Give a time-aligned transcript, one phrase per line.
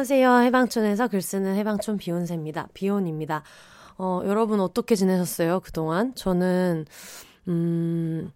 [0.00, 0.38] 안녕하세요.
[0.44, 2.68] 해방촌에서 글 쓰는 해방촌 비욘세입니다.
[2.72, 3.42] 비혼입니다.
[3.98, 5.60] 어, 여러분 어떻게 지내셨어요?
[5.60, 6.14] 그동안?
[6.14, 6.86] 저는,
[7.48, 8.32] 음,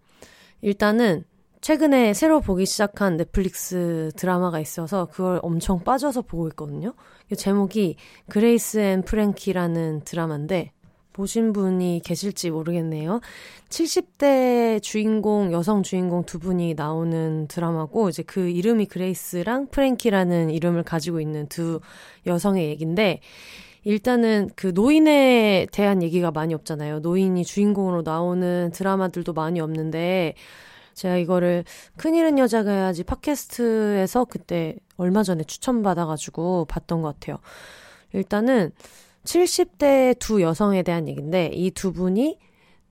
[0.61, 1.25] 일단은
[1.61, 6.93] 최근에 새로 보기 시작한 넷플릭스 드라마가 있어서 그걸 엄청 빠져서 보고 있거든요.
[7.35, 7.95] 제목이
[8.29, 10.71] Grace and Frankie라는 드라마인데
[11.15, 13.21] 보신 분이 계실지 모르겠네요.
[13.69, 21.21] 70대 주인공, 여성 주인공 두 분이 나오는 드라마고, 이제 그 이름이 그레이스랑 프랭키라는 이름을 가지고
[21.21, 21.79] 있는 두
[22.27, 23.21] 여성의 얘기인데,
[23.85, 26.99] 일단은 그 노인에 대한 얘기가 많이 없잖아요.
[26.99, 30.33] 노인이 주인공으로 나오는 드라마들도 많이 없는데,
[30.95, 31.63] 제가 이거를
[31.95, 37.37] 큰일은 여자가 해야지 팟캐스트에서 그때 얼마 전에 추천받아가지고 봤던 것 같아요.
[38.11, 38.71] 일단은
[39.25, 42.39] 70대 두 여성에 대한 얘기인데 이 두 분이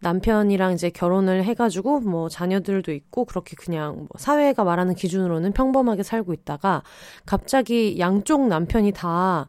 [0.01, 6.35] 남편이랑 이제 결혼을 해가지고 뭐 자녀들도 있고 그렇게 그냥 뭐 사회가 말하는 기준으로는 평범하게 살고
[6.35, 6.83] 있다가
[7.25, 9.49] 갑자기 양쪽 남편이 다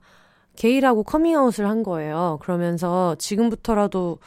[0.56, 2.39] 게이라고 커밍아웃을 한 거예요.
[2.41, 4.19] 그러면서 지금부터라도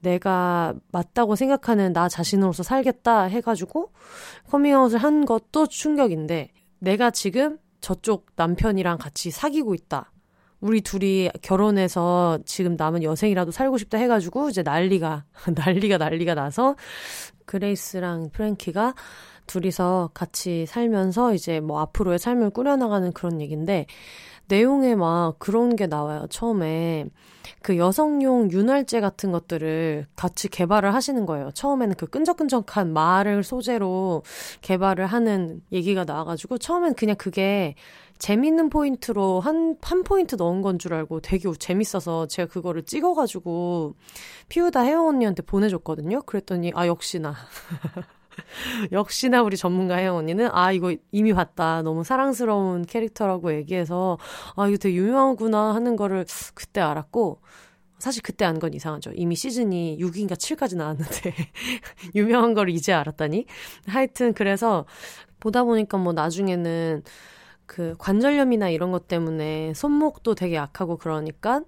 [0.00, 3.90] 내가 맞다고 생각하는 나 자신으로서 살겠다 해가지고
[4.50, 10.11] 커밍아웃을 한 것도 충격인데 내가 지금 저쪽 남편이랑 같이 사귀고 있다.
[10.62, 15.24] 우리 둘이 결혼해서 지금 남은 여생이라도 살고 싶다 해가지고 이제 난리가
[15.54, 16.76] 난리가 난리가 나서
[17.46, 18.94] 그레이스랑 프랭키가
[19.48, 23.86] 둘이서 같이 살면서 이제 뭐 앞으로의 삶을 꾸려나가는 그런 얘기인데
[24.46, 26.26] 내용에 막 그런 게 나와요.
[26.30, 27.06] 처음에
[27.60, 31.50] 그 여성용 윤활제 같은 것들을 같이 개발을 하시는 거예요.
[31.52, 34.22] 처음에는 그 끈적끈적한 말을 소재로
[34.60, 37.74] 개발을 하는 얘기가 나와가지고 처음엔 그냥 그게
[38.22, 43.96] 재밌는 포인트로 한, 한 포인트 넣은 건 줄 알고 되게 재밌어서 제가 그거를 찍어가지고
[44.48, 46.22] 피우다 혜영 언니한테 보내줬거든요.
[46.22, 47.34] 그랬더니, 아, 역시나.
[48.92, 54.18] 역시나 우리 전문가 혜영 언니는 아 이거 이미 봤다 너무 사랑스러운 캐릭터라고 얘기해서
[54.56, 57.40] 아 이거 되게 유명하구나 하는 거를 그때 알았고
[57.98, 61.34] 사실 그때 안 건 이상하죠 이미 시즌이 6인가 7까지 나왔는데
[62.14, 63.44] 유명한 걸 이제 알았다니
[63.86, 64.86] 하여튼 그래서
[65.38, 67.02] 보다 보니까 뭐 나중에는
[67.66, 71.62] 그 관절염이나 이런 것 때문에 손목도 되게 약하고 그러니까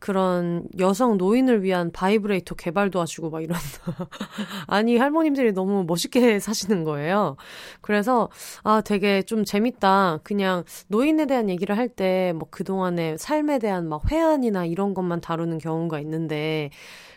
[0.00, 3.58] 그런 여성 노인을 위한 바이브레이터 개발 도와주고 막 이런
[4.68, 7.36] 아니 할머님들이 너무 멋있게 사시는 거예요.
[7.80, 8.28] 그래서
[8.62, 10.20] 아 되게 좀 재밌다.
[10.22, 15.58] 그냥 노인에 대한 얘기를 할 때 뭐 그동안의 삶에 대한 막 회한이나 이런 것만 다루는
[15.58, 16.70] 경우가 있는데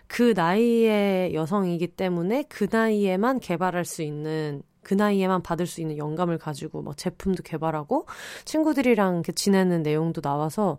[0.07, 6.37] 그 나이의 여성이기 때문에 그 나이에만 개발할 수 있는 그 나이에만 받을 수 있는 영감을
[6.37, 8.07] 가지고 막 제품도 개발하고
[8.45, 10.77] 친구들이랑 지내는 내용도 나와서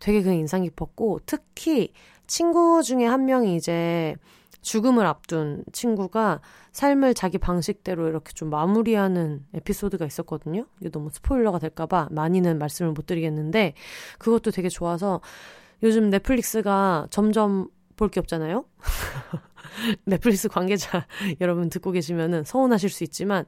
[0.00, 1.92] 되게 그 인상 깊었고 특히
[2.26, 4.16] 친구 중에 한 명이 이제
[4.62, 6.40] 죽음을 앞둔 친구가
[6.72, 10.66] 삶을 자기 방식대로 이렇게 좀 마무리하는 에피소드가 있었거든요.
[10.80, 13.74] 이게 너무 스포일러가 될까봐 많이는 말씀을 못 드리겠는데
[14.18, 15.20] 그것도 되게 좋아서
[15.82, 18.64] 요즘 넷플릭스가 점점 볼 게 없잖아요.
[20.04, 21.06] 넷플릭스 관계자
[21.40, 23.44] 여러분 듣고 계시면은 서운하실 수 있지만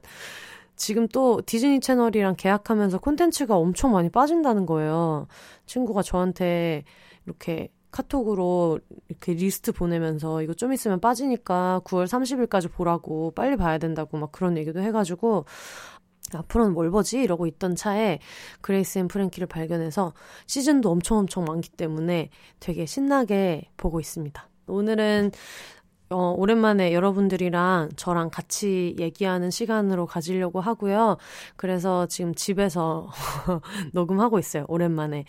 [0.75, 5.27] 지금 또 디즈니 채널이랑 계약하면서 콘텐츠가 엄청 많이 빠진다는 거예요.
[5.65, 6.83] 친구가 저한테
[7.25, 14.17] 이렇게 카톡으로 이렇게 리스트 보내면서 이거 좀 있으면 빠지니까 9월 30일까지 보라고 빨리 봐야 된다고
[14.17, 15.45] 막 그런 얘기도 해가지고
[16.33, 17.21] 앞으로는 뭘 보지?
[17.21, 18.19] 이러고 있던 차에
[18.59, 20.13] Grace and Frankie를 발견해서
[20.47, 24.49] 시즌도 엄청 엄청 많기 때문에 되게 신나게 보고 있습니다.
[24.67, 25.31] 오늘은
[26.09, 31.17] 어, 오랜만에 여러분들이랑 저랑 같이 얘기하는 시간으로 가지려고 하고요.
[31.55, 33.09] 그래서 지금 집에서
[33.93, 34.65] 녹음하고 있어요.
[34.67, 35.25] 오랜만에.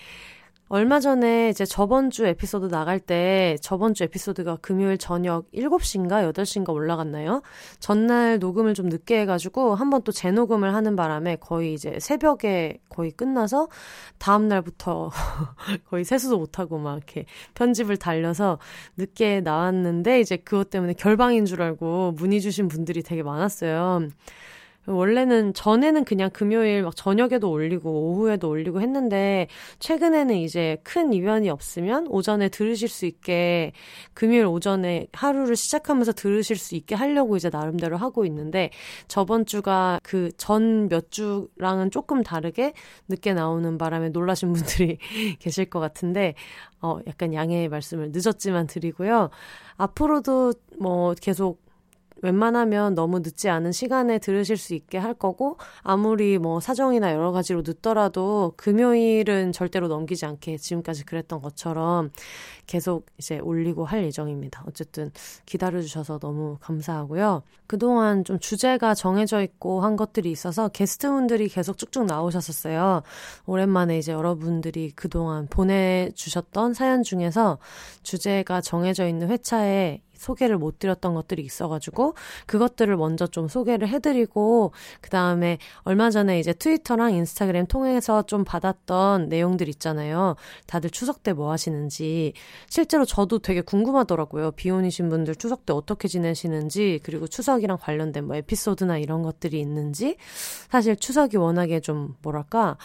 [0.69, 6.71] 얼마 전에 이제 저번 주 에피소드 나갈 때 저번 주 에피소드가 금요일 저녁 7시인가 8시인가
[6.71, 7.43] 올라갔나요?
[7.79, 13.69] 전날 녹음을 좀 늦게 해가지고 한번 또 재녹음을 하는 바람에 거의 이제 새벽에 거의 끝나서
[14.19, 15.11] 다음날부터
[15.89, 18.59] 거의 세수도 못하고 막 이렇게 편집을 달려서
[18.97, 24.09] 늦게 나왔는데 이제 그것 때문에 결방인 줄 알고 문의 주신 분들이 되게 많았어요.
[24.87, 29.49] 원래는 전에는 그냥 금요일 막 저녁에도 올리고 오후에도 올리고 했는데
[29.81, 33.73] 최근에는 이제 큰 이변이 없으면 오전에 들으실 수 있게
[34.15, 38.71] 금요일 오전에 하루를 시작하면서 들으실 수 있게 하려고 이제 나름대로 하고 있는데
[39.09, 42.73] 저번 주가 그 전 몇 주랑은 조금 다르게
[43.09, 44.99] 늦게 나오는 바람에 놀라신 분들이
[45.41, 46.35] 계실 것 같은데
[46.81, 49.31] 어 약간 양해의 말씀을 늦었지만 드리고요.
[49.77, 51.66] 앞으로도 뭐 계속
[52.23, 57.63] 웬만하면 너무 늦지 않은 시간에 들으실 수 있게 할 거고, 아무리 뭐 사정이나 여러 가지로
[57.65, 62.11] 늦더라도 금요일은 절대로 넘기지 않게 지금까지 그랬던 것처럼
[62.67, 64.65] 계속 이제 올리고 할 예정입니다.
[64.67, 65.11] 어쨌든
[65.45, 67.43] 기다려 주셔서 너무 감사하고요.
[67.67, 73.03] 그동안 좀 주제가 정해져 있고 한 것들이 있어서 게스트분들이 계속 쭉쭉 나오셨었어요.
[73.47, 77.59] 오랜만에 이제 여러분들이 그동안 보내 주셨던 사연 중에서
[78.03, 82.15] 주제가 정해져 있는 회차에 소개를 못 드렸던 것들이 있어가지고
[82.47, 89.29] 그것들을 먼저 좀 소개를 해드리고 그 다음에 얼마 전에 이제 트위터랑 인스타그램 통해서 좀 받았던
[89.29, 90.35] 내용들 있잖아요.
[90.67, 92.33] 다들 추석 때 뭐 하시는지
[92.69, 94.53] 실제로 저도 되게 궁금하더라고요.
[94.53, 100.17] 비혼이신 분들 추석 때 어떻게 지내시는지 그리고 추석이랑 관련된 뭐 에피소드나 이런 것들이 있는지
[100.71, 102.77] 사실 추석이 워낙에 좀 뭐랄까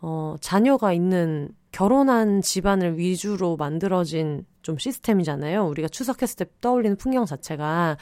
[0.00, 5.66] 어 자녀가 있는 결혼한 집안을 위주로 만들어진 좀 시스템이잖아요.
[5.66, 7.96] 우리가 추석했을 때 떠올리는 풍경 자체가.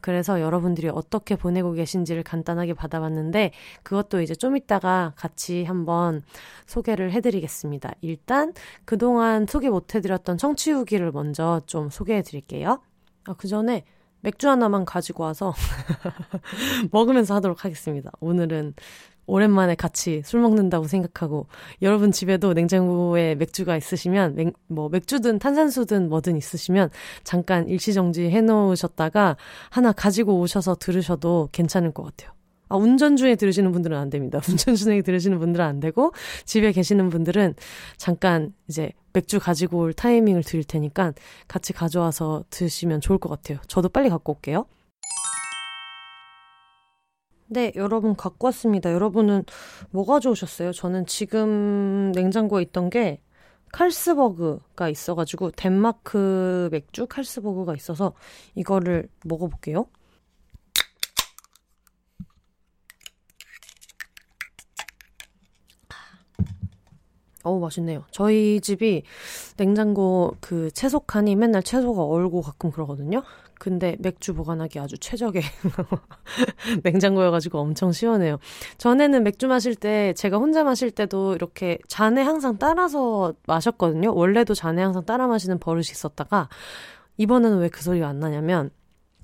[0.00, 3.52] 그래서 여러분들이 어떻게 보내고 계신지를 간단하게 받아봤는데
[3.82, 6.22] 그것도 이제 좀 이따가 같이 한번
[6.66, 7.92] 소개를 해드리겠습니다.
[8.00, 8.52] 일단
[8.84, 12.80] 그동안 소개 못해드렸던 청취 후기를 먼저 좀 소개해드릴게요.
[13.24, 13.84] 아, 그 전에
[14.20, 15.54] 맥주 하나만 가지고 와서
[16.90, 18.10] 먹으면서 하도록 하겠습니다.
[18.20, 18.74] 오늘은
[19.26, 21.46] 오랜만에 같이 술 먹는다고 생각하고
[21.82, 26.90] 여러분 집에도 냉장고에 맥주가 있으시면 맥, 뭐 맥주든 탄산수든 뭐든 있으시면
[27.24, 29.36] 잠깐 일시정지 해놓으셨다가
[29.70, 32.36] 하나 가지고 오셔서 들으셔도 괜찮을 것 같아요.
[32.68, 34.40] 아, 운전 중에 들으시는 분들은 안 됩니다.
[34.48, 36.12] 운전 중에 들으시는 분들은 안 되고,
[36.44, 37.54] 집에 계시는 분들은
[37.96, 41.12] 잠깐 이제 맥주 가지고 올 타이밍을 드릴 테니까
[41.48, 43.58] 같이 가져와서 드시면 좋을 것 같아요.
[43.68, 44.66] 저도 빨리 갖고 올게요.
[47.48, 48.92] 네, 여러분 갖고 왔습니다.
[48.92, 49.44] 여러분은
[49.90, 50.72] 뭐 가져오셨어요?
[50.72, 53.20] 저는 지금 냉장고에 있던 게
[53.72, 58.14] 칼스버그가 있어가지고 덴마크 맥주 칼스버그가 있어서
[58.56, 59.86] 이거를 먹어볼게요.
[67.44, 68.04] 어우, 맛있네요.
[68.10, 69.04] 저희 집이
[69.56, 73.22] 냉장고 그 채소 칸이 맨날 채소가 얼고 가끔 그러거든요.
[73.58, 75.42] 근데 맥주 보관하기 아주 최적의
[76.84, 78.38] 냉장고여가지고 엄청 시원해요.
[78.78, 84.14] 전에는 맥주 마실 때 제가 혼자 마실 때도 이렇게 잔에 항상 따라서 마셨거든요.
[84.14, 86.48] 원래도 잔에 항상 따라 마시는 버릇이 있었다가
[87.16, 88.70] 이번에는 왜 그 소리가 안 나냐면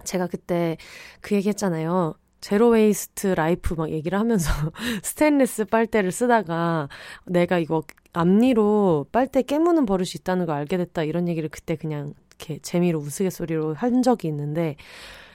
[0.05, 0.77] 제가 그때
[1.21, 2.15] 그 얘기 했잖아요.
[2.41, 4.51] zero waste life 막 얘기를 하면서
[5.05, 6.89] 스테인리스 빨대를 쓰다가
[7.25, 7.83] 내가 이거
[8.13, 13.75] 앞니로 빨대 깨무는 버릇이 있다는 걸 알게 됐다 이런 얘기를 그때 그냥 이렇게 재미로 우스갯소리로
[13.75, 14.77] 한 적이 있는데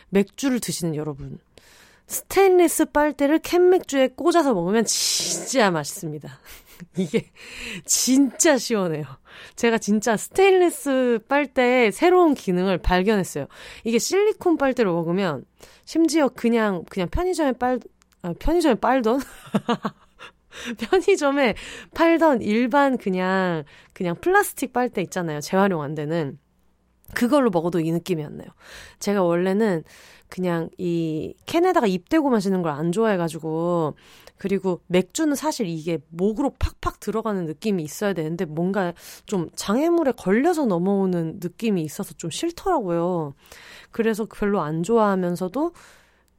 [0.09, 1.39] 맥주를 드시는 여러분
[2.07, 6.39] 스테인리스 빨대를 캔 맥주에 꽂아서 먹으면 진짜 맛있습니다.
[6.98, 7.31] 이게
[7.86, 9.04] 진짜 시원해요.
[9.56, 13.48] 제가 진짜 스테인리스 빨대의 새로운 기능을 발견했어요.
[13.83, 15.44] 이게 실리콘 빨대로 먹으면
[15.86, 17.80] 심지어 그냥 그냥 편의점에 빨
[18.21, 19.19] 아, 편의점에 빨던
[20.80, 21.56] 편의점에
[21.94, 23.63] 팔던 일반 그냥
[23.94, 25.42] 그냥 플라스틱 빨대 있잖아요.
[25.42, 26.39] 재활용 안 되는
[27.13, 28.48] 그걸로 먹어도 이 느낌이었네요.
[29.00, 29.83] 제가 원래는
[30.30, 33.95] 그냥 이 캔에다가 입 대고 마시는 걸 안 좋아해가지고
[34.38, 38.93] 그리고 맥주는 사실 이게 목으로 팍팍 들어가는 느낌이 있어야 되는데 뭔가
[39.25, 43.34] 좀 장애물에 걸려서 넘어오는 느낌이 있어서 좀 싫더라고요.
[43.91, 45.72] 그래서 별로 안 좋아하면서도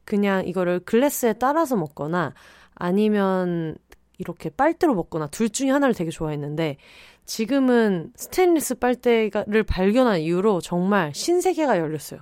[0.05, 2.33] 그냥 이거를 글래스에 따라서 먹거나
[2.75, 3.75] 아니면
[4.19, 6.77] 이렇게 빨대로 먹거나 둘 중에 하나를 되게 좋아했는데
[7.25, 12.21] 지금은 스테인리스 빨대를 발견한 이후로 정말 신세계가 열렸어요.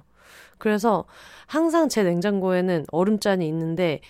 [0.58, 1.06] 그래서
[1.48, 4.02] 항상 제 냉장고에는 얼음잔이 있는데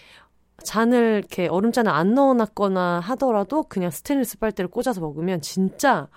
[0.63, 6.09] 잔을 이렇게 얼음잔을 안 넣어놨거나 하더라도 그냥 스테인리스 빨대를 꽂아서 먹으면 진짜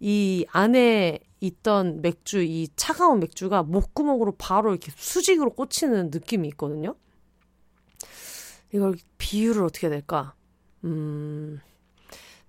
[0.00, 6.96] 이 안에 있던 맥주, 이 차가운 맥주가 목구멍으로 바로 이렇게 수직으로 꽂히는 느낌이 있거든요.
[8.74, 10.34] 이걸 비유를 어떻게 해야 될까?
[10.84, 11.60] 음,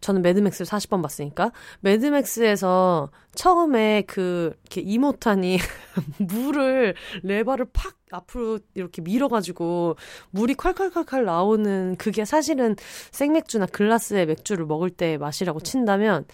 [0.01, 1.51] 저는 매드맥스를 40번 봤으니까.
[1.81, 5.57] 매드맥스에서 처음에 그 이렇게 이모탄이
[6.19, 9.95] 물을 레버를 팍 앞으로 이렇게 밀어가지고
[10.31, 12.75] 물이 콸콸콸콸 나오는 그게 사실은
[13.11, 16.25] 생맥주나 글라스의 맥주를 먹을 때 맛이라고 친다면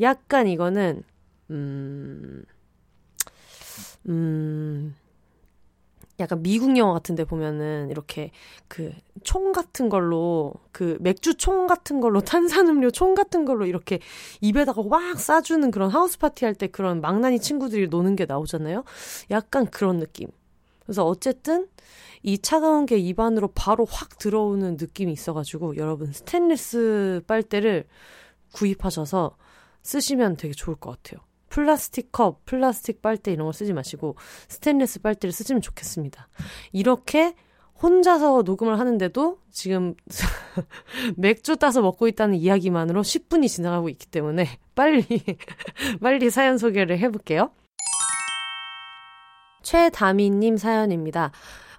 [0.00, 1.02] 약간 이거는
[1.50, 2.44] 음,
[4.08, 4.94] 음,
[6.20, 8.30] 약간 미국 영화 같은데 보면은 이렇게
[8.68, 8.92] 그
[9.24, 14.00] 총 같은 걸로 그 맥주 총 같은 걸로 탄산음료 총 같은 걸로 이렇게
[14.40, 18.84] 입에다가 막 쏴주는 그런 house party 할 때 그런 망나니 친구들이 노는 게 나오잖아요.
[19.30, 20.28] 약간 그런 느낌.
[20.84, 21.68] 그래서 어쨌든
[22.22, 27.84] 이 차가운 게 입안으로 바로 확 들어오는 느낌이 있어가지고 여러분 스테인리스 빨대를
[28.52, 29.36] 구입하셔서
[29.82, 31.20] 쓰시면 되게 좋을 것 같아요.
[31.52, 34.16] 플라스틱 컵, 플라스틱 빨대 이런 거 쓰지 마시고
[34.48, 36.28] 스테인리스 빨대를 쓰시면 좋겠습니다.
[36.72, 37.34] 이렇게
[37.82, 39.94] 혼자서 녹음을 하는데도 지금
[41.16, 45.04] 맥주 따서 먹고 있다는 이야기만으로 10분이 지나가고 있기 때문에 빨리
[46.00, 47.50] 빨리 사연 소개를 해볼게요.
[49.62, 51.32] 최다미님 사연입니다.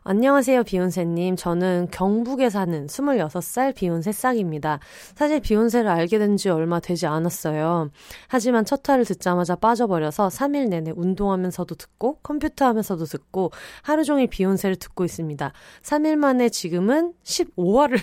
[0.06, 1.38] 안녕하세요, 비욘세님.
[1.38, 4.80] 저는 경북에 사는 26살 비욘세 싹입니다.
[5.16, 7.90] 사실 비욘세를 알게 된 지 얼마 되지 않았어요.
[8.28, 13.52] 하지만 첫 화를 듣자마자 빠져버려서 3일 내내 운동하면서도 듣고 컴퓨터 하면서도 듣고
[13.84, 15.54] 하루 종일 비욘세를 듣고 있습니다.
[15.84, 18.00] 3일 만에 지금은 15화를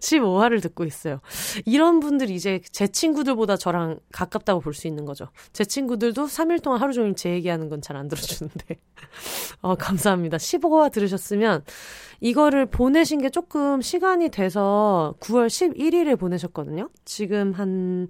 [0.00, 1.20] 15화를 듣고 있어요.
[1.64, 5.28] 이런 분들 이제 제 친구들보다 저랑 가깝다고 볼 수 있는 거죠.
[5.54, 8.76] 제 친구들도 3일 동안 하루 종일 제 얘기하는 건 잘 안 들어주는데.
[9.62, 10.36] 어, 감사합니다.
[10.38, 11.64] 15화 들으셨으면
[12.20, 16.88] 이거를 보내신 게 조금 시간이 돼서 9월 11일에 보내셨거든요.
[17.04, 18.08] 지금 한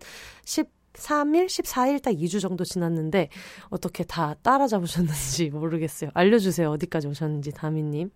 [0.96, 3.28] 13일, 14일 딱 2주 정도 지났는데
[3.68, 6.10] 어떻게 다 따라잡으셨는지 모르겠어요.
[6.14, 6.70] 알려주세요.
[6.70, 8.10] 어디까지 오셨는지 다미님.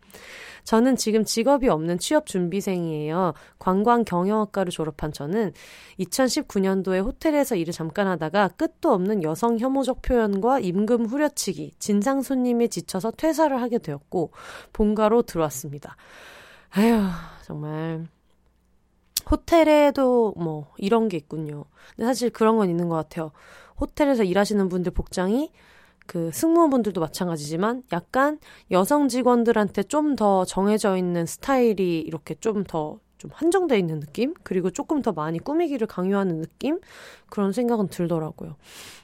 [0.64, 3.34] 저는 지금 직업이 없는 취업 준비생이에요.
[3.58, 5.52] 관광 경영학과를 졸업한 저는
[6.00, 13.12] 2019년도에 호텔에서 일을 잠깐 하다가 끝도 없는 여성 혐오적 표현과 임금 후려치기, 진상 손님에 지쳐서
[13.12, 14.32] 퇴사를 하게 되었고
[14.72, 15.96] 본가로 들어왔습니다.
[16.70, 17.08] 아휴,
[17.42, 18.06] 정말
[19.28, 21.64] 호텔에도 뭐 이런 게 있군요.
[21.96, 23.32] 근데 사실 그런 건 있는 것 같아요.
[23.80, 25.50] 호텔에서 일하시는 분들 복장이
[26.06, 28.38] 그 승무원분들도 마찬가지지만 약간
[28.70, 34.34] 여성 직원들한테 좀 더 정해져 있는 스타일이 이렇게 좀 더좀 한정돼 있는 느낌?
[34.42, 36.80] 그리고 조금 더 많이 꾸미기를 강요하는 느낌?
[37.28, 38.56] 그런 생각은 들더라고요.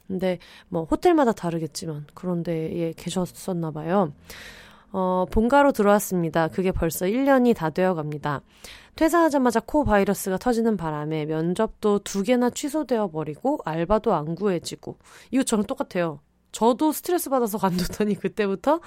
[0.08, 4.12] 근데 뭐 호텔마다 다르겠지만 그런 데에 계셨었나 봐요.
[4.92, 6.48] 어, 본가로 들어왔습니다.
[6.48, 8.40] 그게 벌써 1년이 다 되어 갑니다.
[8.96, 14.96] 퇴사하자마자 코 바이러스가 터지는 바람에 면접도 두 개나 취소되어 버리고 알바도 안 구해지고
[15.30, 16.20] 이거 저랑 똑같아요.
[16.52, 18.80] 저도 스트레스 받아서 관뒀더니 그때부터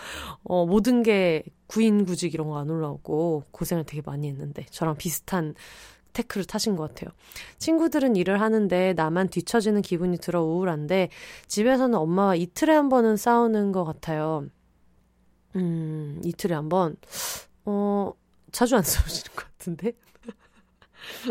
[0.43, 5.53] 어, 모든 게 구인구직 이런 거 안 올라오고 고생을 되게 많이 했는데 저랑 비슷한
[6.13, 7.11] 테크를 타신 것 같아요.
[7.59, 11.09] 친구들은 일을 하는데 나만 뒤처지는 기분이 들어 우울한데
[11.47, 14.45] 집에서는 엄마와 이틀에 한 번은 싸우는 것 같아요.
[15.55, 16.95] 음, 이틀에 한 번.
[17.65, 18.13] 어,
[18.51, 19.93] 자주 안 싸우시는 것 같은데?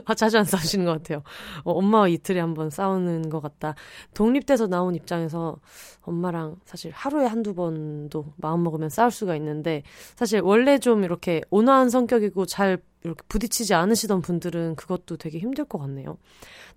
[0.07, 1.23] 아, 자주 안 싸우시는 것 같아요.
[1.65, 3.75] 어, 엄마와 이틀에 한 번 싸우는 것 같다.
[4.15, 5.59] 독립돼서 나온 입장에서
[6.03, 9.83] 엄마랑 사실 하루에 한두 번도 마음 먹으면 싸울 수가 있는데,
[10.17, 15.79] 사실 원래 좀 이렇게 온화한 성격이고 잘 이렇게 부딪히지 않으시던 분들은 그것도 되게 힘들 것
[15.79, 16.19] 같네요.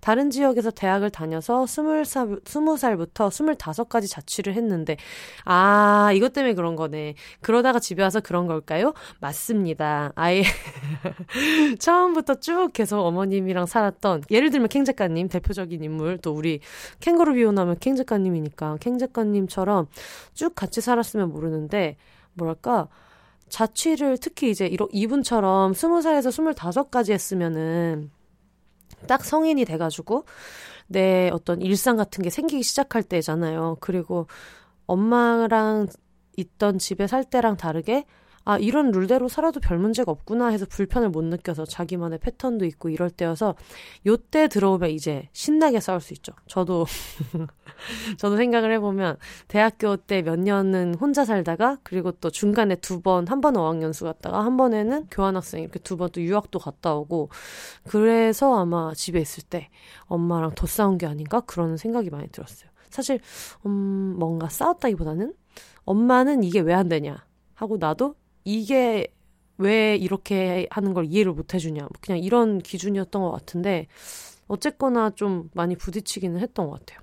[0.00, 4.96] 다른 지역에서 대학을 다녀서 스물 살, 스무 살부터 스물다섯까지 자취를 했는데,
[5.44, 7.14] 아, 이것 때문에 그런 거네.
[7.40, 8.94] 그러다가 집에 와서 그런 걸까요?
[9.20, 10.12] 맞습니다.
[10.16, 10.42] 아예,
[11.78, 16.60] 처음부터 쭉 계속 어머님이랑 살았던, 예를 들면 캥 작가님, 대표적인 인물, 또 우리
[17.00, 19.86] 캥거루 비오나면 캥 작가님이니까, 캥 작가님처럼
[20.34, 21.96] 쭉 같이 살았으면 모르는데,
[22.34, 22.88] 뭐랄까,
[23.52, 28.10] 자취를 특히 이제 이분처럼 스무 살에서 스물다섯까지 했으면은
[29.06, 30.24] 딱 성인이 돼가지고
[30.86, 33.76] 내 어떤 일상 같은 게 생기기 시작할 때잖아요.
[33.80, 34.26] 그리고
[34.86, 35.86] 엄마랑
[36.38, 38.06] 있던 집에 살 때랑 다르게
[38.44, 43.10] 아, 이런 룰대로 살아도 별 문제가 없구나 해서 불편을 못 느껴서 자기만의 패턴도 있고 이럴
[43.10, 43.54] 때여서
[44.06, 46.32] 요때 들어오면 이제 신나게 싸울 수 있죠.
[46.48, 46.86] 저도,
[48.18, 49.16] 저도 생각을 해보면
[49.48, 54.44] 대학교 때 몇 년은 혼자 살다가 그리고 또 중간에 두 번, 한 번 어학연수 갔다가
[54.44, 57.30] 한 번에는 교환학생 이렇게 두 번 또 유학도 갔다 오고
[57.88, 59.68] 그래서 아마 집에 있을 때
[60.06, 62.70] 엄마랑 더 싸운 게 아닌가 그런 생각이 많이 들었어요.
[62.90, 63.20] 사실,
[63.66, 65.32] 음, 뭔가 싸웠다기보다는
[65.84, 69.06] 엄마는 이게 왜 안 되냐 하고 나도 이게
[69.58, 71.80] 왜 이렇게 하는 걸 이해를 못 해주냐.
[71.80, 73.86] 뭐 그냥 이런 기준이었던 것 같은데,
[74.48, 77.00] 어쨌거나 좀 많이 부딪히기는 했던 것 같아요.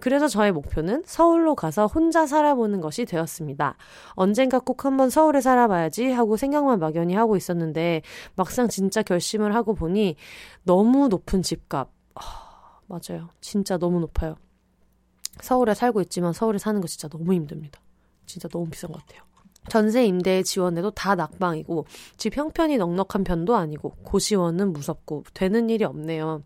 [0.00, 3.76] 그래서 저의 목표는 서울로 가서 혼자 살아보는 것이 되었습니다.
[4.14, 8.02] 언젠가 꼭 한번 서울에 살아봐야지 하고 생각만 막연히 하고 있었는데,
[8.34, 10.16] 막상 진짜 결심을 하고 보니
[10.64, 11.90] 너무 높은 집값.
[12.14, 13.28] 아, 맞아요.
[13.40, 14.36] 진짜 너무 높아요.
[15.40, 17.80] 서울에 살고 있지만 서울에 사는 거 진짜 너무 힘듭니다.
[18.26, 19.22] 진짜 너무 비싼 것 같아요.
[19.68, 26.42] 전세 임대 지원에도 다 낙방이고 집 형편이 넉넉한 편도 아니고 고시원은 무섭고 되는 일이 없네요.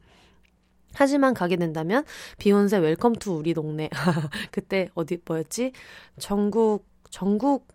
[0.94, 2.04] 하지만 가게 된다면
[2.38, 3.90] 비욘세 welcome to 우리 동네
[4.50, 5.72] 그때 어디 뭐였지?
[6.18, 7.68] 전국 전국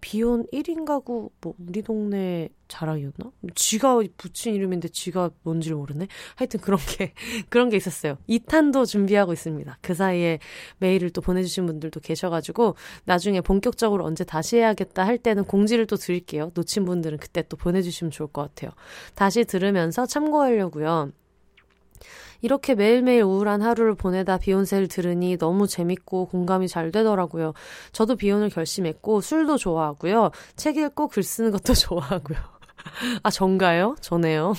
[0.00, 3.32] 비혼 1인 가구 뭐 우리 동네 자랑이었나?
[3.54, 6.06] 지가 붙인 이름인데 지가 뭔지를 모르네.
[6.36, 7.12] 하여튼 그런 게
[7.50, 8.16] 그런 게 있었어요.
[8.28, 9.78] 2탄도 준비하고 있습니다.
[9.80, 10.38] 그 사이에
[10.78, 15.86] 메일을 또 보내 주신 분들도 계셔 가지고 나중에 본격적으로 언제 다시 해야겠다 할 때는 공지를
[15.86, 16.52] 또 드릴게요.
[16.54, 18.70] 놓친 분들은 그때 또 보내 주시면 좋을 것 같아요.
[19.14, 21.12] 다시 들으면서 참고하려고요.
[22.40, 27.52] 이렇게 매일매일 우울한 하루를 보내다 비욘세를 들으니 너무 재밌고 공감이 잘 되더라고요.
[27.92, 30.30] 저도 비혼을 결심했고 술도 좋아하고요.
[30.56, 32.59] 책 읽고 글 쓰는 것도 좋아하고요.
[33.22, 33.96] 아, 전가요?
[34.00, 34.54] 전에요.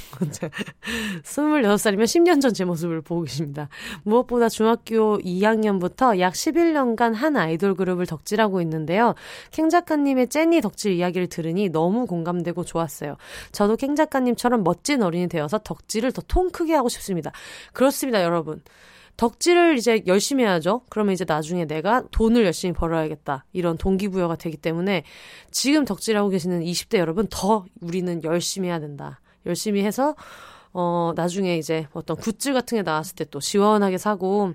[1.24, 3.70] 26살이면 10년 전 제 모습을 보고 계십니다.
[4.04, 9.16] 무엇보다 중학교 2학년부터 약 11년간 한 아이돌 그룹을 덕질하고 있는데요.
[9.51, 13.16] 캥 작가님의 jenny 덕질 이야기를 들으니 너무 공감되고 좋았어요.
[13.54, 17.32] 저도 캥 작가님처럼 멋진 어린이 되어서 덕질을 더 통 크게 하고 싶습니다.
[17.74, 18.62] 그렇습니다, 여러분.
[19.18, 20.82] 덕질을 이제 열심히 해야죠.
[20.89, 23.46] 그러면 이제 나중에 내가 돈을 열심히 벌어야겠다.
[23.53, 25.03] 이런 동기부여가 되기 때문에
[25.51, 29.20] 지금 덕질하고 계시는 20대 여러분 더 우리는 열심히 해야 된다.
[29.46, 30.15] 열심히 해서
[30.74, 34.53] 어 나중에 이제 어떤 굿즈 같은 게 나왔을 때 또 시원하게 사고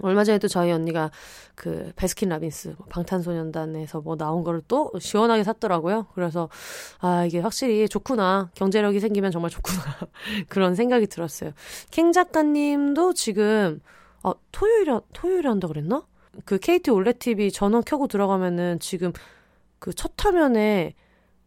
[0.00, 1.10] 얼마 전에도 저희 언니가
[1.54, 6.06] 그 베스킨 라빈스 뭐 방탄소년단에서 뭐 나온 거를 또 시원하게 샀더라고요.
[6.14, 6.48] 그래서
[7.00, 9.82] 아 이게 확실히 좋구나 경제력이 생기면 정말 좋구나
[10.48, 11.52] 그런 생각이 들었어요.
[11.90, 13.80] 캥 작가님도 지금
[14.22, 16.06] 아 토요일에 토요일에 한다 그랬나?
[16.46, 19.12] 그 KT 올레 TV 전원 켜고 들어가면은 지금
[19.78, 20.94] 그 첫 화면에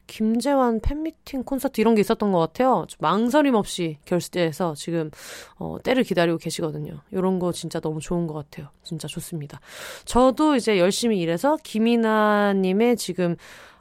[0.08, 2.86] 김재환 팬미팅 콘서트 이런 게 있었던 것 같아요.
[3.00, 5.10] 망설임 없이 결제해서 지금
[5.58, 7.00] 어, 때를 기다리고 계시거든요.
[7.12, 8.68] 이런 거 진짜 너무 좋은 것 같아요.
[8.84, 9.60] 진짜 좋습니다.
[10.06, 13.36] 저도 이제 열심히 일해서 김이나님의 지금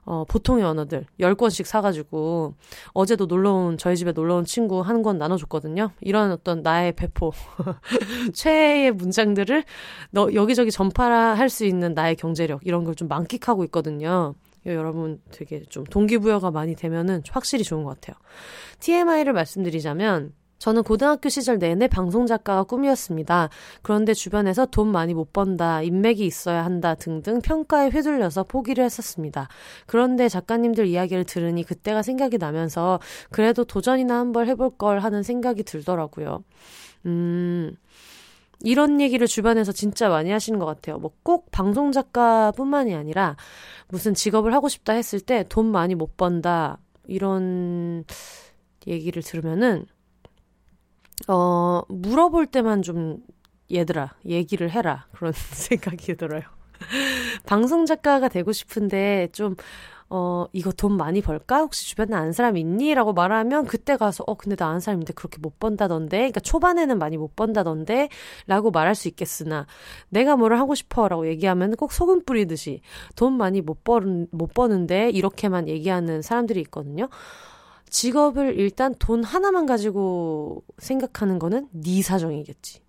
[0.07, 2.52] 어, 보통의 언어들 10권씩 사가지고
[2.93, 5.93] 어제도 놀러온 저희 집에 놀러온 친구 한 권 나눠줬거든요.
[6.02, 7.33] 이런 어떤 나의 배포
[8.35, 9.64] 최애의 문장들을
[10.11, 14.35] 너, 여기저기 전파할 수 있는 나의 경제력 이런 걸 좀 만끽하고 있거든요.
[14.66, 18.16] 여러분 되게 좀 동기부여가 많이 되면은 확실히 좋은 것 같아요.
[18.80, 23.50] TMI를 말씀드리자면 저는 고등학교 시절 내내 방송 작가가 꿈이었습니다.
[23.83, 29.49] 그런데 주변에서 돈 많이 못 번다, 인맥이 있어야 한다 등등 평가에 휘둘려서 포기를 했었습니다.
[29.87, 32.99] 그런데 작가님들 이야기를 들으니 그때가 생각이 나면서
[33.30, 36.42] 그래도 도전이나 한번 해볼 걸 하는 생각이 들더라고요.
[37.04, 37.76] 음,
[38.64, 40.98] 이런 얘기를 주변에서 진짜 많이 하시는 것 같아요.
[40.98, 43.36] 뭐 꼭 방송 작가뿐만이 아니라
[43.88, 48.04] 무슨 직업을 하고 싶다 했을 때 돈 많이 못 번다 이런
[48.86, 49.86] 얘기를 들으면은
[51.28, 53.18] 어 물어볼 때만 좀
[53.72, 56.42] 얘들아 얘기를 해라 그런 생각이 들어요.
[57.46, 59.56] 방송 작가가 되고 싶은데 좀
[60.16, 61.58] 어, 이거 돈 많이 벌까?
[61.58, 62.94] 혹시 주변에 아는 사람 있니?
[62.94, 66.18] 라고 말하면 그때 가서, 어, 근데 나 아는 사람인데 그렇게 못 번다던데?
[66.18, 68.10] 그러니까 초반에는 많이 못 번다던데?
[68.46, 69.66] 라고 말할 수 있겠으나,
[70.10, 71.08] 내가 뭐를 하고 싶어?
[71.08, 72.80] 라고 얘기하면 꼭 소금 뿌리듯이
[73.16, 75.10] 돈 많이 못 버는, 못 버는데?
[75.10, 77.08] 이렇게만 얘기하는 사람들이 있거든요.
[77.90, 82.82] 직업을 일단 돈 하나만 가지고 생각하는 거는 네 사정이겠지.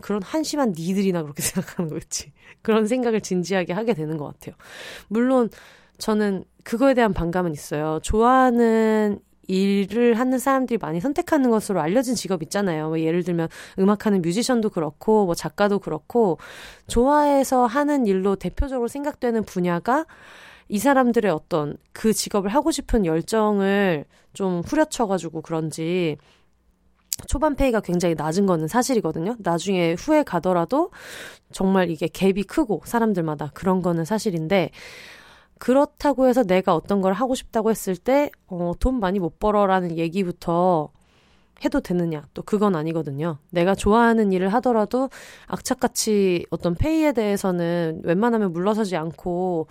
[0.00, 2.32] 그런 한심한 니들이나 그렇게 생각하는 거겠지.
[2.62, 4.56] 그런 생각을 진지하게 하게 되는 것 같아요.
[5.06, 5.48] 물론,
[5.98, 8.00] 저는 그거에 대한 반감은 있어요.
[8.02, 12.88] 좋아하는 일을 하는 사람들이 많이 선택하는 것으로 알려진 직업 있잖아요.
[12.88, 13.46] 뭐 예를 들면
[13.78, 16.38] 음악하는 뮤지션도 그렇고 뭐 작가도 그렇고
[16.88, 20.06] 좋아해서 하는 일로 대표적으로 생각되는 분야가
[20.68, 26.16] 이 사람들의 어떤 그 직업을 하고 싶은 열정을 좀 후려쳐가지고 그런지
[27.28, 29.36] 초반 페이가 굉장히 낮은 거는 사실이거든요.
[29.38, 30.90] 나중에 후에 가더라도
[31.52, 34.72] 정말 이게 갭이 크고 사람들마다 그런 거는 사실인데
[35.58, 40.90] 그렇다고 해서 내가 어떤 걸 하고 싶다고 했을 때, 어, 돈 많이 못 벌어라는 얘기부터
[41.64, 42.26] 해도 되느냐.
[42.34, 43.38] 또 그건 아니거든요.
[43.50, 45.08] 내가 좋아하는 일을 하더라도
[45.46, 49.66] 악착같이 어떤 페이에 대해서는 웬만하면 물러서지 않고,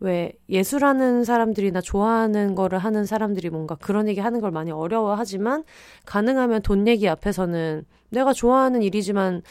[0.00, 5.64] 왜 예술하는 사람들이나 좋아하는 거를 하는 사람들이 뭔가 그런 얘기 하는 걸 많이 어려워하지만,
[6.06, 9.42] 가능하면 돈 얘기 앞에서는 내가 좋아하는 일이지만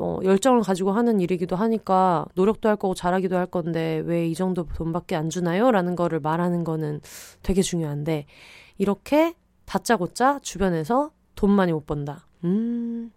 [0.00, 4.64] 어, 열정을 가지고 하는 일이기도 하니까 노력도 할 거고 잘하기도 할 건데 왜 이 정도
[4.66, 5.70] 돈밖에 안 주나요?
[5.70, 7.00] 라는 거를 말하는 거는
[7.42, 8.26] 되게 중요한데
[8.78, 9.34] 이렇게
[9.64, 12.26] 다짜고짜 주변에서 돈 많이 못 번다.
[12.44, 13.10] 음.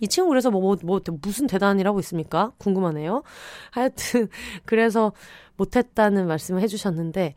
[0.00, 1.46] 이 친구 그래서 뭐, 뭐, 뭐, 무슨
[1.86, 2.52] 하고 있습니까?
[2.58, 3.22] 궁금하네요.
[3.70, 4.28] 하여튼,
[4.66, 5.12] 그래서
[5.56, 7.34] 못했다는 말씀을 해주셨는데,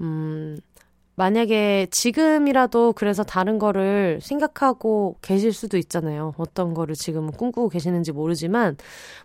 [0.00, 0.58] 음,
[1.16, 6.32] 만약에 지금이라도 그래서 다른 거를 생각하고 계실 수도 있잖아요.
[6.38, 8.76] 어떤 거를 지금 꿈꾸고 계시는지 모르지만,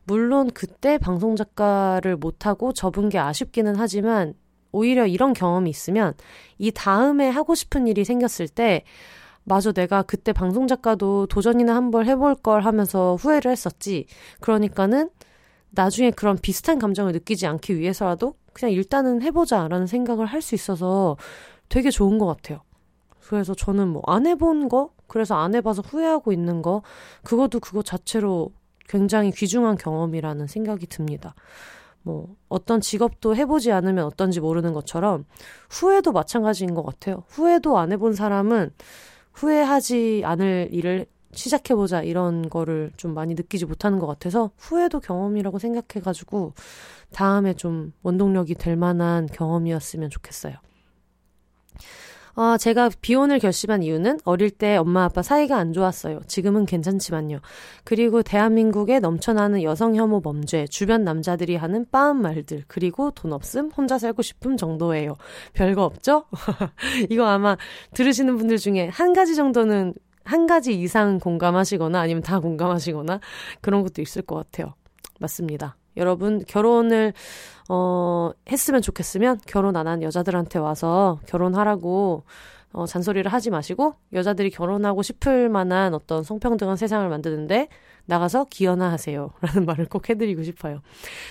[0.04, 4.34] 물론 그때 방송 작가를 못하고 접은 게 아쉽기는 하지만,
[4.74, 6.14] 오히려 이런 경험이 있으면,
[6.58, 8.84] 이 다음에 하고 싶은 일이 생겼을 때,
[9.46, 14.08] 마저 내가 그때 방송 작가도 도전이나 한번 해볼 걸 하면서 후회를 했었지.
[14.42, 15.10] 그러니까는
[15.70, 21.18] 나중에 그런 비슷한 감정을 느끼지 않기 위해서라도 그냥 일단은 해보자라는 생각을 할 수 있어서
[21.70, 22.62] 되게 좋은 것 같아요.
[23.28, 26.82] 그래서 저는 뭐 안 해본 거, 그래서 안 해봐서 후회하고 있는 거,
[27.24, 28.52] 그것도 그거 자체로
[28.88, 31.34] 굉장히 귀중한 경험이라는 생각이 듭니다.
[32.04, 35.26] 뭐, 어떤 직업도 해보지 않으면 어떤지 모르는 것처럼
[35.72, 37.24] 후회도 마찬가지인 것 같아요.
[37.30, 38.72] 후회도 안 해본 사람은
[39.34, 46.54] 후회하지 않을 일을 시작해보자 이런 거를 좀 많이 느끼지 못하는 것 같아서 후회도 경험이라고 생각해가지고
[47.12, 50.54] 다음에 좀 원동력이 될 만한 경험이었으면 좋겠어요.
[52.36, 56.20] 어, 제가 비혼을 결심한 이유는 어릴 때 엄마 아빠 사이가 안 좋았어요.
[56.28, 57.40] 지금은 괜찮지만요.
[57.84, 63.98] 그리고 대한민국에 넘쳐나는 여성 혐오 범죄, 주변 남자들이 하는 빠은 말들, 그리고 돈 없음, 혼자
[63.98, 65.16] 살고 싶음 정도예요.
[65.54, 66.26] 별거 없죠?
[67.10, 67.56] 이거 아마
[67.94, 69.94] 들으시는 분들 중에 한 가지 정도는
[70.26, 73.20] 한 가지 이상 공감하시거나 아니면 다 공감하시거나
[73.62, 74.74] 그런 것도 있을 것 같아요.
[75.20, 75.78] 맞습니다.
[75.98, 77.14] 여러분 결혼을
[77.70, 82.24] 어 했으면 좋겠으면 결혼 안 한 여자들한테 와서 결혼하라고
[82.74, 87.70] 어 잔소리를 하지 마시고 여자들이 결혼하고 싶을 만한 어떤 성평등한 세상을 만드는데
[88.08, 89.32] 나가서 기여나 하세요.
[89.42, 90.82] 라는 말을 꼭 해드리고 싶어요.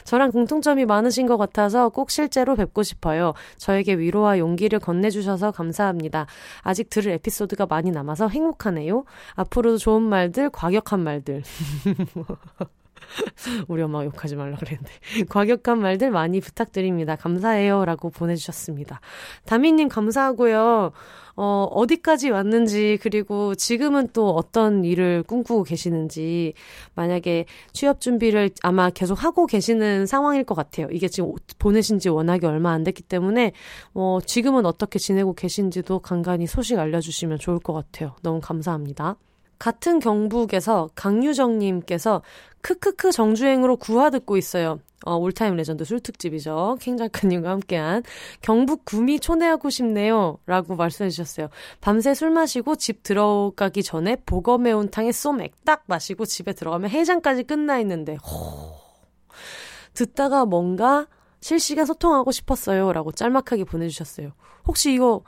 [0.04, 3.34] 저랑 공통점이 많으신 것 같아서 꼭 실제로 뵙고 싶어요.
[3.58, 6.26] 저에게 위로와 용기를 건네주셔서 감사합니다.
[6.62, 9.04] 아직 들을 에피소드가 많이 남아서 행복하네요.
[9.34, 11.42] 앞으로도 좋은 말들, 과격한 말들.
[13.68, 14.90] 우리 엄마가 욕하지 말라 그랬는데.
[15.28, 17.16] 과격한 말들 많이 부탁드립니다.
[17.16, 17.84] 감사해요.
[17.84, 19.00] 라고 보내주셨습니다.
[19.44, 20.92] 다미님 감사하고요.
[21.36, 26.54] 어, 어디까지 왔는지, 그리고 지금은 또 어떤 일을 꿈꾸고 계시는지,
[26.94, 30.86] 만약에 취업 준비를 아마 계속 하고 계시는 상황일 것 같아요.
[30.92, 33.52] 이게 지금 보내신 지 워낙에 얼마 안 됐기 때문에,
[33.94, 38.14] 어, 지금은 어떻게 지내고 계신지도 간간히 소식 알려주시면 좋을 것 같아요.
[38.22, 39.16] 너무 감사합니다.
[39.64, 42.20] 같은 경북에서 강유정님께서
[42.60, 44.78] 크크크 정주행으로 구화 듣고 있어요.
[45.06, 46.76] 어, all time legend 술 특집이죠.
[46.82, 48.02] 킹 작가님과 함께한
[48.42, 50.36] 경북 구미 초대하고 싶네요.
[50.44, 51.48] 라고 말씀해 주셨어요.
[51.80, 57.78] 밤새 술 마시고 집 들어가기 전에 복어 매운탕에 소맥 딱 마시고 집에 들어가면 해장까지 끝나
[57.80, 58.74] 있는데, 호.
[59.94, 61.06] 듣다가 뭔가
[61.40, 62.92] 실시간 소통하고 싶었어요.
[62.92, 64.32] 라고 짤막하게 보내주셨어요.
[64.66, 65.22] 혹시 이거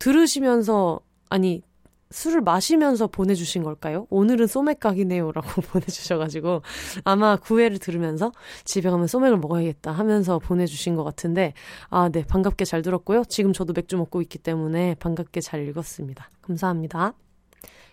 [0.00, 1.62] 들으시면서, 아니,
[2.10, 4.06] 술을 마시면서 보내주신 걸까요?
[4.10, 5.32] 오늘은 소맥각이네요.
[5.32, 6.62] 라고 보내주셔가지고
[7.04, 8.32] 아마 구애를 들으면서
[8.64, 11.52] 집에 가면 소맥을 먹어야겠다 하면서 보내주신 것 같은데
[11.90, 12.24] 아, 네.
[12.24, 13.24] 반갑게 잘 들었고요.
[13.24, 16.30] 지금 저도 맥주 먹고 있기 때문에 반갑게 잘 읽었습니다.
[16.42, 17.14] 감사합니다.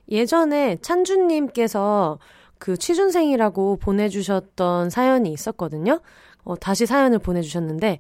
[0.10, 2.20] 예전에 찬주님께서
[2.60, 6.02] 그 취준생이라고 보내주셨던 사연이 있었거든요.
[6.44, 8.00] 어, 다시 사연을 보내주셨는데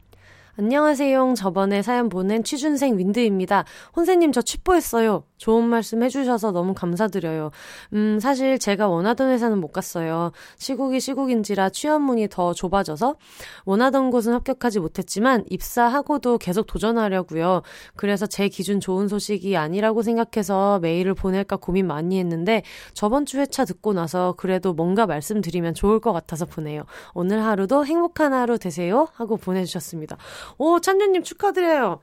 [0.55, 1.33] 안녕하세요.
[1.35, 3.65] 저번에 사연 보낸 취준생 윈드입니다.
[3.95, 5.23] 혼세님 저 취뽀했어요.
[5.43, 7.51] 좋은 말씀 해주셔서 너무 감사드려요.
[7.91, 10.31] 음, 사실 제가 원하던 회사는 못 갔어요.
[10.57, 13.17] 시국이 시국인지라 취업문이 더 좁아져서
[13.65, 17.61] 원하던 곳은 합격하지 못했지만 입사하고도 계속 도전하려고요.
[17.97, 23.65] 그래서 제 기준 좋은 소식이 아니라고 생각해서 메일을 보낼까 고민 많이 했는데 저번 주 회차
[23.65, 26.83] 듣고 나서 그래도 뭔가 말씀드리면 좋을 것 같아서 보내요.
[27.13, 29.09] 오늘 하루도 행복한 하루 되세요.
[29.15, 30.15] 하고 보내주셨습니다.
[30.57, 31.99] 오, 찬주님 축하드려요.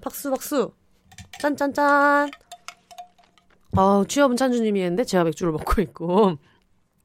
[0.00, 0.70] 박수, 박수.
[1.40, 2.30] 짠짠짠.
[3.76, 6.36] 아, 취업은 찬주님이 했는데 제가 맥주를 먹고 있고.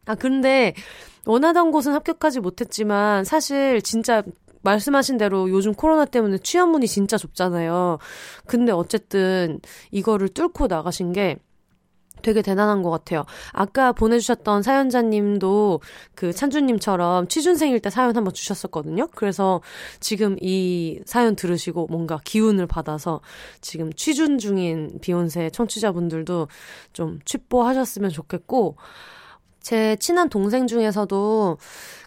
[0.05, 0.73] 아, 근데
[1.25, 4.23] 원하던 곳은 합격하지 못했지만 사실 진짜
[4.61, 7.99] 말씀하신 대로 요즘 코로나 때문에 취업문이 진짜 좁잖아요.
[8.47, 9.59] 근데 어쨌든
[9.91, 11.37] 이거를 뚫고 나가신 게
[12.25, 13.23] 되게 대단한 것 같아요.
[13.53, 15.79] 아까 보내주셨던 사연자님도
[16.15, 19.07] 그 찬주님처럼 취준생일 때 사연 한번 주셨었거든요.
[19.13, 19.61] 그래서
[19.99, 23.21] 지금 이 사연 들으시고 뭔가 기운을 받아서
[23.61, 26.47] 지금 취준 중인 비욘세 청취자분들도
[26.93, 28.77] 좀 취뽀하셨으면 좋겠고,
[29.59, 31.57] 제 친한 동생 중에서도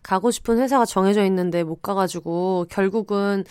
[0.02, 3.44] 가고 싶은 회사가 정해져 있는데 못 가가지고 결국은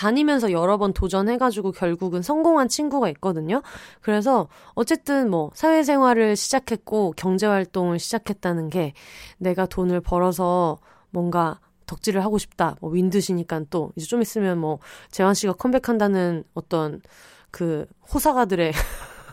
[0.00, 3.60] 다니면서 여러 번 도전해가지고 결국은 성공한 친구가 있거든요.
[4.00, 8.94] 그래서 어쨌든 뭐 사회생활을 시작했고 경제활동을 시작했다는 게
[9.36, 10.78] 내가 돈을 벌어서
[11.10, 12.76] 뭔가 덕질을 하고 싶다.
[12.80, 14.78] 뭐 윈드시니까 또 이제 좀 있으면 뭐
[15.10, 17.02] 재환 씨가 컴백한다는 어떤
[17.50, 17.84] 그
[18.14, 18.72] 호사가들의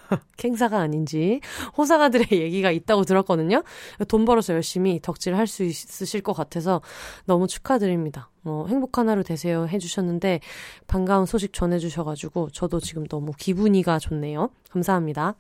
[0.38, 1.42] 캥사가 아닌지
[1.78, 3.64] 호사가들의 얘기가 있다고 들었거든요.
[4.08, 6.82] 돈 벌어서 열심히 덕질할 수 있으실 것 같아서
[7.26, 8.30] 너무 축하드립니다.
[8.44, 10.40] 어, 행복한 하루 되세요 해주셨는데
[10.88, 14.50] 반가운 소식 전해주셔가지고 저도 지금 너무 기분이가 좋네요.
[14.70, 15.36] 감사합니다.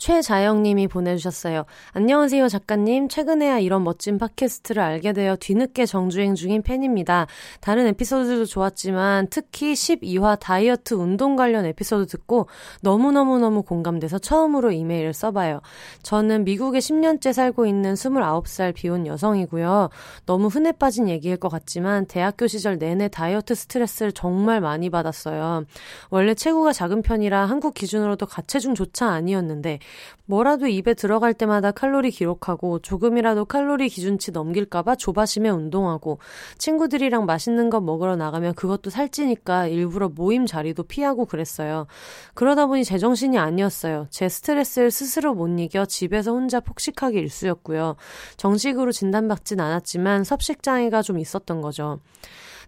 [0.00, 1.66] 최자영님이 보내주셨어요.
[1.92, 3.08] 안녕하세요, 작가님.
[3.08, 7.26] 최근에야 이런 멋진 팟캐스트를 알게 되어 뒤늦게 정주행 중인 팬입니다.
[7.60, 12.48] 다른 에피소드도 좋았지만 특히 12화 다이어트 운동 관련 에피소드 듣고
[12.80, 15.60] 너무너무너무 공감돼서 처음으로 이메일을 써봐요.
[16.02, 19.90] 저는 미국에 10년째 살고 있는 29살 비혼 여성이고요.
[20.24, 25.64] 너무 흔해 빠진 얘기일 것 같지만 대학교 시절 내내 다이어트 스트레스를 정말 많이 받았어요.
[26.08, 29.78] 원래 체구가 작은 편이라 한국 기준으로도 가체중조차 아니었는데
[30.26, 36.18] 뭐라도 입에 들어갈 때마다 칼로리 기록하고 조금이라도 칼로리 기준치 넘길까봐 조바심에 운동하고
[36.58, 41.86] 친구들이랑 맛있는 거 먹으러 나가면 그것도 살찌니까 일부러 모임 자리도 피하고 그랬어요.
[42.34, 44.06] 그러다 보니 제정신이 아니었어요.
[44.10, 47.96] 제 스트레스를 스스로 못 이겨 집에서 혼자 폭식하기 일쑤였고요.
[48.36, 51.98] 정식으로 진단받진 않았지만 섭식장애가 좀 있었던 거죠.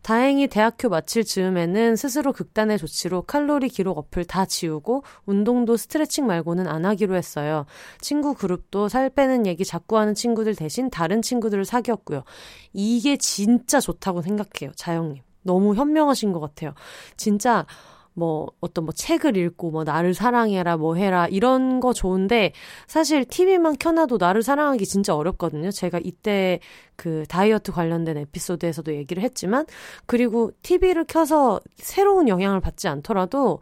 [0.02, 6.66] 다행히 대학교 마칠 즈음에는 스스로 극단의 조치로 칼로리 기록 어플 다 지우고 운동도 스트레칭 말고는
[6.66, 7.66] 안 하기로 했어요.
[8.00, 12.24] 친구 그룹도 살 빼는 얘기 자꾸 하는 친구들 대신 다른 친구들을 사귀었고요.
[12.72, 14.72] 이게 진짜 좋다고 생각해요.
[14.74, 15.22] 자영님.
[15.44, 16.74] 너무 현명하신 것 같아요.
[17.16, 17.66] 진짜
[18.14, 22.53] 뭐 어떤 뭐 책을 읽고 뭐 나를 사랑해라 뭐 해라 이런 거 좋은데
[22.87, 25.70] 사실 TV만 켜놔도 나를 사랑하기 진짜 어렵거든요.
[25.70, 26.61] 제가 이때
[26.96, 29.66] 그 다이어트 관련된 에피소드에서도 얘기를 했지만
[30.07, 33.61] 그리고 TV를 켜서 새로운 영향을 받지 않더라도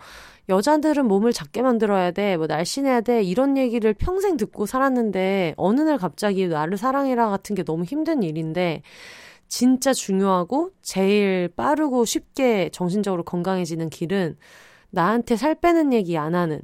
[0.51, 5.97] 여자들은 몸을 작게 만들어야 돼, 뭐 날씬해야 돼, 이런 얘기를 평생 듣고 살았는데, 어느 날
[5.97, 8.83] 갑자기 나를 사랑해라 같은 게 너무 힘든 일인데,
[9.51, 14.39] 진짜 중요하고 제일 빠르고 쉽게 정신적으로 건강해지는 길은
[14.91, 16.63] 나한테 살 빼는 얘기 안 하는.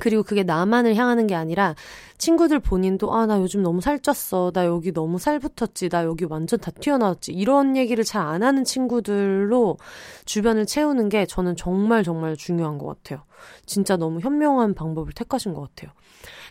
[0.00, 1.74] 그리고 그게 나만을 향하는 게 아니라
[2.18, 4.52] 친구들 본인도 아 나 요즘 너무 살쪘어.
[4.52, 5.88] 나 여기 너무 살 붙었지.
[5.88, 7.32] 나 여기 완전 다 튀어나왔지.
[7.32, 9.76] 이런 얘기를 잘 안 하는 친구들로
[10.24, 13.24] 주변을 채우는 게 저는 정말 정말 중요한 것 같아요.
[13.66, 15.92] 진짜 너무 현명한 방법을 택하신 것 같아요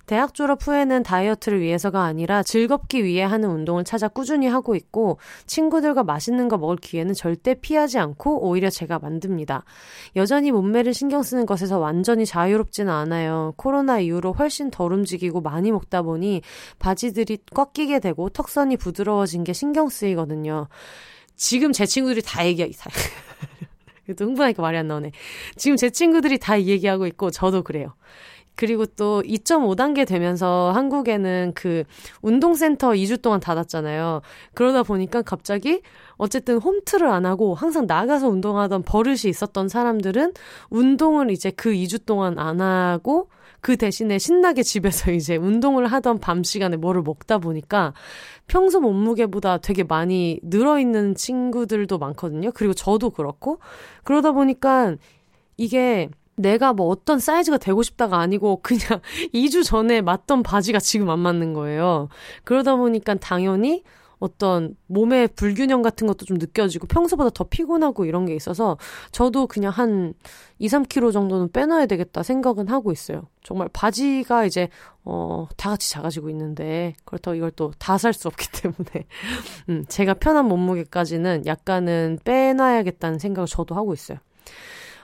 [0.08, 6.04] 대학 졸업 후에는 다이어트를 위해서가 아니라 즐겁기 위해 하는 운동을 찾아 꾸준히 하고 있고 친구들과
[6.04, 9.66] 맛있는 거 먹을 기회는 절대 피하지 않고 오히려 제가 만듭니다.
[10.16, 13.54] 여전히 몸매를 신경 쓰는 것에서 완전히 자유롭지는 않아요.
[13.58, 16.42] 코로나 이후로 훨씬 덜 움직이고 많이 먹다 보니
[16.80, 20.70] 바지들이 꽉 끼게 되고 턱선이 부드러워진 게 신경 쓰이거든요.
[21.36, 22.90] 지금 제 친구들이 다 얘기하, 다.
[24.18, 25.12] 또 흥분하니까 말이 안 나오네.
[25.58, 27.94] 지금 제 친구들이 다 얘기하고 있고 저도 그래요.
[28.58, 31.84] 그리고 또 2.5단계 되면서 한국에는 그
[32.22, 34.22] 운동센터 2주 동안 닫았잖아요.
[34.56, 35.82] 그러다 보니까 갑자기
[36.18, 40.34] 어쨌든 홈트를 안 하고 항상 나가서 운동하던 버릇이 있었던 사람들은
[40.72, 43.30] 운동을 이제 그 2주 동안 안 하고
[43.62, 47.94] 그 대신에 신나게 집에서 이제 운동을 하던 밤 시간에 뭐를 먹다 보니까
[48.48, 52.52] 평소 몸무게보다 되게 많이 늘어있는 친구들도 많거든요.
[52.54, 53.60] 그리고 저도 그렇고.
[54.04, 54.96] 그러다 보니까
[55.58, 59.02] 이게 내가 뭐 어떤 사이즈가 되고 싶다가 아니고 그냥
[59.34, 62.10] 2주 전에 맞던 바지가 지금 안 맞는 거예요.
[62.44, 63.84] 그러다 보니까 당연히
[64.20, 68.78] 어떤 몸의 불균형 같은 것도 좀 느껴지고 평소보다 더 피곤하고 이런 게 있어서
[69.12, 70.14] 저도 그냥 한
[70.58, 73.28] 2, 3kg 정도는 빼놔야 되겠다 생각은 하고 있어요.
[73.44, 74.70] 정말 바지가 이제
[75.06, 79.06] 어, 다 같이 작아지고 있는데 그렇다고 이걸 또 다 살 수 없기 때문에
[79.70, 84.18] 음, 제가 편한 몸무게까지는 약간은 빼놔야겠다는 생각을 저도 하고 있어요.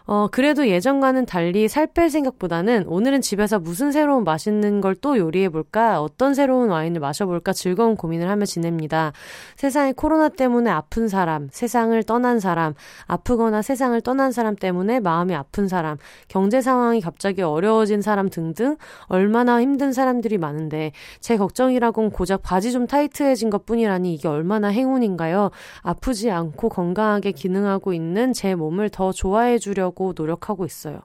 [0.06, 6.02] 어, 그래도 예전과는 달리 살 뺄 생각보다는 오늘은 집에서 무슨 새로운 맛있는 걸 또 요리해볼까,
[6.02, 9.12] 어떤 새로운 와인을 마셔볼까 즐거운 고민을 하며 지냅니다.
[9.56, 12.74] 세상에 코로나 때문에 아픈 사람, 세상을 떠난 사람,
[13.08, 19.62] 아프거나 세상을 떠난 사람 때문에 마음이 아픈 사람, 경제 상황이 갑자기 어려워진 사람 등등 얼마나
[19.62, 25.50] 힘든 사람들이 많은데 제 걱정이라곤 고작 바지 좀 타이트해진 것 뿐이라니 이게 얼마나 행운인가요?
[25.82, 31.00] 아프지 않고 건강하게 기능하고 있는 제 몸을 더 좋아해 주려고 하려고 노력하고 있어요.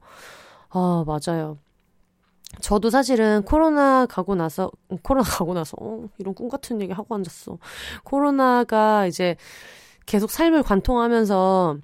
[0.71, 1.59] 아, 맞아요.
[2.61, 4.71] 저도 사실은 코로나 가고 나서,
[5.03, 7.59] 코로나 가고 나서, 어, 이런 꿈 같은 얘기 하고 앉았어.
[8.05, 9.37] 코로나가 이제
[10.07, 11.77] 계속 삶을 관통하면서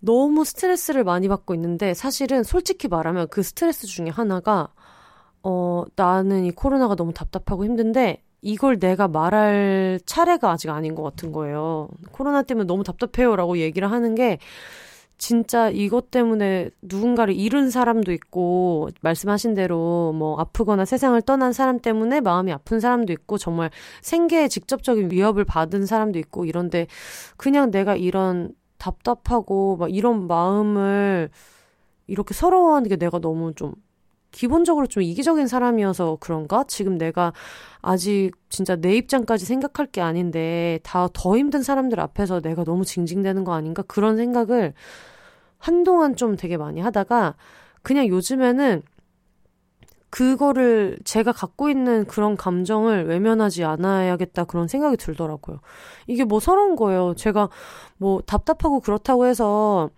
[0.00, 4.68] 너무 스트레스를 많이 받고 있는데 사실은 솔직히 말하면 그 스트레스 중에 하나가
[5.42, 11.32] 어, 나는 이 코로나가 너무 답답하고 힘든데 이걸 내가 말할 차례가 아직 아닌 것 같은
[11.32, 11.88] 거예요.
[12.12, 14.38] 코로나 때문에 너무 답답해요라고 얘기를 하는 게
[15.16, 22.20] 진짜 이것 때문에 누군가를 잃은 사람도 있고, 말씀하신 대로 뭐 아프거나 세상을 떠난 사람 때문에
[22.20, 23.70] 마음이 아픈 사람도 있고, 정말
[24.02, 26.86] 생계에 직접적인 위협을 받은 사람도 있고, 이런데
[27.36, 31.30] 그냥 내가 이런 답답하고 막 이런 마음을
[32.06, 33.74] 이렇게 서러워하는 게 내가 너무 좀
[34.34, 36.64] 기본적으로 좀 이기적인 사람이어서 그런가?
[36.66, 37.32] 지금 내가
[37.80, 43.44] 아직 진짜 내 입장까지 생각할 게 아닌데 다 더 힘든 사람들 앞에서 내가 너무 징징대는
[43.44, 43.82] 거 아닌가?
[43.82, 44.74] 그런 생각을
[45.58, 47.36] 한동안 좀 되게 많이 하다가
[47.82, 48.82] 그냥 요즘에는
[50.10, 55.60] 그거를 제가 갖고 있는 그런 감정을 외면하지 않아야겠다 그런 생각이 들더라고요.
[56.06, 57.14] 이게 뭐 서러운 거예요.
[57.16, 57.48] 제가
[57.98, 59.90] 뭐 답답하고 그렇다고 해서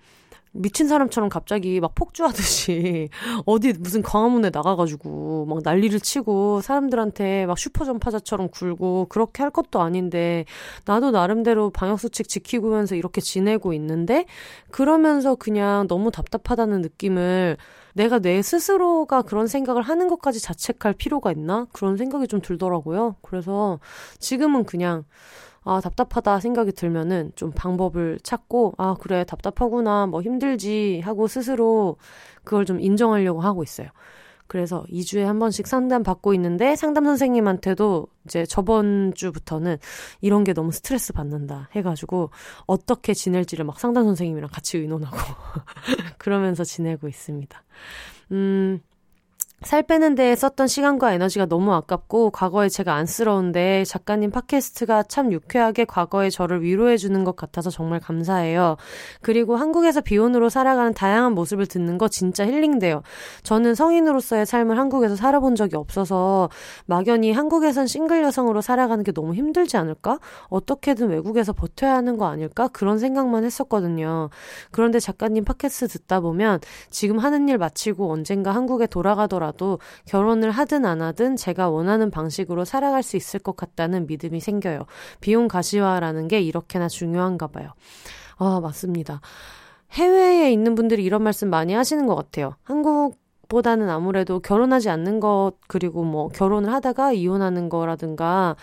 [0.56, 3.08] 미친 사람처럼 갑자기 막 폭주하듯이
[3.46, 10.44] 어디 무슨 광화문에 나가가지고 막 난리를 치고 사람들한테 막 슈퍼점파자처럼 굴고 그렇게 할 것도 아닌데
[10.84, 14.26] 나도 나름대로 방역수칙 지키고면서 이렇게 지내고 있는데
[14.70, 17.56] 그러면서 그냥 너무 답답하다는 느낌을
[17.96, 21.66] 내가 내 스스로가 그런 생각을 하는 것까지 자책할 필요가 있나?
[21.72, 23.16] 그런 생각이 좀 들더라고요.
[23.22, 23.80] 그래서
[24.18, 25.04] 지금은 그냥
[25.66, 31.96] 아, 답답하다 생각이 들면은 좀 방법을 찾고, 아, 그래, 답답하구나, 뭐 힘들지 하고 스스로
[32.44, 33.88] 그걸 좀 인정하려고 하고 있어요.
[34.46, 39.78] 그래서 2주에 한 번씩 상담 받고 있는데 상담 선생님한테도 이제 저번 주부터는
[40.20, 42.30] 이런 게 너무 스트레스 받는다 해가지고
[42.66, 45.16] 어떻게 지낼지를 막 상담 선생님이랑 같이 의논하고
[46.18, 47.60] 그러면서 지내고 있습니다.
[48.30, 48.80] 음,
[49.62, 55.86] 살 빼는 데 썼던 시간과 에너지가 너무 아깝고 과거에 제가 안쓰러운데 작가님 팟캐스트가 참 유쾌하게
[55.86, 58.76] 과거의 저를 위로해 주는 것 같아서 정말 감사해요.
[59.22, 63.02] 그리고 한국에서 비혼으로 살아가는 다양한 모습을 듣는 거 진짜 힐링돼요.
[63.44, 66.50] 저는 성인으로서의 삶을 한국에서 살아본 적이 없어서
[66.84, 70.20] 막연히 한국에선 싱글 여성으로 살아가는 게 너무 힘들지 않을까?
[70.48, 72.68] 어떻게든 외국에서 버텨야 하는 거 아닐까?
[72.68, 74.28] 그런 생각만 했었거든요.
[74.70, 80.84] 그런데 작가님 팟캐스트 듣다 보면 지금 하는 일 마치고 언젠가 한국에 돌아가더라 하더라도 결혼을 하든
[80.84, 84.86] 안 하든 제가 원하는 방식으로 살아갈 수 있을 것 같다는 믿음이 생겨요.
[85.20, 87.70] 비용 가시화라는 게 이렇게나 중요한가 봐요.
[88.36, 89.20] 아, 맞습니다.
[89.92, 92.54] 해외에 있는 분들이 이런 말씀 많이 하시는 것 같아요.
[92.62, 98.56] 한국 보다는 아무래도 결혼하지 않는 것 그리고 뭐 결혼을 하다가 이혼하는 거라든가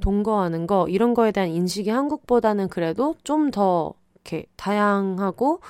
[0.00, 3.94] 동거하는 거 이런 거에 대한 인식이 한국보다는 그래도 좀 더
[4.28, 5.60] 이렇게 다양하고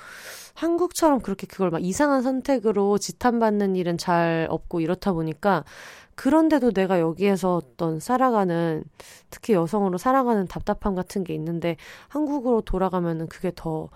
[0.58, 5.64] 한국처럼 그렇게 그걸 막 이상한 선택으로 지탄받는 일은 잘 없고 이렇다 보니까
[6.16, 8.82] 그런데도 내가 여기에서 어떤 살아가는
[9.30, 11.76] 특히 여성으로 살아가는 답답함 같은 게 있는데
[12.08, 13.88] 한국으로 돌아가면은 그게 더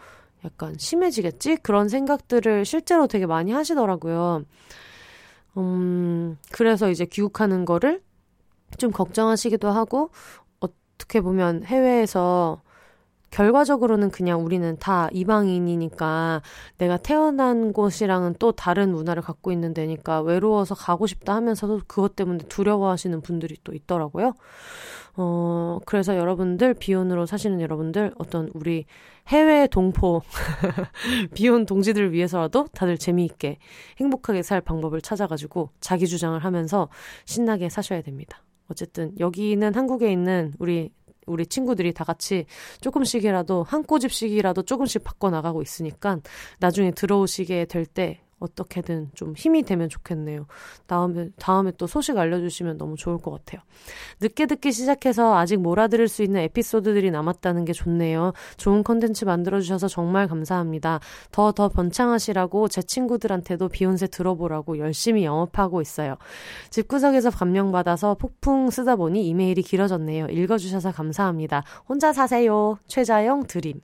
[0.45, 1.57] 약간 심해지겠지?
[1.57, 4.45] 그런 생각들을 실제로 되게 많이 하시더라고요.
[5.57, 8.03] 음, 그래서 이제 귀국하는 거를
[8.79, 10.11] 좀 걱정하시기도 하고,
[10.61, 12.63] 어떻게 보면 해외에서
[13.33, 16.43] 결과적으로는 그냥 우리는 다 이방인이니까
[16.79, 22.45] 내가 태어난 곳이랑은 또 다른 문화를 갖고 있는 데니까 외로워서 가고 싶다 하면서도 그것 때문에
[22.49, 24.35] 두려워하시는 분들이 또 있더라고요.
[25.15, 28.87] 어, 그래서 여러분들, 비혼으로 사시는 여러분들, 어떤 우리
[29.29, 30.23] 해외 동포,
[31.35, 33.59] 비혼 동지들을 위해서라도 다들 재미있게
[33.99, 36.89] 행복하게 살 방법을 찾아가지고 자기 주장을 하면서
[37.25, 38.43] 신나게 사셔야 됩니다.
[38.69, 40.93] 어쨌든 여기는 한국에 있는 우리
[41.27, 42.47] 우리 친구들이 다 같이
[42.81, 46.19] 조금씩이라도 한 꼬집씩이라도 조금씩 바꿔 나가고 있으니까
[46.59, 50.47] 나중에 들어오시게 될 때 어떻게든 좀 힘이 되면 좋겠네요.
[50.87, 53.63] 다음에, 다음에 또 소식 알려주시면 너무 좋을 것 같아요.
[54.21, 58.33] 늦게 듣기 시작해서 아직 몰아들을 수 있는 에피소드들이 남았다는 게 좋네요.
[58.57, 61.01] 좋은 컨텐츠 만들어주셔서 정말 감사합니다.
[61.31, 66.17] 더, 더 번창하시라고 제 친구들한테도 비욘세 들어보라고 열심히 영업하고 있어요.
[66.71, 70.27] 집구석에서 감명받아서 폭풍 쓰다 보니 이메일이 길어졌네요.
[70.27, 71.65] 읽어주셔서 감사합니다.
[71.89, 72.79] 혼자 사세요.
[72.87, 73.81] 최자영 드림.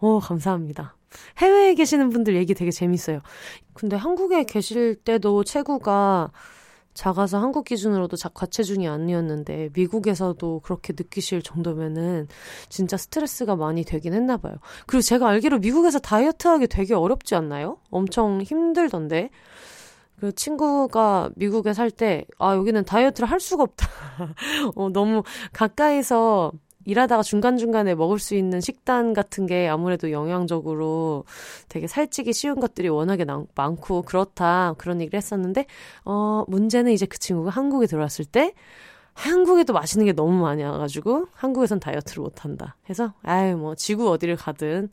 [0.00, 0.99] 오, 감사합니다.
[1.38, 3.20] 해외에 계시는 분들 얘기 되게 재밌어요.
[3.74, 6.30] 근데 한국에 계실 때도 체구가
[6.92, 12.26] 작아서 한국 기준으로도 과체중이 아니었는데 미국에서도 그렇게 느끼실 정도면은
[12.68, 14.56] 진짜 스트레스가 많이 되긴 했나 봐요.
[14.86, 17.78] 그리고 제가 알기로 미국에서 다이어트 하기 되게 어렵지 않나요?
[17.90, 19.30] 엄청 힘들던데.
[20.18, 23.88] 그 친구가 미국에 살 때, 아, 여기는 다이어트를 할 수가 없다.
[24.76, 25.22] 어, 너무
[25.54, 26.52] 가까이서
[26.84, 31.24] 일하다가 중간중간에 먹을 수 있는 식단 같은 게 아무래도 영양적으로
[31.68, 35.66] 되게 살찌기 쉬운 것들이 워낙에 나, 많고 그렇다 그런 얘기를 했었는데
[36.04, 38.54] 어 문제는 이제 그 친구가 한국에 들어왔을 때
[39.12, 44.88] 한국에도 맛있는 게 너무 많이 와가지고 한국에선 다이어트를 못한다 해서 아유 뭐 지구 어디를 가든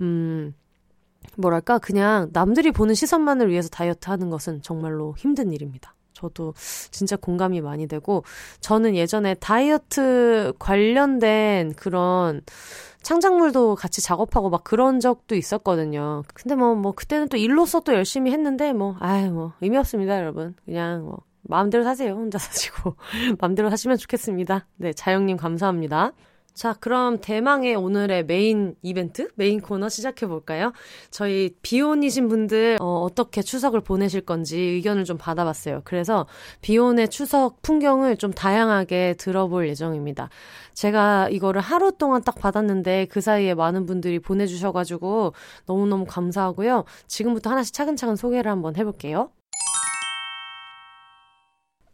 [0.00, 0.54] 음
[1.36, 5.93] 뭐랄까 그냥 남들이 보는 시선만을 위해서 다이어트 하는 것은 정말로 힘든 일입니다.
[6.24, 6.54] 저도
[6.90, 8.24] 진짜 공감이 많이 되고
[8.60, 12.42] 저는 예전에 다이어트 관련된 그런
[13.02, 16.22] 창작물도 같이 작업하고 막 그런 적도 있었거든요.
[16.32, 20.54] 근데 뭐, 뭐, 그때는 또 일로서 또 열심히 했는데, 뭐, 아유, 뭐, 의미 없습니다, 여러분.
[20.64, 22.14] 그냥 뭐, 마음대로 사세요.
[22.14, 22.96] 혼자 사시고.
[23.40, 24.66] 마음대로 하시면 좋겠습니다.
[24.76, 26.12] 네, 자영님 감사합니다.
[26.54, 30.72] 자, 그럼 대망의 오늘의 메인 이벤트, 메인 코너 시작해 볼까요?
[31.10, 35.82] 저희 비혼이신 분들 어떻게 추석을 보내실 건지 의견을 좀 받아봤어요.
[35.84, 36.26] 그래서
[36.60, 40.28] 비혼의 추석 풍경을 좀 다양하게 들어볼 예정입니다.
[40.74, 45.34] 제가 이거를 하루 동안 딱 받았는데 그 사이에 많은 분들이 보내주셔가지고
[45.66, 46.84] 너무너무 감사하고요.
[47.08, 49.30] 지금부터 하나씩 차근차근 소개를 한번 해볼게요.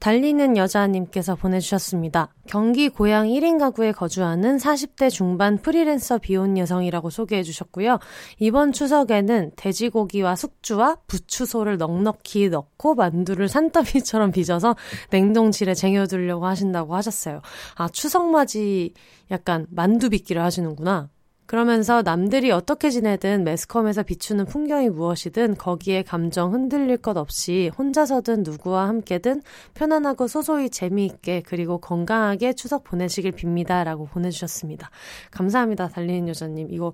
[0.01, 2.35] 달리는 여자님께서 보내주셨습니다.
[2.47, 7.99] 경기 고향 1인 가구에 거주하는 40대 중반 프리랜서 비혼 여성이라고 소개해 주셨고요.
[8.39, 14.75] 이번 추석에는 돼지고기와 숙주와 부추소를 넉넉히 넣고 만두를 산더미처럼 빚어서
[15.11, 17.43] 냉동실에 쟁여두려고 하신다고 하셨어요.
[17.77, 18.95] 아, 추석맞이
[19.31, 21.11] 약간 만두 빚기를 하시는구나.
[21.51, 28.87] 그러면서 남들이 어떻게 지내든 매스컴에서 비추는 풍경이 무엇이든 거기에 감정 흔들릴 것 없이 혼자서든 누구와
[28.87, 29.43] 함께든
[29.75, 33.83] 편안하고 소소히 재미있게 그리고 건강하게 추석 보내시길 빕니다.
[33.83, 34.91] 라고 보내주셨습니다.
[35.33, 35.89] 감사합니다.
[35.89, 36.69] 달리는 여자님.
[36.71, 36.93] 이거,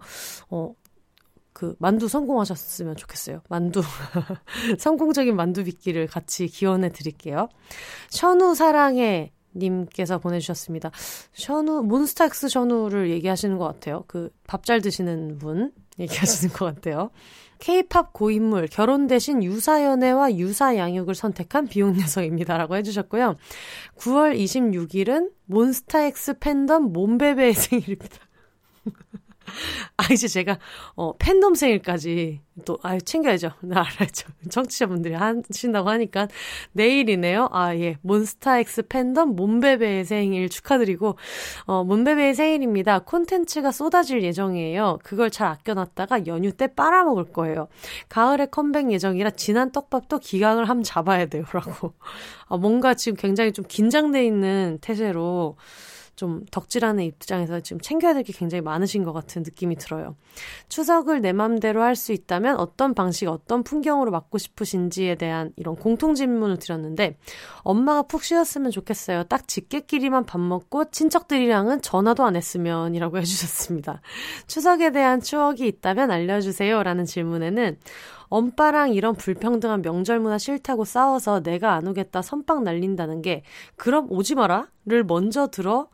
[0.48, 0.72] 어,
[1.52, 3.42] 그 만두 성공하셨으면 좋겠어요.
[3.50, 3.82] 만두
[4.80, 7.50] 성공적인 만두 빚기를 같이 기원해 드릴게요.
[8.08, 10.90] 션우 사랑해 님께서 보내주셨습니다.
[11.32, 14.04] 션우, 몬스타엑스 션우를 얘기하시는 것 같아요.
[14.06, 17.10] 그 밥 잘 드시는 분 얘기하시는 것 같아요.
[17.58, 23.36] 케이팝 고인물, 결혼 대신 유사연애와 유사양육을 선택한 비혼 여성입니다라고 해주셨고요.
[23.98, 28.18] 9월 26일은 몬스타엑스 팬덤 몬베베의 생일입니다.
[29.96, 30.58] 아, 이제 제가,
[30.94, 33.50] 어, 팬덤 생일까지 또, 아유, 챙겨야죠.
[33.62, 34.28] 나 알아야죠.
[34.50, 36.28] 청취자분들이 하신다고 하니까.
[36.72, 37.48] 내일이네요.
[37.52, 37.98] 아, 예.
[38.02, 41.18] 몬스타엑스 팬덤 몬베베의 생일 축하드리고,
[41.66, 43.00] 어, 몬베베의 생일입니다.
[43.00, 44.98] 콘텐츠가 쏟아질 예정이에요.
[45.02, 47.68] 그걸 잘 아껴놨다가 연휴 때 빨아먹을 거예요.
[48.08, 51.44] 가을에 컴백 예정이라 진한 떡밥도 기강을 함 잡아야 돼요.
[51.52, 51.92] 라고.
[52.48, 55.56] 아, 뭔가 지금 굉장히 좀 긴장돼 있는 태세로,
[56.16, 60.16] 좀 덕질하는 입장에서 지금 챙겨야 될 게 굉장히 많으신 것 같은 느낌이 들어요.
[60.68, 66.14] 추석을 내 맘대로 할 수 있다면 어떤 방식, 어떤 풍경으로 맞고 싶으신지에 대한 이런 공통
[66.14, 67.16] 질문을 드렸는데
[67.62, 69.24] 엄마가 푹 쉬었으면 좋겠어요.
[69.24, 74.00] 딱 직계끼리만 밥 먹고 친척들이랑은 전화도 안 했으면이라고 해주셨습니다.
[74.46, 76.82] 추석에 대한 추억이 있다면 알려주세요.
[76.82, 77.78] 라는 질문에는
[78.28, 83.42] 엄빠랑 이런 불평등한 명절 문화 싫다고 싸워서 내가 안 오겠다 선빵 날린다는 게
[83.76, 85.88] 그럼 오지 마라를 먼저 들어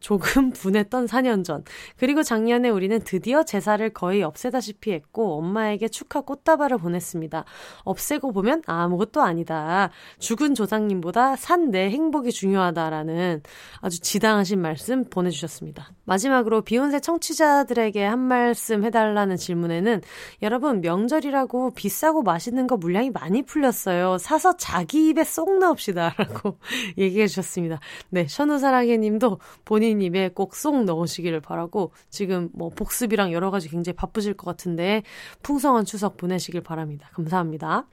[0.00, 1.64] 조금 분했던 4년 전.
[1.96, 7.44] 그리고 작년에 우리는 드디어 제사를 거의 없애다시피 했고 엄마에게 축하 꽃다발을 보냈습니다.
[7.84, 9.90] 없애고 보면 아무것도 아니다.
[10.18, 13.42] 죽은 조상님보다 산 내 행복이 중요하다라는
[13.80, 15.90] 아주 지당하신 말씀 보내주셨습니다.
[16.08, 20.00] 마지막으로 비욘세 청취자들에게 한 말씀 해달라는 질문에는
[20.42, 24.18] 여러분 명절이라고 비싸고 맛있는 거 물량이 많이 풀렸어요.
[24.18, 26.14] 사서 자기 입에 쏙 넣읍시다.
[26.18, 26.58] 라고
[26.98, 27.80] 얘기해 주셨습니다.
[28.10, 33.68] 네, 션우사랑해 님도 본인 본인 입에 꼭 쏙 넣으시기를 바라고 지금 뭐 복습이랑 여러 가지
[33.68, 35.02] 굉장히 바쁘실 것 같은데
[35.42, 37.08] 풍성한 추석 보내시길 바랍니다.
[37.12, 37.86] 감사합니다.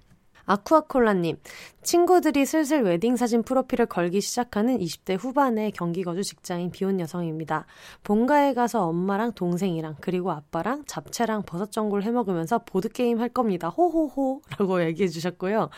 [0.46, 1.38] 아쿠아콜라님,
[1.84, 7.66] 친구들이 슬슬 웨딩 사진 프로필을 걸기 시작하는 20대 후반의 경기 거주 직장인 비혼 여성입니다.
[8.04, 13.70] 본가에 가서 엄마랑 동생이랑 그리고 아빠랑 잡채랑 버섯 전골 해 먹으면서 보드 게임 할 겁니다.
[13.70, 15.70] 호호호라고 얘기해 주셨고요.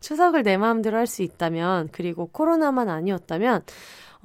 [0.00, 3.62] 추석을 내 마음대로 할 수 있다면 그리고 코로나만 아니었다면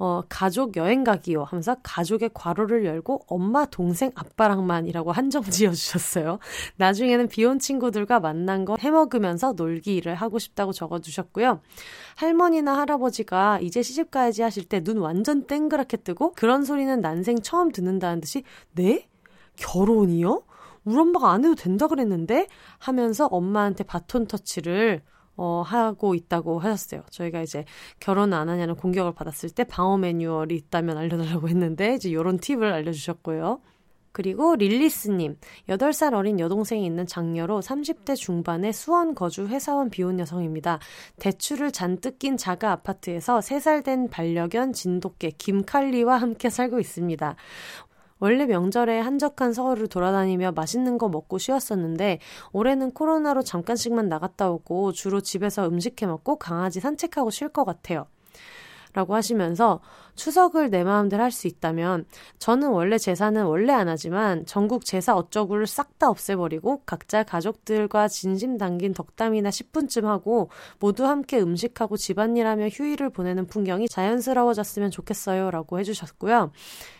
[0.04, 6.40] 어, 가족 여행 가기요 하면서 가족의 괄호를 열고 엄마, 동생, 아빠랑만이라고 한정 지어 주셨어요.
[6.74, 11.60] 나중에는 비혼 친구들과 맛난 거 해먹으면서 놀기를 하고 싶다고 적어 주셨고요.
[12.16, 17.70] 할머니나 할아버지가 이제 시집 가야지 하실 때 눈 완전 땡그랗게 뜨고 그런 소리는 난생 처음
[17.70, 18.42] 듣는다는 듯이
[18.72, 19.06] 네?
[19.54, 20.42] 결혼이요?
[20.84, 22.48] 우리 엄마가 안 해도 된다 그랬는데?
[22.78, 25.02] 하면서 엄마한테 바톤 터치를
[25.36, 27.02] 어, 하고 있다고 하셨어요.
[27.10, 27.64] 저희가 이제
[28.00, 33.60] 결혼 안 하냐는 공격을 받았을 때 방어 매뉴얼이 있다면 알려달라고 했는데, 이제 요런 팁을 알려주셨고요.
[34.12, 40.78] 그리고 릴리스님, 8살 어린 여동생이 있는 장녀로 30대 중반의 수원 거주 회사원 비혼 여성입니다.
[41.18, 47.36] 대출을 잔뜩 낀 자가 아파트에서 3살 된 반려견 진돗개 김칼리와 함께 살고 있습니다.
[48.22, 52.20] 원래 명절에 한적한 서울을 돌아다니며 맛있는 거 먹고 쉬었었는데
[52.52, 58.06] 올해는 코로나로 잠깐씩만 나갔다 오고 주로 집에서 음식 해 먹고 강아지 산책하고 쉴 것 같아요.
[58.92, 59.80] 라고 하시면서
[60.14, 62.04] 추석을 내 마음대로 할 수 있다면
[62.38, 68.58] 저는 원래 제사는 원래 안 하지만 전국 제사 어쩌구를 싹 다 없애버리고 각자 가족들과 진심
[68.58, 76.50] 담긴 덕담이나 10분쯤 하고 모두 함께 음식하고 집안일하며 휴일을 보내는 풍경이 자연스러워졌으면 좋겠어요 라고 해주셨고요.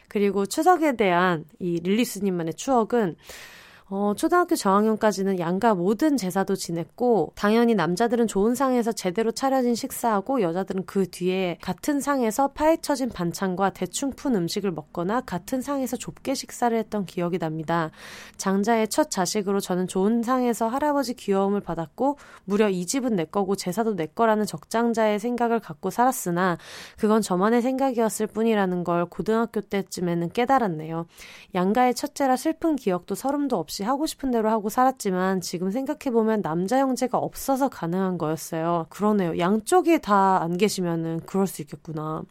[0.08, 3.16] 그리고 추석에 대한 이 릴리스님만의 추억은
[3.94, 10.86] 어, 초등학교 저학년까지는 양가 모든 제사도 지냈고, 당연히 남자들은 좋은 상에서 제대로 차려진 식사하고, 여자들은
[10.86, 17.04] 그 뒤에 같은 상에서 파헤쳐진 반찬과 대충 푼 음식을 먹거나 같은 상에서 좁게 식사를 했던
[17.04, 17.90] 기억이 납니다.
[18.38, 22.16] 장자의 첫 자식으로 저는 좋은 상에서 할아버지 귀여움을 받았고,
[22.46, 26.56] 무려 이 집은 내 거고 제사도 내 거라는 적장자의 생각을 갖고 살았으나,
[26.96, 31.04] 그건 저만의 생각이었을 뿐이라는 걸 고등학교 때쯤에는 깨달았네요.
[31.54, 36.78] 양가의 첫째라 슬픈 기억도 서름도 없이 없이 하고 싶은 대로 하고 살았지만 지금 생각해보면 남자
[36.78, 38.86] 형제가 없어서 가능한 거였어요.
[38.88, 39.38] 그러네요.
[39.38, 42.22] 양쪽이 다 안 계시면은 그럴 수 있겠구나.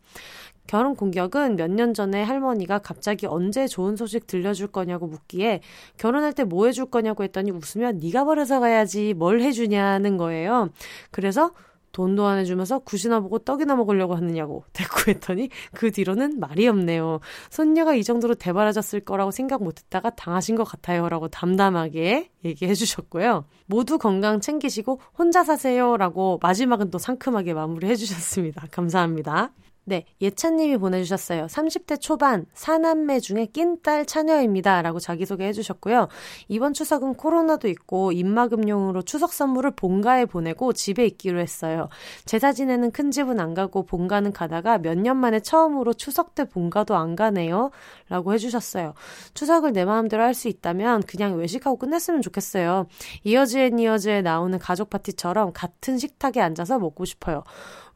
[0.68, 5.62] 결혼 공격은 몇 년 전에 할머니가 갑자기 언제 좋은 소식 들려줄 거냐고 묻기에
[5.98, 10.70] 결혼할 때 뭐 해줄 거냐고 했더니 웃으면 네가 버려서 가야지 뭘 해주냐는 거예요.
[11.12, 11.52] 그래서
[11.92, 17.20] 돈도 안 해주면서 굿이나 보고 떡이나 먹으려고 하느냐고 대꾸했더니 그 뒤로는 말이 없네요.
[17.50, 21.10] 손녀가 이 정도로 대바라졌을 거라고 생각 못했다가 당하신 것 같아요.
[21.10, 23.46] 라고 담담하게 얘기해 주셨고요.
[23.66, 25.98] 모두 건강 챙기시고 혼자 사세요.
[25.98, 28.68] 라고 마지막은 또 상큼하게 마무리해 주셨습니다.
[28.72, 29.52] 감사합니다.
[29.84, 31.48] 네, 예찬님이 보내주셨어요.
[31.48, 34.82] 30대 초반, 사남매 중에 낀 딸 차녀입니다.
[34.84, 36.08] 라고 자기소개 해주셨고요.
[36.50, 41.90] 이번 추석은 코로나도 있고, 입마금용으로 추석 선물을 본가에 보내고 집에 있기로 했어요.
[42.26, 46.96] 제사 지내는 큰 집은 안 가고 본가는 가다가 몇 년 만에 처음으로 추석 때 본가도
[46.96, 47.72] 안 가네요.
[48.08, 48.94] 라고 해주셨어요.
[49.34, 52.88] 추석을 내 마음대로 할 수 있다면 그냥 외식하고 끝냈으면 좋겠어요.
[53.24, 57.44] 이어즈앤 이어즈에 나오는 가족 파티처럼 같은 식탁에 앉아서 먹고 싶어요.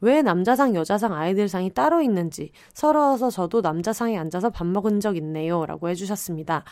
[0.00, 5.64] 왜 남자상, 여자상, 아이들상이 따로 있는지 서러워서 저도 남자상에 앉아서 밥 먹은 적 있네요.
[5.66, 6.64] 라고 해주셨습니다.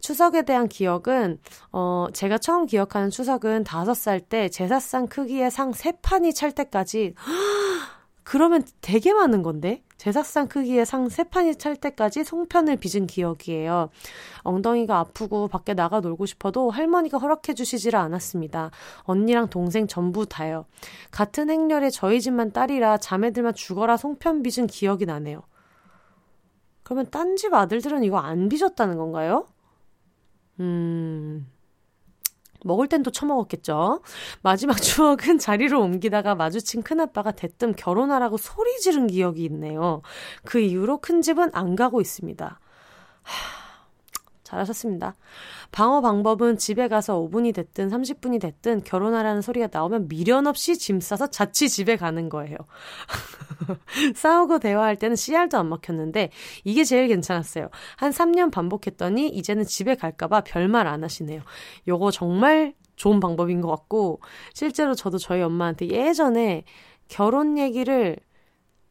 [0.00, 1.38] 추석에 대한 기억은,
[1.72, 7.14] 어, 제가 처음 기억하는 추석은 다섯 살 때 제사상 크기의 상 세 판이 찰 때까지,
[8.24, 9.82] 그러면 되게 많은 건데?
[9.98, 13.90] 제사상 크기의 상 세 판이 찰 때까지 송편을 빚은 기억이에요.
[14.42, 18.70] 엉덩이가 아프고 밖에 나가 놀고 싶어도 할머니가 허락해 주시질 않았습니다.
[19.02, 20.66] 언니랑 동생 전부 다요.
[21.10, 25.42] 같은 행렬에 저희 집만 딸이라 자매들만 죽어라 송편 빚은 기억이 나네요.
[26.82, 29.46] 그러면 딴 집 아들들은 이거 안 빚었다는 건가요?
[30.60, 31.46] 음,
[32.64, 34.02] 먹을 땐 또 처먹었겠죠.
[34.42, 40.02] 마지막 추억은 자리로 옮기다가 마주친 큰아빠가 대뜸 결혼하라고 소리 지른 기억이 있네요.
[40.44, 42.60] 그 이후로 큰 집은 안 가고 있습니다.
[43.22, 43.53] 하...
[44.44, 45.16] 잘하셨습니다.
[45.72, 51.28] 방어 방법은 집에 가서 5분이 됐든 30분이 됐든 결혼하라는 소리가 나오면 미련 없이 짐 싸서
[51.28, 52.56] 자취 집에 가는 거예요.
[54.14, 56.30] 싸우고 대화할 때는 씨알도 안 먹혔는데
[56.62, 57.70] 이게 제일 괜찮았어요.
[57.96, 61.40] 한 3년 반복했더니 이제는 집에 갈까봐 별말 안 하시네요.
[61.88, 64.20] 요거 정말 좋은 방법인 것 같고
[64.52, 66.64] 실제로 저도 저희 엄마한테 예전에
[67.08, 68.16] 결혼 얘기를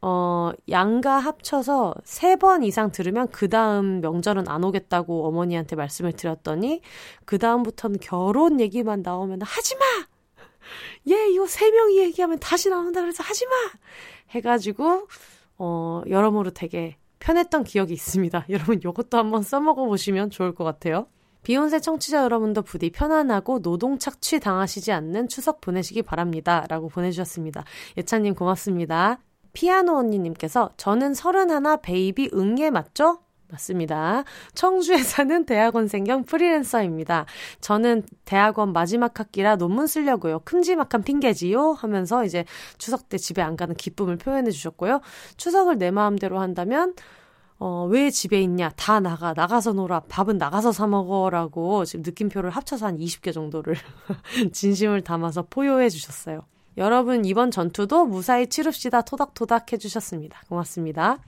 [0.06, 6.82] 어, 양가 합쳐서 세 번 이상 들으면 그 다음 명절은 안 오겠다고 어머니한테 말씀을 드렸더니
[7.24, 9.84] 그 다음부터는 결혼 얘기만 나오면 하지 마!
[11.10, 13.52] 얘 이거 세 명이 얘기하면 다시 나온다 그래서 하지 마!
[14.30, 15.06] 해가지고
[15.56, 18.46] 어, 여러모로 되게 편했던 기억이 있습니다.
[18.50, 21.06] 여러분 요것도 한번 써먹어 보시면 좋을 것 같아요.
[21.44, 26.66] 비혼세 청취자 여러분도 부디 편안하고 노동 착취 당하시지 않는 추석 보내시기 바랍니다.
[26.68, 27.64] 라고 보내주셨습니다.
[27.96, 29.20] 예찬님 고맙습니다.
[29.54, 33.20] 피아노 언니님께서 저는 서른하나 베이비 응애 맞죠?
[33.50, 34.24] 맞습니다.
[34.54, 37.26] 청주에 사는 대학원생 겸 프리랜서입니다.
[37.60, 40.40] 저는 대학원 마지막 학기라 논문 쓰려고요.
[40.40, 41.72] 큼지막한 핑계지요?
[41.72, 42.44] 하면서 이제
[42.78, 45.00] 추석 때 집에 안 가는 기쁨을 표현해 주셨고요.
[45.36, 46.94] 추석을 내 마음대로 한다면
[47.58, 48.70] 어, 왜 집에 있냐?
[48.70, 49.32] 다 나가.
[49.32, 50.00] 나가서 놀아.
[50.00, 53.76] 밥은 나가서 사 먹어 라고 지금 느낌표를 합쳐서 한 20개 정도를
[54.52, 56.40] 진심을 담아서 포효해 주셨어요.
[56.76, 60.42] 여러분 이번 전투도 무사히 치릅시다 토닥토닥 해주셨습니다.
[60.48, 61.18] 고맙습니다.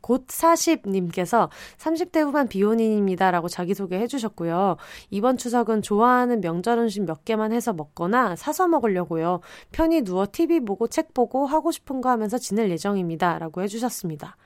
[0.00, 4.76] 곧 40님께서 30대 후반 비혼인입니다라고 자기소개 해주셨고요.
[5.10, 9.40] 이번 추석은 좋아하는 명절 음식 몇 개만 해서 먹거나 사서 먹으려고요.
[9.72, 14.36] 편히 누워 TV 보고 책 보고 하고 싶은 거 하면서 지낼 예정입니다라고 해주셨습니다.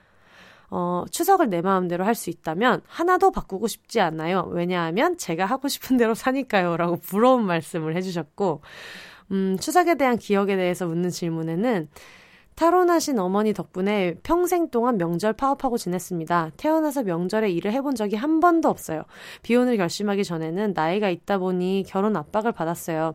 [0.71, 4.49] 어, 추석을 내 마음대로 할 수 있다면 하나도 바꾸고 싶지 않아요.
[4.51, 6.77] 왜냐하면 제가 하고 싶은 대로 사니까요.
[6.77, 8.63] 라고 부러운 말씀을 해주셨고,
[9.31, 11.89] 음, 추석에 대한 기억에 대해서 묻는 질문에는
[12.55, 16.53] 타로나신 어머니 덕분에 평생 동안 명절 파업하고 지냈습니다.
[16.57, 19.03] 태어나서 명절에 일을 해본 적이 한 번도 없어요.
[19.43, 23.15] 비혼을 결심하기 전에는 나이가 있다 보니 결혼 압박을 받았어요.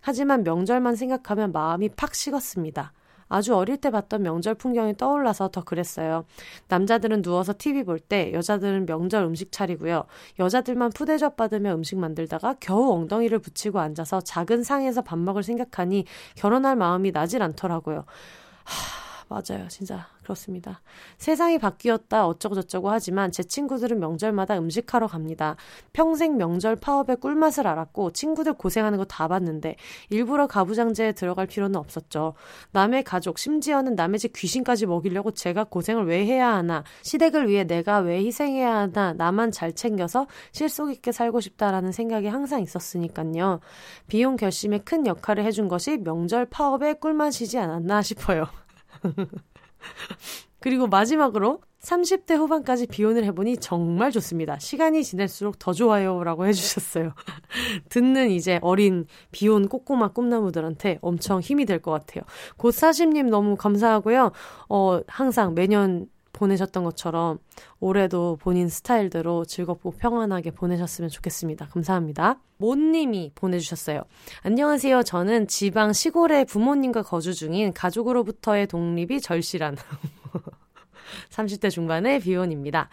[0.00, 2.92] 하지만 명절만 생각하면 마음이 팍 식었습니다.
[3.28, 6.24] 아주 어릴 때 봤던 명절 풍경이 떠올라서 더 그랬어요.
[6.68, 10.04] 남자들은 누워서 TV 볼 때 여자들은 명절 음식 차리고요.
[10.38, 16.04] 여자들만 푸대접 받으며 음식 만들다가 겨우 엉덩이를 붙이고 앉아서 작은 상에서 밥 먹을 생각하니
[16.36, 18.04] 결혼할 마음이 나질 않더라고요.
[18.64, 19.07] 하...
[19.28, 19.68] 맞아요.
[19.68, 20.80] 진짜 그렇습니다.
[21.18, 25.56] 세상이 바뀌었다 어쩌고저쩌고 하지만 제 친구들은 명절마다 음식하러 갑니다.
[25.92, 29.76] 평생 명절 파업의 꿀맛을 알았고 친구들 고생하는 거 다 봤는데
[30.10, 32.34] 일부러 가부장제에 들어갈 필요는 없었죠.
[32.72, 37.98] 남의 가족 심지어는 남의 집 귀신까지 먹이려고 제가 고생을 왜 해야 하나 시댁을 위해 내가
[37.98, 43.60] 왜 희생해야 하나 나만 잘 챙겨서 실속 있게 살고 싶다라는 생각이 항상 있었으니까요.
[44.06, 48.46] 비용 결심에 큰 역할을 해준 것이 명절 파업의 꿀맛이지 않았나 싶어요.
[50.60, 54.58] 그리고 마지막으로 30대 후반까지 비혼을 해보니 정말 좋습니다.
[54.58, 56.24] 시간이 지날수록 더 좋아요.
[56.24, 57.12] 라고 해주셨어요.
[57.88, 62.24] 듣는 이제 어린 비혼 꼬꼬마 꿈나무들한테 엄청 힘이 될 것 같아요.
[62.56, 64.32] 곧 사심님 너무 감사하고요.
[64.68, 67.38] 어, 항상 매년 보내셨던 것처럼
[67.80, 71.68] 올해도 본인 스타일대로 즐겁고 평안하게 보내셨으면 좋겠습니다.
[71.68, 72.40] 감사합니다.
[72.58, 74.02] 모님이 보내주셨어요.
[74.42, 75.02] 안녕하세요.
[75.02, 79.76] 저는 지방 시골의 부모님과 거주 중인 가족으로부터의 독립이 절실한
[81.30, 82.88] 30대 중반의 비혼입니다.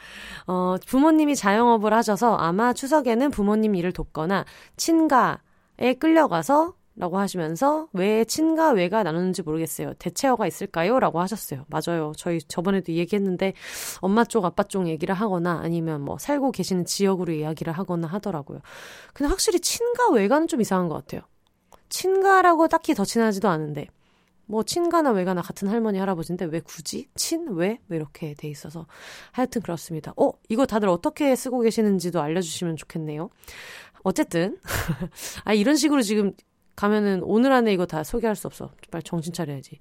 [0.47, 4.45] 어, 부모님이 자영업을 하셔서 아마 추석에는 부모님 일을 돕거나
[4.77, 5.41] 친가
[5.77, 9.93] 에 끌려가서 라고 하시면서 왜 친가 외가 나누는지 모르겠어요.
[9.95, 10.97] 대체어가 있을까요?
[10.99, 11.65] 라고 하셨어요.
[11.67, 12.13] 맞아요.
[12.15, 13.53] 저희 저번에도 얘기했는데
[13.99, 18.61] 엄마 쪽, 아빠 쪽 얘기를 하거나 아니면 뭐 살고 계시는 지역으로 이야기를 하거나 하더라고요.
[19.13, 21.21] 근데 확실히 친가 외가는 좀 이상한 것 같아요.
[21.89, 23.87] 친가라고 딱히 더 친하지도 않은데
[24.45, 27.79] 뭐 친가나 외가나 같은 할머니 할아버지인데 왜 굳이 친 왜?
[27.89, 28.85] 왜 이렇게 돼 있어서
[29.31, 30.13] 하여튼 그렇습니다.
[30.15, 33.29] 어 이거 다들 어떻게 쓰고 계시는지도 알려주시면 좋겠네요.
[34.03, 34.57] 어쨌든
[35.43, 36.33] 아 이런 식으로 지금
[36.75, 38.71] 가면은 오늘 안에 이거 다 소개할 수 없어.
[38.91, 39.79] 빨리 정신 차려야지.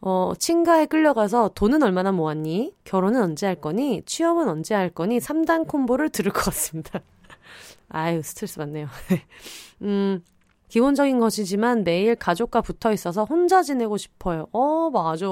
[0.00, 2.74] 어, 친가에 끌려가서 돈은 얼마나 모았니?
[2.84, 4.02] 결혼은 언제 할 거니?
[4.06, 5.18] 취업은 언제 할 거니?
[5.18, 7.00] 3단 콤보를 들을 것 같습니다.
[7.88, 8.86] 아유, 스트레스 받네요.
[9.82, 10.22] 음,
[10.68, 14.46] 기본적인 것이지만 매일 가족과 붙어 있어서 혼자 지내고 싶어요.
[14.52, 15.26] 어, 맞아.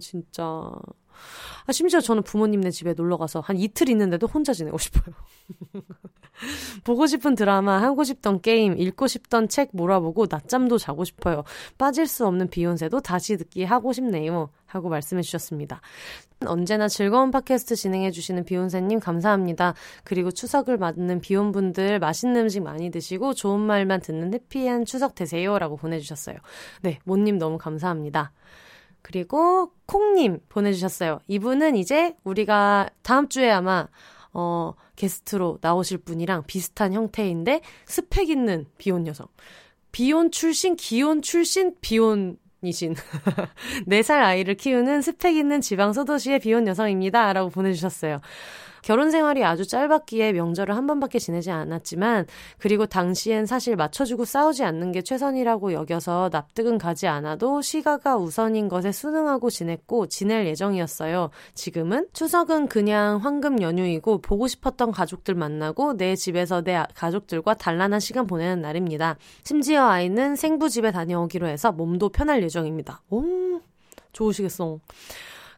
[0.00, 0.42] 진짜.
[1.66, 5.14] 아, 심지어 저는 부모님네 집에 놀러 가서 한 이틀 있는데도 혼자 지내고 싶어요.
[6.84, 11.44] 보고 싶은 드라마, 하고 싶던 게임, 읽고 싶던 책 몰아보고 낮잠도 자고 싶어요.
[11.76, 14.50] 빠질 수 없는 비욘세도 다시 듣기 하고 싶네요.
[14.66, 15.80] 하고 말씀해 주셨습니다.
[16.46, 19.74] 언제나 즐거운 팟캐스트 진행해 주시는 비욘세님 감사합니다.
[20.04, 25.58] 그리고 추석을 맞는 비욘분들 맛있는 음식 많이 드시고 좋은 말만 듣는 해피한 추석 되세요.
[25.58, 26.36] 라고 보내주셨어요.
[26.82, 28.32] 네, 모님 너무 감사합니다.
[29.02, 31.20] 그리고 콩님 보내주셨어요.
[31.28, 33.88] 이분은 이제 우리가 다음 주에 아마
[34.32, 39.26] 어, 게스트로 나오실 분이랑 비슷한 형태인데 스펙 있는 비혼 여성.
[39.92, 42.94] 비혼 출신, 기혼 출신, 비혼 이신
[43.86, 47.32] 4살 아이를 키우는 스펙 있는 지방 소도시의 비혼 여성입니다.
[47.32, 48.20] 라고 보내주셨어요.
[48.88, 52.24] 결혼 생활이 아주 짧았기에 명절을 한 번밖에 지내지 않았지만
[52.56, 58.90] 그리고 당시엔 사실 맞춰주고 싸우지 않는 게 최선이라고 여겨서 납득은 가지 않아도 시가가 우선인 것에
[58.90, 61.28] 순응하고 지냈고 지낼 예정이었어요.
[61.52, 68.26] 지금은 추석은 그냥 황금 연휴이고 보고 싶었던 가족들 만나고 내 집에서 내 가족들과 단란한 시간
[68.26, 69.18] 보내는 날입니다.
[69.44, 73.02] 심지어 아이는 생부 집에 다녀오기로 해서 몸도 편할 예정입니다.
[73.10, 73.60] 오,
[74.14, 74.78] 좋으시겠어.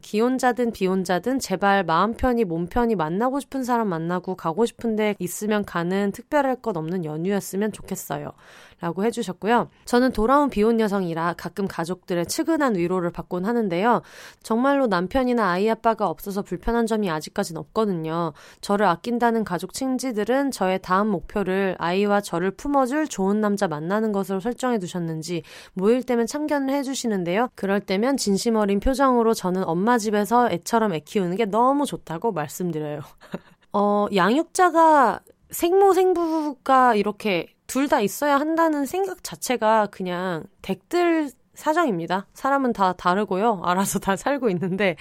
[0.03, 6.12] 기혼자든 비혼자든 제발 마음 편히 몸 편히 만나고 싶은 사람 만나고 가고 싶은데 있으면 가는
[6.12, 8.32] 특별할 것 없는 연휴였으면 좋겠어요.
[8.81, 9.68] 라고 해주셨고요.
[9.85, 14.03] 저는 돌아온 비혼 여성이라 가끔 가족들의 측은한 위로를 받곤 하는데요.
[14.43, 18.33] 정말로 남편이나 아이 아빠가 없어서 불편한 점이 아직까진 없거든요.
[18.61, 24.78] 저를 아낀다는 가족 친지들은 저의 다음 목표를 아이와 저를 품어줄 좋은 남자 만나는 것으로 설정해
[24.78, 25.43] 두셨는지
[25.74, 27.49] 모일 때면 참견을 해주시는데요.
[27.55, 33.01] 그럴 때면 진심 어린 표정으로 저는 엄마 집에서 애처럼 애 키우는 게 너무 좋다고 말씀드려요.
[33.72, 35.20] 어, 양육자가
[35.51, 42.27] 생모 생부가 이렇게 둘 다 있어야 한다는 생각 자체가 그냥 덱들 사정입니다.
[42.35, 43.61] 사람은 다 다르고요.
[43.62, 44.97] 알아서 다 살고 있는데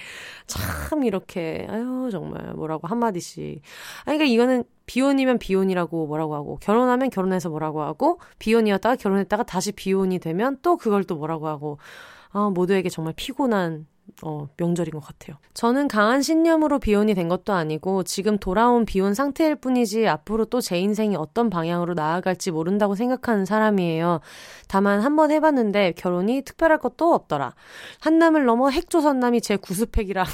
[0.46, 3.60] 참 이렇게 아유 정말 뭐라고 한마디씩.
[4.04, 10.20] 아니 그러니까 이거는 비혼이면 비혼이라고 뭐라고 하고 결혼하면 결혼해서 뭐라고 하고 비혼이었다가 결혼했다가 다시 비혼이
[10.20, 11.78] 되면 또 그걸 또 뭐라고 하고
[12.30, 13.86] 아 모두에게 정말 피곤한
[14.22, 15.36] 어, 명절인 것 같아요.
[15.54, 20.78] 저는 강한 신념으로 비혼이 된 것도 아니고 지금 돌아온 비혼 상태일 뿐이지 앞으로 또 제
[20.78, 24.20] 인생이 어떤 방향으로 나아갈지 모른다고 생각하는 사람이에요.
[24.68, 27.54] 다만 한번 해봤는데 결혼이 특별할 것도 없더라.
[28.00, 30.24] 한남을 넘어 핵조선남이 제 구스팩이라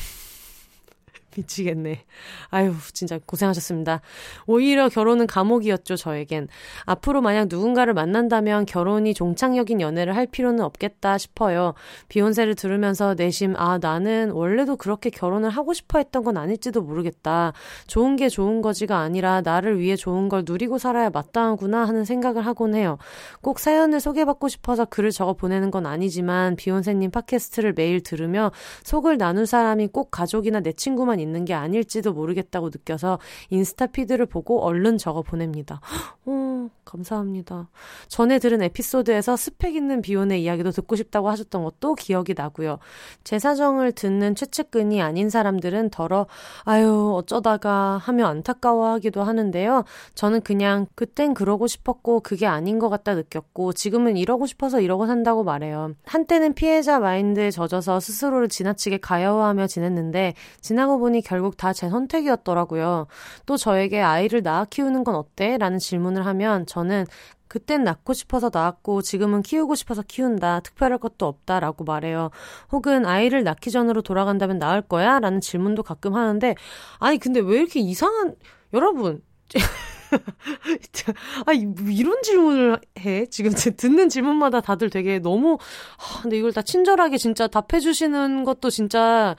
[1.37, 2.05] 미치겠네.
[2.51, 4.01] 아유, 진짜 고생하셨습니다.
[4.47, 6.49] 오히려 결혼은 감옥이었죠, 저에겐.
[6.85, 11.75] 앞으로 만약 누군가를 만난다면 결혼이 종착역인 연애를 할 필요는 없겠다 싶어요.
[12.09, 17.53] 비욘세를 들으면서 내심, 아, 나는 원래도 그렇게 결혼을 하고 싶어 했던 건 아닐지도 모르겠다.
[17.87, 22.75] 좋은 게 좋은 거지가 아니라 나를 위해 좋은 걸 누리고 살아야 마땅하구나 하는 생각을 하곤
[22.75, 22.99] 해요.
[23.41, 28.53] 꼭 사연을 소개받고 싶어서 글을 적어 보내는 건 아니지만 비욘세님 팟캐스트를 매일 들으며
[28.85, 33.19] 속을 나눌 사람이 꼭 가족이나 내 친구만 있는 게 아닐지도 모르겠다고 느껴서
[33.51, 35.81] 인스타 피드를 보고 얼른 적어 보냅니다.
[36.25, 37.69] 어, 감사합니다.
[38.09, 42.79] 전에 들은 에피소드에서 스펙 있는 비혼의 이야기도 듣고 싶다고 하셨던 것도 기억이 나고요.
[43.25, 46.27] 제 사정을 듣는 최측근이 아닌 사람들은 덜어
[46.65, 49.85] 아유 어쩌다가 하며 안타까워하기도 하는데요.
[50.15, 55.45] 저는 그냥 그땐 그러고 싶었고 그게 아닌 것 같다 느꼈고 지금은 이러고 싶어서 이러고 산다고
[55.45, 55.95] 말해요.
[56.05, 63.07] 한때는 피해자 마인드에 젖어서 스스로를 지나치게 가여워하며 지냈는데 지나고 보니 결국 다 제 선택이었더라고요.
[63.45, 65.59] 또 저에게 아이를 낳아 키우는 건 어때?
[65.59, 67.05] 라는 질문을 하면 저는
[67.49, 70.61] 그땐 낳고 싶어서 낳았고 지금은 키우고 싶어서 키운다.
[70.61, 72.31] 특별할 것도 없다라고 말해요.
[72.73, 75.21] 혹은 아이를 낳기 전으로 돌아간다면 낳을 거야?
[75.21, 76.55] 라는 질문도 가끔 하는데
[76.99, 78.35] 아니 근데 왜 이렇게 이상한
[78.73, 79.23] 여러분
[81.47, 83.27] 아, 이런 질문을 해?
[83.27, 85.59] 지금 듣는 질문마다 다들 되게 너무,
[85.99, 89.37] 아, 근데 이걸 다 친절하게 진짜 답해 주시는 것도 진짜,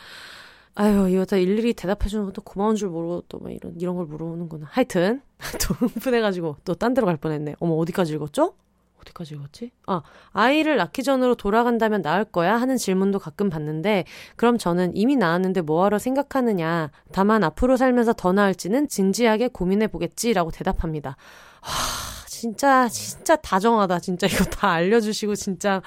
[0.80, 4.67] 아유, 이거 다 일일이 대답해주는 것도 고마운 줄 모르고 또 막 이런, 이런 걸 물어보는구나.
[4.69, 5.21] 하여튼,
[5.61, 7.55] 또 흥분해가지고 또 딴 데로 갈 뻔했네.
[7.59, 8.53] 어머, 어디까지 읽었죠?
[9.01, 9.71] 어디까지 읽었지?
[9.88, 10.03] 아,
[10.34, 12.57] 아이를 낳기 전으로 돌아간다면 나을 거야?
[12.57, 14.03] 하는 질문도 가끔 받는데,
[14.36, 16.91] 그럼 저는 이미 낳았는데 뭐하러 생각하느냐.
[17.11, 21.17] 다만 앞으로 살면서 더 나을지는 진지하게 고민해 보겠지라고 대답합니다.
[21.61, 21.73] 하,
[22.28, 23.99] 진짜, 진짜 다정하다.
[23.99, 25.82] 진짜 이거 다 알려주시고, 진짜.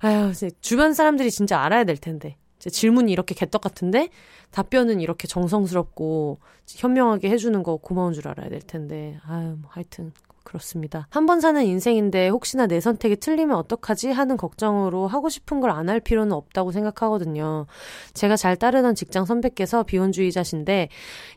[0.00, 2.36] 아유, 주변 사람들이 진짜 알아야 될 텐데.
[2.70, 4.10] 질문이 이렇게 개떡 같은데,
[4.50, 9.18] 답변은 이렇게 정성스럽고, 현명하게 해주는 거 고마운 줄 알아야 될 텐데.
[9.26, 10.12] 아유, 뭐 하여튼,
[10.44, 11.06] 그렇습니다.
[11.10, 15.88] 한 번 사는 인생인데 혹시나 내 선택이 틀리면 어떡하지 하는 걱정으로 하고 싶은 걸 안
[15.88, 17.66] 할 필요는 없다고 생각하거든요.
[18.14, 20.88] 제가 잘 따르던 직장 선배께서 비혼주의자신데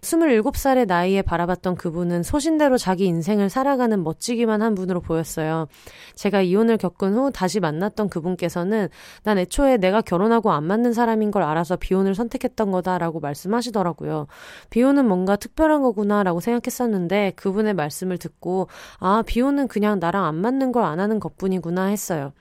[0.02, 5.68] 27살의 나이에 바라봤던 그분은 소신대로 자기 인생을 살아가는 멋지기만 한 분으로 보였어요.
[6.16, 8.90] 제가 이혼을 겪은 후 다시 만났던 그분께서는
[9.24, 14.28] 난 애초에 내가 결혼하고 안 맞는 사람인 걸 알아서 비혼을 선택했던 거다라고 말씀하시더라고요.
[14.70, 18.68] 비혼은 뭔가 특별한 거구나라고 생각했었는데 그분의 말씀을 듣고
[19.00, 22.34] 아, 비혼은 그냥 나랑 안 맞는 걸 안 하는 것 뿐이구나 했어요.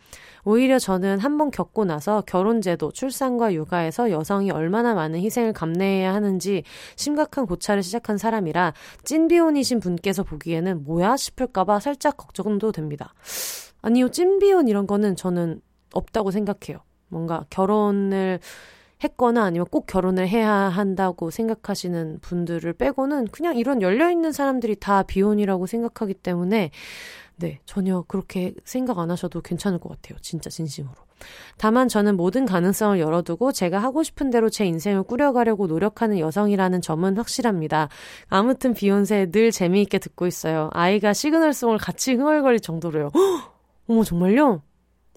[0.44, 6.62] 오히려 저는 한 번 겪고 나서 결혼제도, 출산과 육아에서 여성이 얼마나 많은 희생을 감내해야 하는지
[6.96, 8.74] 심각한 고찰을 시작한 사람이라
[9.04, 13.14] 찐비혼이신 분께서 보기에는 뭐야 싶을까봐 살짝 걱정도 됩니다.
[13.80, 15.60] 아니요, 찐비혼 이런 거는 저는
[15.94, 16.82] 없다고 생각해요.
[17.08, 18.40] 뭔가 결혼을
[19.04, 25.66] 했거나 아니면 꼭 결혼을 해야 한다고 생각하시는 분들을 빼고는 그냥 이런 열려있는 사람들이 다 비혼이라고
[25.66, 26.70] 생각하기 때문에
[27.36, 30.18] 네, 전혀 그렇게 생각 안 하셔도 괜찮을 것 같아요.
[30.20, 30.94] 진짜 진심으로.
[31.56, 37.16] 다만 저는 모든 가능성을 열어두고 제가 하고 싶은 대로 제 인생을 꾸려가려고 노력하는 여성이라는 점은
[37.16, 37.88] 확실합니다.
[38.28, 40.70] 아무튼 비욘세 늘 재미있게 듣고 있어요.
[40.72, 43.10] 아이가 시그널송을 같이 흥얼거릴 정도로요.
[43.88, 44.62] 어머, 정말요?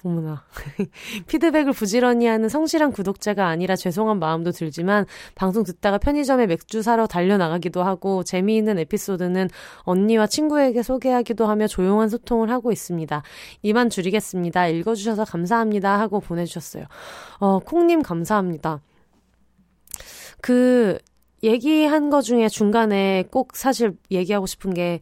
[0.04, 0.44] 어머나.
[1.28, 7.84] 피드백을 부지런히 하는 성실한 구독자가 아니라 죄송한 마음도 들지만 방송 듣다가 편의점에 맥주 사러 달려나가기도
[7.84, 13.24] 하고 재미있는 에피소드는 언니와 친구에게 소개하기도 하며 조용한 소통을 하고 있습니다.
[13.64, 14.68] 이만 줄이겠습니다.
[14.68, 16.00] 읽어주셔서 감사합니다.
[16.00, 16.86] 하고 보내주셨어요.
[17.40, 18.82] 어, 콩님 감사합니다.
[20.42, 21.00] 그,
[21.44, 25.00] 얘기한 거 중에 중간에 꼭 사실 얘기하고 싶은 게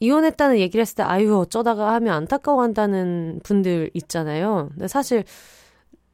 [0.00, 4.68] 이혼했다는 얘기를 했을 때 아유 어쩌다가 하면 안타까워한다는 분들 있잖아요.
[4.72, 5.24] 근데 사실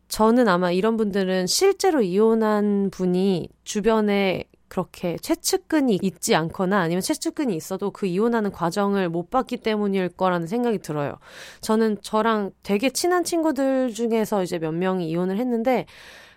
[0.08, 7.90] 저는 아마 이런 분들은 실제로 이혼한 분이 주변에 그렇게 최측근이 있지 않거나 아니면 최측근이 있어도
[7.90, 11.16] 그 이혼하는 과정을 못 봤기 때문일 거라는 생각이 들어요.
[11.60, 15.84] 저는 저랑 되게 친한 친구들 중에서 이제 몇 명이 이혼을 했는데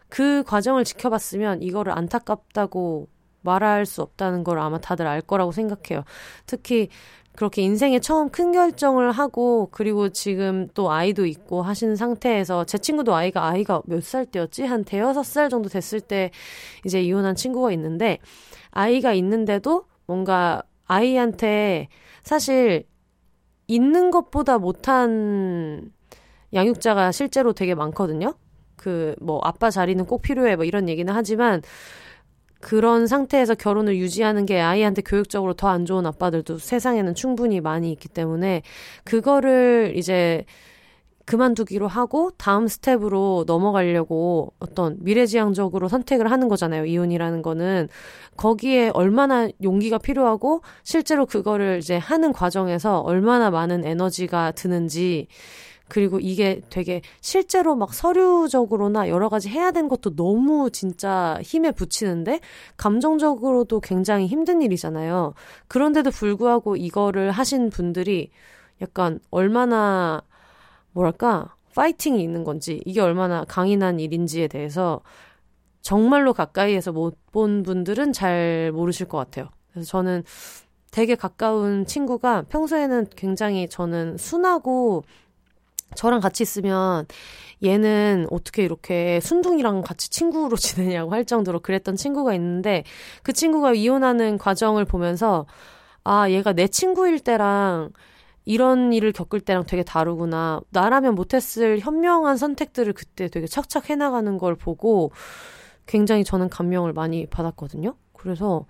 [0.10, 3.08] 그 과정을 지켜봤으면 이거를 안타깝다고
[3.42, 6.04] 말할 수 없다는 걸 아마 다들 알 거라고 생각해요.
[6.46, 6.90] 특히
[7.36, 13.14] 그렇게 인생에 처음 큰 결정을 하고 그리고 지금 또 아이도 있고 하시는 상태에서 제 친구도
[13.16, 14.64] 아이가 아이가 몇 살 때였지?
[14.64, 16.32] 한 대여섯 살 정도 됐을 때
[16.86, 18.20] 이제 이혼한 친구가 있는데
[18.72, 21.88] 아이가 있는데도 뭔가 아이한테
[22.24, 22.86] 사실
[23.68, 25.92] 있는 것보다 못한
[26.54, 28.36] 양육자가 실제로 되게 많거든요.
[28.78, 31.62] 그 뭐 아빠 자리는 꼭 필요해 뭐 이런 얘기는 하지만
[32.66, 38.08] 그런 상태에서 결혼을 유지하는 게 아이한테 교육적으로 더 안 좋은 아빠들도 세상에는 충분히 많이 있기
[38.08, 38.64] 때문에
[39.04, 40.46] 그거를 이제
[41.26, 46.86] 그만두기로 하고 다음 스텝으로 넘어가려고 어떤 미래지향적으로 선택을 하는 거잖아요.
[46.86, 47.88] 이혼이라는 거는
[48.36, 55.28] 거기에 얼마나 용기가 필요하고 실제로 그거를 이제 하는 과정에서 얼마나 많은 에너지가 드는지
[55.88, 62.40] 그리고 이게 되게 실제로 막 서류적으로나 여러 가지 해야 되는 것도 너무 진짜 힘에 붙이는데
[62.78, 65.34] 감정적으로도 굉장히 힘든 일이잖아요.
[65.68, 68.32] 그런데도 불구하고 이거를 하신 분들이
[68.82, 70.22] 약간 얼마나
[70.92, 75.02] 뭐랄까 파이팅이 있는 건지 이게 얼마나 강인한 일인지에 대해서
[75.82, 79.50] 정말로 가까이에서 못 본 분들은 잘 모르실 것 같아요.
[79.74, 80.24] 그래서 저는
[80.90, 85.04] 되게 가까운 친구가 평소에는 굉장히 저는 순하고
[85.96, 87.06] 저랑 같이 있으면
[87.64, 92.84] 얘는 어떻게 이렇게 순둥이랑 같이 친구로 지내냐고 할 정도로 그랬던 친구가 있는데
[93.24, 95.46] 그 친구가 이혼하는 과정을 보면서
[96.04, 97.92] 아, 얘가 내 친구일 때랑
[98.46, 100.62] 이런 일을 겪을 때랑 되게 다르구나.
[100.70, 105.12] 나라면 못했을 현명한 선택들을 그때 되게 착착 해나가는 걸 보고
[105.88, 107.96] 굉장히 저는 감명을 많이 받았거든요.
[108.14, 108.66] 그래서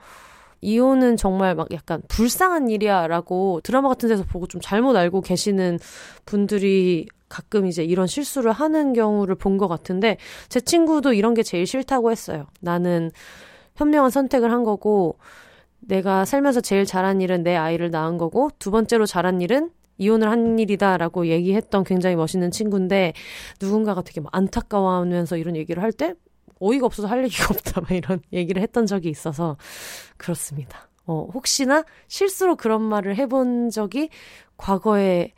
[0.61, 5.79] 이혼은 정말 막 약간 불쌍한 일이야 라고 드라마 같은 데서 보고 좀 잘못 알고 계시는
[6.25, 10.17] 분들이 가끔 이제 이런 실수를 하는 경우를 본 것 같은데
[10.49, 12.45] 제 친구도 이런 게 제일 싫다고 했어요.
[12.61, 13.11] 나는
[13.75, 15.17] 현명한 선택을 한 거고
[15.79, 20.59] 내가 살면서 제일 잘한 일은 내 아이를 낳은 거고 두 번째로 잘한 일은 이혼을 한
[20.59, 23.13] 일이다라고 얘기했던 굉장히 멋있는 친구인데
[23.61, 26.15] 누군가가 되게 안타까워하면서 이런 얘기를 할 때
[26.59, 29.57] 어이가 없어서 할 얘기가 없다 막 이런 얘기를 했던 적이 있어서
[30.17, 30.89] 그렇습니다.
[31.05, 34.09] 어, 혹시나 실수로 그런 말을 해본 적이
[34.57, 35.33] 과거에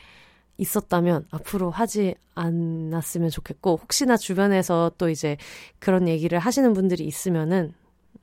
[0.58, 5.38] 있었다면 앞으로 하지 않았으면 좋겠고 혹시나 주변에서 또 이제
[5.80, 7.74] 그런 얘기를 하시는 분들이 있으면은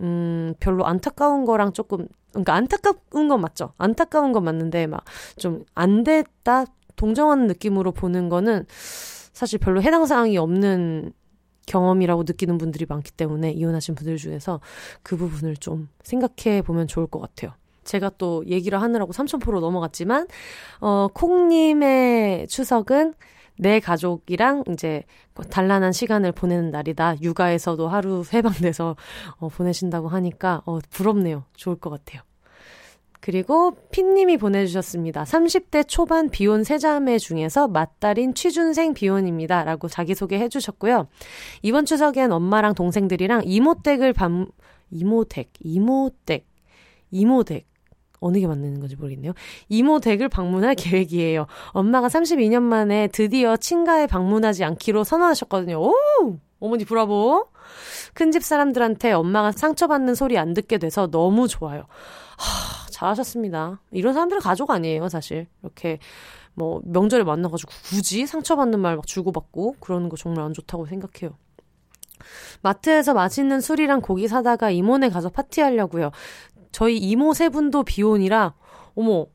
[0.01, 3.73] 음, 별로 안타까운 거랑 조금, 그러니까 안타까운 건 맞죠.
[3.79, 5.05] 안타까운 건 맞는데 막
[5.37, 6.65] 좀 안 됐다,
[6.97, 8.67] 동정하는 느낌으로 보는 거는
[9.33, 11.13] 사실 별로 해당 사항이 없는
[11.67, 14.61] 경험이라고 느끼는 분들이 많기 때문에 이혼하신 분들 중에서
[15.03, 17.53] 그 부분을 좀 생각해 보면 좋을 것 같아요.
[17.85, 20.27] 제가 또 얘기를 하느라고 3000% 넘어갔지만,
[20.81, 23.15] 어, 콩님의 추석은
[23.57, 25.05] 내 가족이랑 이제
[25.51, 27.17] 단란한 시간을 보내는 날이다.
[27.21, 28.97] 육아에서도 하루 해방돼서
[29.39, 31.45] 어, 보내신다고 하니까 어, 부럽네요.
[31.55, 32.23] 좋을 것 같아요.
[33.25, 35.25] 그리고 핀님이 보내주셨습니다.
[35.25, 39.64] 30대 초반 비혼 세자매 중에서 맏딸인 취준생 비혼입니다.
[39.64, 41.09] 라고 자기소개 해주셨고요.
[41.62, 44.45] 이번 추석엔 엄마랑 동생들이랑 이모댁을 밤,
[44.91, 46.47] 이모댁, 이모댁,
[47.11, 47.66] 이모댁,
[48.20, 49.33] 어느 게 맞는 건지 모르겠네요.
[49.70, 51.47] 이모 댁을 방문할 계획이에요.
[51.68, 55.81] 엄마가 32년 만에 드디어 친가에 방문하지 않기로 선언하셨거든요.
[55.81, 55.95] 오!
[56.61, 57.47] 어머니 브라보.
[58.12, 61.87] 큰집 사람들한테 엄마가 상처받는 소리 안 듣게 돼서 너무 좋아요.
[62.37, 63.81] 하, 잘하셨습니다.
[63.93, 65.47] 이런 사람들은 가족 아니에요, 사실.
[65.63, 65.99] 이렇게
[66.55, 71.37] 뭐 명절에 만나가지고 굳이 상처받는 말 막 주고받고 그러는 거 정말 안 좋다고 생각해요.
[72.63, 76.11] 마트에서 맛있는 술이랑 고기 사다가 이모네 가서 파티하려고요.
[76.73, 78.55] 저희 이모 세 분도 비혼이라,
[78.97, 79.27] 어머.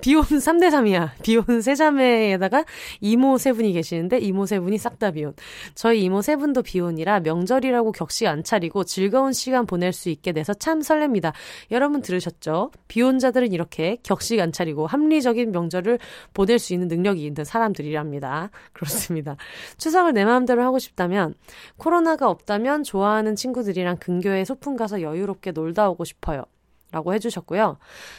[0.00, 1.10] 비혼 3대 3이야.
[1.22, 2.64] 비혼 세 자매에다가
[3.00, 5.34] 이모 세 분이 계시는데 이모 세 분이 싹 다 비혼.
[5.74, 10.52] 저희 이모 세 분도 비혼이라 명절이라고 격식 안 차리고 즐거운 시간 보낼 수 있게 돼서
[10.52, 11.32] 참 설렙니다.
[11.70, 12.70] 여러분 들으셨죠?
[12.88, 15.98] 비혼자들은 이렇게 격식 안 차리고 합리적인 명절을
[16.34, 18.50] 보낼 수 있는 능력이 있는 사람들이랍니다.
[18.72, 19.36] 그렇습니다.
[19.78, 21.34] 추석을 내 마음대로 하고 싶다면
[21.78, 26.44] 코로나가 없다면 좋아하는 친구들이랑 근교에 소풍 가서 여유롭게 놀다 오고 싶어요.
[26.92, 27.78] 라고 해주셨고요.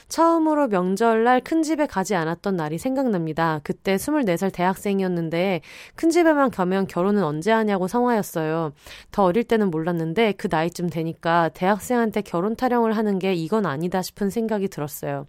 [0.10, 3.62] 처음으로 명절날 큰 집에 가지 않았던 날이 생각납니다.
[3.64, 5.62] 그때 24살 대학생이었는데
[5.96, 8.74] 큰 집에만 가면 결혼은 언제 하냐고 성화였어요.
[9.12, 14.30] 더 어릴 때는 몰랐는데 그 나이쯤 되니까 대학생한테 결혼 타령을 하는 게 이건 아니다 싶은
[14.30, 15.28] 생각이 들었어요.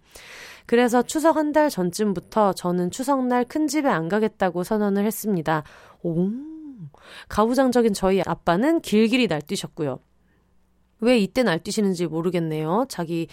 [0.65, 5.61] 그래서 추석 한 달 전쯤부터 저는 추석날 큰 집에 안 가겠다고 선언을 했습니다.
[6.01, 6.29] 오,
[7.29, 9.99] 가부장적인 저희 아빠는 길길이 날뛰셨고요.
[10.99, 12.85] 왜 이때 날뛰시는지 모르겠네요.
[12.87, 13.27] 자기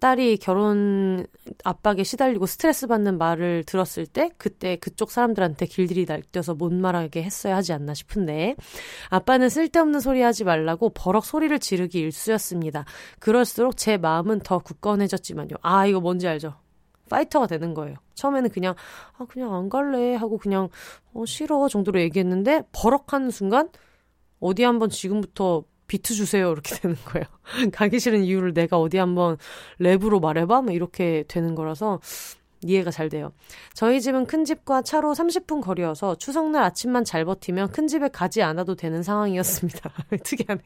[0.00, 1.26] 딸이 결혼
[1.64, 7.56] 압박에 시달리고 스트레스 받는 말을 들었을 때 그때 그쪽 사람들한테 길들이 날뛰어서 못 말하게 했어야
[7.56, 8.54] 하지 않나 싶은데
[9.10, 12.84] 아빠는 쓸데없는 소리 하지 말라고 버럭 소리를 지르기 일쑤였습니다.
[13.18, 15.56] 그럴수록 제 마음은 더 굳건해졌지만요.
[15.62, 16.54] 아 이거 뭔지 알죠?
[17.08, 17.96] 파이터가 되는 거예요.
[18.14, 18.74] 처음에는 그냥
[19.18, 20.68] 아 그냥 안 갈래 하고 그냥
[21.12, 23.68] 어 싫어 정도로 얘기했는데 버럭하는 순간
[24.40, 26.52] 어디 한번 지금부터 비트 주세요.
[26.52, 27.24] 이렇게 되는 거예요.
[27.72, 29.36] 가기 싫은 이유를 내가 어디 한번
[29.80, 30.62] 랩으로 말해봐?
[30.62, 32.00] 뭐 이렇게 되는 거라서
[32.62, 33.32] 이해가 잘 돼요.
[33.74, 38.74] 저희 집은 큰 집과 차로 30분 거리여서 추석날 아침만 잘 버티면 큰 집에 가지 않아도
[38.74, 39.90] 되는 상황이었습니다.
[40.22, 40.62] 특이하네.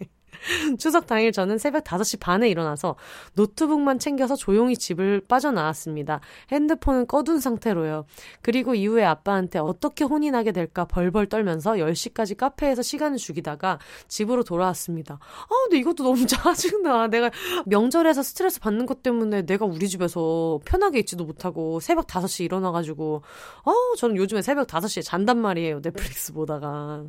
[0.78, 2.96] 추석 당일 저는 새벽 5시 반에 일어나서
[3.34, 6.20] 노트북만 챙겨서 조용히 집을 빠져나왔습니다.
[6.52, 8.06] 핸드폰은 꺼둔 상태로요.
[8.42, 13.78] 그리고 이후에 아빠한테 어떻게 혼이 나게 될까 벌벌 떨면서 10시까지 카페에서 시간을 죽이다가
[14.08, 15.18] 집으로 돌아왔습니다.
[15.20, 17.08] 아, 근데 이것도 너무 짜증나.
[17.08, 17.30] 내가
[17.66, 23.22] 명절에서 스트레스 받는 것 때문에 내가 우리 집에서 편하게 있지도 못하고 새벽 5시 일어나가지고,
[23.64, 25.80] 어, 저는 요즘에 새벽 5시에 잔단 말이에요.
[25.82, 27.04] 넷플릭스 보다가.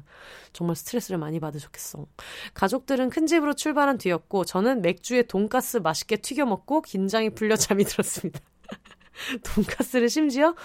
[0.54, 2.06] 정말 스트레스를 많이 받으셨겠어.
[2.54, 8.40] 가족들은 큰 집으로 출발한 뒤였고, 저는 맥주에 돈가스 맛있게 튀겨 먹고 긴장이 풀려 잠이 들었습니다.
[9.44, 10.56] 돈가스를 심지어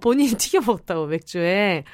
[0.00, 1.84] 본인이 튀겨 먹었다고 맥주에.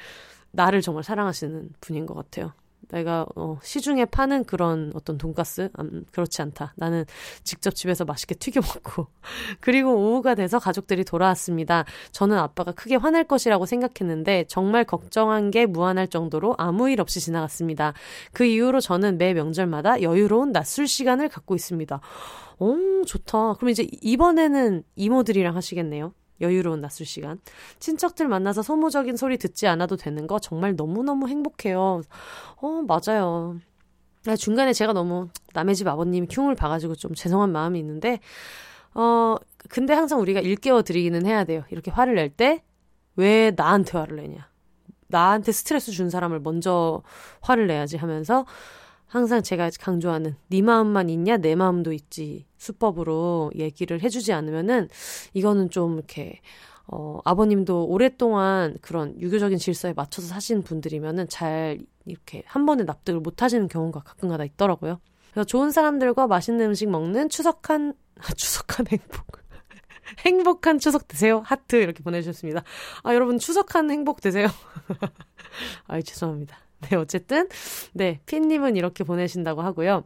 [0.51, 2.53] 나를 정말 사랑하시는 분인 것 같아요.
[2.91, 6.73] 내가 어, 시중에 파는 그런 어떤 돈가스 음, 그렇지 않다.
[6.75, 7.05] 나는
[7.43, 9.07] 직접 집에서 맛있게 튀겨 먹고
[9.59, 11.85] 그리고 오후가 돼서 가족들이 돌아왔습니다.
[12.11, 17.93] 저는 아빠가 크게 화낼 것이라고 생각했는데 정말 걱정한 게 무한할 정도로 아무 일 없이 지나갔습니다.
[18.33, 22.01] 그 이후로 저는 매 명절마다 여유로운 낮술 시간을 갖고 있습니다.
[22.59, 23.55] 오, 좋다.
[23.55, 26.13] 그럼 이제 이번에는 이모들이랑 하시겠네요.
[26.41, 27.39] 여유로운 낮술 시간.
[27.79, 32.01] 친척들 만나서 소모적인 소리 듣지 않아도 되는 거 정말 너무너무 행복해요.
[32.57, 33.57] 어, 맞아요.
[34.27, 38.19] 아, 중간에 제가 너무 남의 집 아버님 흉을 봐가지고 좀 죄송한 마음이 있는데,
[38.93, 39.35] 어,
[39.69, 41.63] 근데 항상 우리가 일깨워 드리기는 해야 돼요.
[41.71, 42.63] 이렇게 화를 낼 때,
[43.15, 44.49] 왜 나한테 화를 내냐.
[45.07, 47.01] 나한테 스트레스 준 사람을 먼저
[47.41, 48.45] 화를 내야지 하면서,
[49.11, 54.87] 항상 제가 강조하는 네 마음만 있냐 내 마음도 있지 수법으로 얘기를 해주지 않으면은
[55.33, 56.39] 이거는 좀 이렇게
[56.87, 63.43] 어 아버님도 오랫동안 그런 유교적인 질서에 맞춰서 사신 분들이면은 잘 이렇게 한 번에 납득을 못
[63.43, 65.01] 하시는 경우가 가끔가다 있더라고요.
[65.31, 69.41] 그래서 좋은 사람들과 맛있는 음식 먹는 추석한 아, 추석한 행복.
[70.19, 71.41] 행복한 추석 되세요.
[71.45, 72.63] 하트 이렇게 보내주셨습니다.
[73.03, 74.47] 아, 여러분 추석한 행복 되세요.
[75.87, 76.57] 아이, 죄송합니다.
[76.89, 77.47] 네, 어쨌든,
[77.93, 80.03] 네, 핀님은 이렇게 보내신다고 하고요.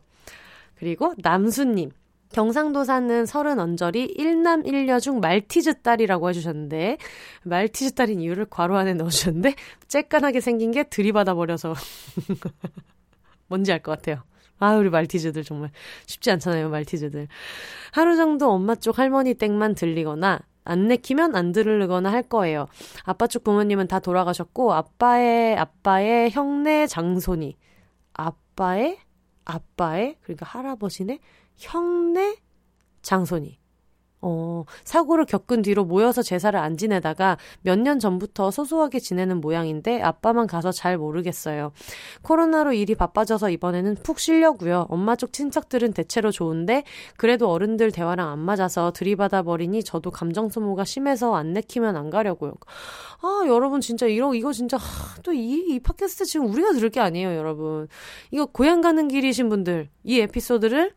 [0.76, 1.92] 그리고 남수님.
[2.34, 6.98] 경상도 사는 서른 언저리 일남일녀중 말티즈 딸이라고 해주셨는데,
[7.44, 9.56] 말티즈 딸인 이유를 괄호 안에 넣어주셨는데,
[9.88, 11.76] 쬐깐하게 생긴 게 들이받아 버려서.
[13.48, 14.24] 뭔지 알 것 같아요.
[14.58, 15.70] 아, 우리 말티즈들 정말
[16.08, 17.28] 쉽지 않잖아요, 말티즈들.
[17.92, 22.68] 하루 정도 엄마 쪽 할머니 댁만 들리거나, 안 내키면 안 들으거나 할 거예요.
[23.04, 27.56] 아빠 쪽 부모님은 다 돌아가셨고 아빠의 아빠의 형네 장손이
[28.14, 29.00] 아빠의
[29.46, 31.20] 아빠의 그러니까 할아버지네
[31.56, 32.38] 형네
[33.04, 33.60] 장손이
[34.28, 40.48] 어, 사고를 겪은 뒤로 모여서 제사를 안 지내다가 몇 년 전부터 소소하게 지내는 모양인데 아빠만
[40.48, 41.72] 가서 잘 모르겠어요.
[42.24, 44.88] 코로나로 일이 바빠져서 이번에는 푹 쉬려고요.
[44.90, 46.84] 엄마 쪽 친척들은 대체로 좋은데
[47.18, 52.54] 그래도 어른들 대화랑 안 맞아서 들이받아 버리니 저도 감정 소모가 심해서 안 내키면 안 가려고요.
[53.22, 54.80] 아, 여러분 진짜 이러 이거 진짜
[55.22, 57.88] 또이 이 팟캐스트 지금 우리가 들을 게 아니에요, 여러분.
[58.32, 60.94] 이거 고향 가는 길이신 분들 이 에피소드를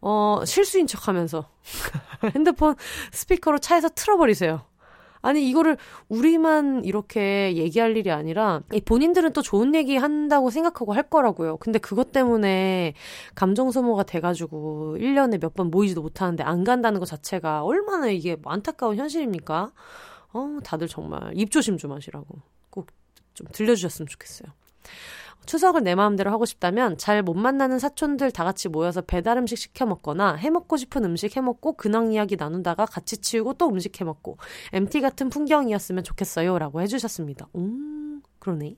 [0.00, 1.48] 어, 실수인 척 하면서
[2.34, 2.74] 핸드폰
[3.12, 4.62] 스피커로 차에서 틀어버리세요.
[5.20, 5.76] 아니, 이거를
[6.08, 11.56] 우리만 이렇게 얘기할 일이 아니라, 본인들은 또 좋은 얘기 한다고 생각하고 할 거라고요.
[11.56, 12.94] 근데 그것 때문에
[13.34, 18.96] 감정 소모가 돼가지고 1년에 몇 번 모이지도 못하는데 안 간다는 것 자체가 얼마나 이게 안타까운
[18.96, 19.72] 현실입니까?
[20.32, 22.26] 어, 다들 정말 입조심 좀 하시라고
[22.70, 22.86] 꼭
[23.34, 24.48] 좀 들려주셨으면 좋겠어요.
[25.46, 29.86] 추석을 내 마음대로 하고 싶다면 잘 못 만나는 사촌들 다 같이 모여서 배달 음식 시켜
[29.86, 34.04] 먹거나 해 먹고 싶은 음식 해 먹고 근황 이야기 나누다가 같이 치우고 또 음식 해
[34.04, 34.36] 먹고
[34.72, 37.48] MT 같은 풍경이었으면 좋겠어요라고 해주셨습니다.
[37.56, 38.76] 음 그러네.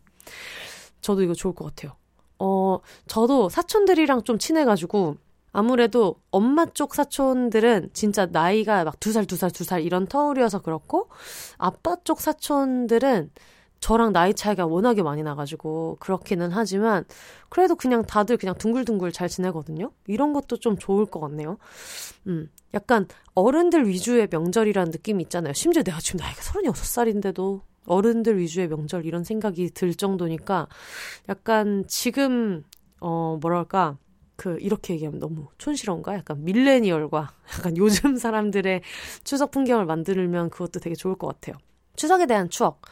[1.01, 1.97] 저도 이거 좋을 것 같아요.
[2.39, 5.17] 어 저도 사촌들이랑 좀 친해가지고
[5.53, 10.61] 아무래도 엄마 쪽 사촌들은 진짜 나이가 막 두 살, 두 살, 두 살 이런 터울이어서
[10.63, 11.09] 그렇고
[11.59, 13.31] 아빠 쪽 사촌들은
[13.81, 17.05] 저랑 나이 차이가 워낙에 많이 나가지고 그렇기는 하지만
[17.49, 19.91] 그래도 그냥 다들 그냥 둥글둥글 잘 지내거든요.
[20.07, 21.57] 이런 것도 좀 좋을 것 같네요.
[22.27, 25.55] 음, 약간 어른들 위주의 명절이라는 느낌이 있잖아요.
[25.55, 30.69] 심지어 내가 지금 나이가 36살인데도 어른들 위주의 명절 이런 생각이 들 정도니까
[31.29, 32.63] 약간 지금
[33.01, 33.97] 어 뭐랄까
[34.37, 36.15] 그 이렇게 얘기하면 너무 촌스러운가?
[36.15, 38.83] 약간 밀레니얼과 약간 요즘 사람들의
[39.25, 41.57] 추석 풍경을 만들면 그것도 되게 좋을 것 같아요.
[41.97, 42.83] 추석에 대한 추억.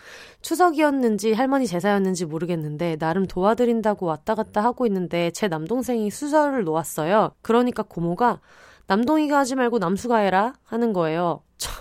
[0.43, 7.33] 추석이었는지 할머니 제사였는지 모르겠는데 나름 도와드린다고 왔다 갔다 하고 있는데 제 남동생이 수저를 놓았어요.
[7.43, 8.41] 그러니까 고모가
[8.87, 11.43] 남동이가 하지 말고 남수가 해라 하는 거예요.
[11.59, 11.75] 참,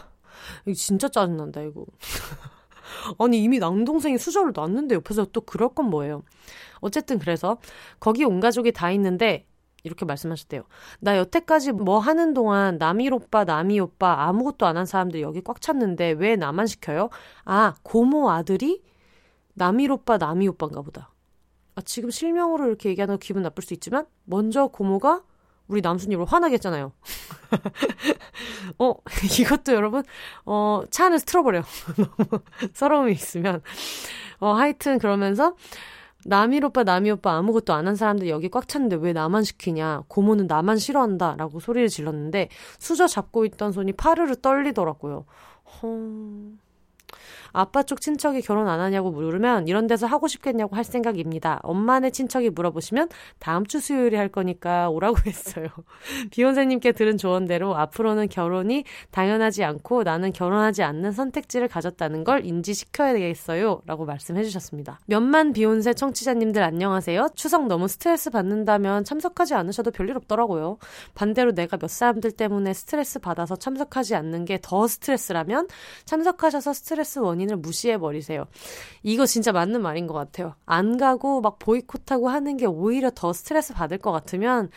[0.65, 1.85] 이거 진짜 짜증난다 이거.
[3.19, 6.23] 아니 이미 남동생이 수저를 놨는데 옆에서 또 그럴 건 뭐예요.
[6.79, 7.57] 어쨌든 그래서
[7.99, 9.45] 거기 온 가족이 다 있는데
[9.87, 10.63] 이렇게 말씀하셨대요.
[10.99, 15.59] 나 여태까지 뭐 하는 동안 남일 오빠, 남이 오빠 아무것도 안 한 사람들 여기 꽉
[15.61, 17.09] 찼는데 왜 나만 시켜요?
[17.45, 18.83] 아, 고모 아들이
[19.55, 21.09] 남일 오빠, 남이 오빠인가 보다.
[21.75, 25.23] 아, 지금 실명으로 이렇게 얘기하는 거 기분 나쁠 수 있지만 먼저 고모가
[25.67, 26.93] 우리 남순이를 화나게 했잖아요.
[28.79, 28.93] 어,
[29.39, 30.03] 이것도 여러분,
[30.45, 31.61] 어, 차 안에서 틀어버려.
[31.97, 32.41] 너무
[32.73, 33.61] 서러움이 있으면.
[34.39, 35.55] 어, 하여튼 그러면서,
[36.27, 40.03] 남일 오빠, 남이 오빠 아무것도 안 한 사람들 여기 꽉 찼는데 왜 나만 시키냐.
[40.09, 41.35] 고모는 나만 싫어한다.
[41.37, 42.49] 라고 소리를 질렀는데
[42.79, 45.25] 수저 잡고 있던 손이 파르르 떨리더라고요.
[45.81, 46.57] 헐.
[47.57, 51.59] 아빠 쪽 친척이 결혼 안 하냐고 물으면 이런 데서 하고 싶겠냐고 할 생각입니다.
[51.63, 55.67] 엄마네 친척이 물어보시면 다음 주 수요일에 할 거니까 오라고 했어요.
[56.31, 63.81] 비욘세님께 들은 조언대로 앞으로는 결혼이 당연하지 않고 나는 결혼하지 않는 선택지를 가졌다는 걸 인지시켜야 되겠어요.
[63.85, 64.99] 라고 말씀해 주셨습니다.
[65.07, 67.29] 몇만 비욘세 청취자님들 안녕하세요.
[67.35, 70.77] 추석 너무 스트레스 받는다면 참석하지 않으셔도 별일 없더라고요.
[71.15, 75.67] 반대로 내가 몇 사람들 때문에 스트레스 받아서 참석하지 않는 게 더 스트레스라면
[76.05, 78.45] 참석하셔서 스트레스 원 원인을 무시해버리세요.
[79.03, 80.55] 이거 진짜 맞는 말인 것 같아요.
[80.65, 84.69] 안 가고 막 보이콧하고 하는 게 오히려 더 스트레스 받을 것 같으면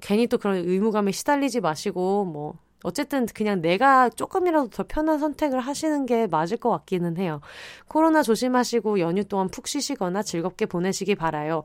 [0.00, 2.54] 괜히 또 그런 의무감에 시달리지 마시고 뭐
[2.84, 7.40] 어쨌든 그냥 내가 조금이라도 더 편한 선택을 하시는 게 맞을 것 같기는 해요.
[7.88, 11.64] 코로나 조심하시고 연휴 동안 푹 쉬시거나 즐겁게 보내시기 바라요.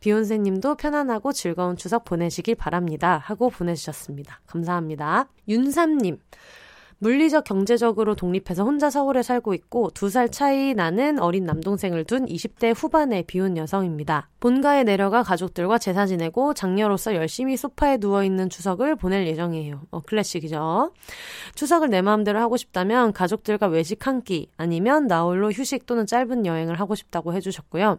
[0.00, 3.20] 비욘세 님도 편안하고 즐거운 추석 보내시길 바랍니다.
[3.22, 4.40] 하고 보내주셨습니다.
[4.46, 5.28] 감사합니다.
[5.48, 6.18] 윤삼 님.
[7.04, 12.72] 물리적 경제적으로 독립해서 혼자 서울에 살고 있고 두 살 차이 나는 어린 남동생을 둔 20대
[12.74, 14.30] 후반의 비혼 여성입니다.
[14.40, 19.82] 본가에 내려가 가족들과 제사 지내고 장녀로서 열심히 소파에 누워있는 추석을 보낼 예정이에요.
[19.90, 20.92] 어, 클래식이죠.
[21.56, 26.78] 추석을 내 마음대로 하고 싶다면 가족들과 외식 한 끼 아니면 나홀로 휴식 또는 짧은 여행을
[26.80, 27.98] 하고 싶다고 해주셨고요.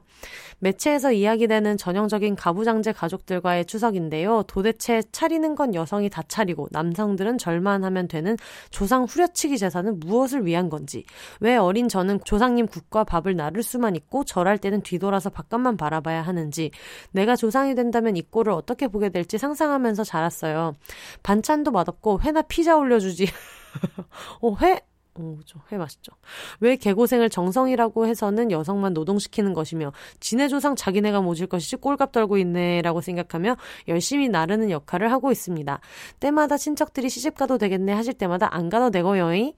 [0.60, 4.44] 매체에서 이야기되는 전형적인 가부장제 가족들과의 추석인데요.
[4.48, 8.38] 도대체 차리는 건 여성이 다 차리고 남성들은 절만 하면 되는
[8.72, 11.06] 조상 후려치기 제사는 무엇을 위한 건지,
[11.40, 16.72] 왜 어린 저는 조상님 국과 밥을 나를 수만 있고 절할 때는 뒤돌아서 바깥만 바라봐야 하는지,
[17.12, 20.76] 내가 조상이 된다면 이 꼴을 어떻게 보게 될지 상상하면서 자랐어요.
[21.24, 23.26] 반찬도 맛없고 회나 피자 올려주지.
[24.42, 24.82] 어, 회?
[25.18, 25.62] 오, 그죠.
[25.72, 26.12] 회 맛있죠.
[26.60, 33.00] 왜 개고생을 정성이라고 해서는 여성만 노동시키는 것이며, 지네 조상 자기네가 모질 것이지 꼴값 떨고 있네라고
[33.00, 33.56] 생각하며
[33.88, 35.80] 열심히 나르는 역할을 하고 있습니다.
[36.20, 39.54] 때마다 친척들이 시집가도 되겠네 하실 때마다 안 가도 되고요잉?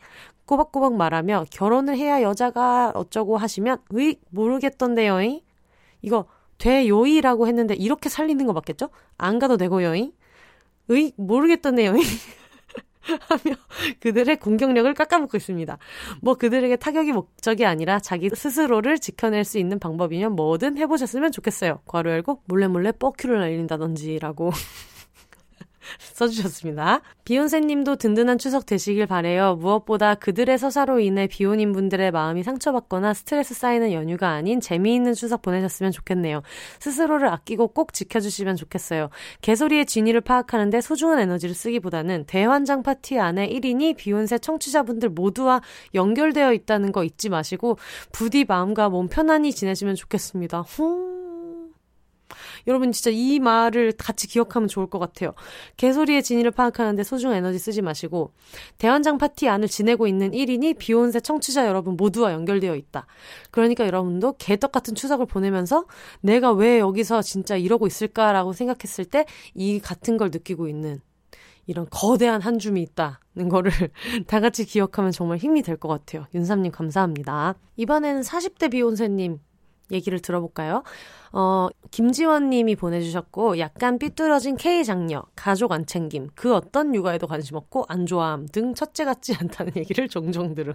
[0.46, 5.42] 꼬박꼬박 말하며 결혼을 해야 여자가 어쩌고 하시면, 으이, 모르겠던데요잉?
[6.04, 6.26] 이거,
[6.60, 8.90] 돼요이라고 했는데 이렇게 살리는 거 맞겠죠?
[9.18, 10.12] 안 가도 되고요잉?
[10.92, 12.04] 으이, 모르겠던데요잉?
[13.28, 13.56] 하며
[14.00, 15.78] 그들의 공격력을 깎아먹고 있습니다.
[16.22, 21.80] 뭐 그들에게 타격이 목적이 아니라 자기 스스로를 지켜낼 수 있는 방법이면 뭐든 해보셨으면 좋겠어요.
[21.86, 24.52] 괄호 열고 몰래 몰래 뻐큐를 날린다든지라고
[26.00, 27.02] 써주셨습니다.
[27.26, 29.56] 비욘세 님도 든든한 추석 되시길 바래요.
[29.56, 35.92] 무엇보다 그들의 서사로 인해 비혼인 분들의 마음이 상처받거나 스트레스 쌓이는 연휴가 아닌 재미있는 추석 보내셨으면
[35.92, 36.42] 좋겠네요.
[36.80, 39.10] 스스로를 아끼고 꼭 지켜주시면 좋겠어요.
[39.42, 45.62] 개소리의 진위를 파악하는데 소중한 에너지를 쓰기보다는 대환장 파티 안에 1인이 비욘세 청취자분들 모두와
[45.94, 47.78] 연결되어 있다는 거 잊지 마시고
[48.12, 50.62] 부디 마음과 몸 편안히 지내시면 좋겠습니다.
[50.62, 51.27] 후.
[52.68, 55.34] 여러분 진짜 이 말을 같이 기억하면 좋을 것 같아요.
[55.78, 58.34] 개소리의 진위를 파악하는데 소중한 에너지 쓰지 마시고
[58.78, 63.06] 대환장 파티 안을 지내고 있는 1인이 비욘세 청취자 여러분 모두와 연결되어 있다.
[63.52, 65.86] 그러니까 여러분도 개떡 같은 추석을 보내면서
[66.22, 69.26] 내가 왜 여기서 진짜 이러고 있을까라고 생각했을 때
[69.56, 71.02] 이 같은 걸 느끼고 있는
[71.66, 73.72] 이런 거대한 한 줌이 있다는 거를
[74.28, 76.26] 다 같이 기억하면 정말 힘이 될 것 같아요.
[76.34, 77.56] 윤삼님 감사합니다.
[77.76, 79.40] 이번에는 40대 비욘세님
[79.92, 80.84] 얘기를 들어볼까요?
[81.40, 87.58] 어, 김지원 님이 보내주셨고, 약간 삐뚤어진 K 장녀, 가족 안 챙김, 그 어떤 육아에도 관심
[87.58, 90.74] 없고, 안 좋아함 등 첫째 같지 않다는 얘기를 종종 들음.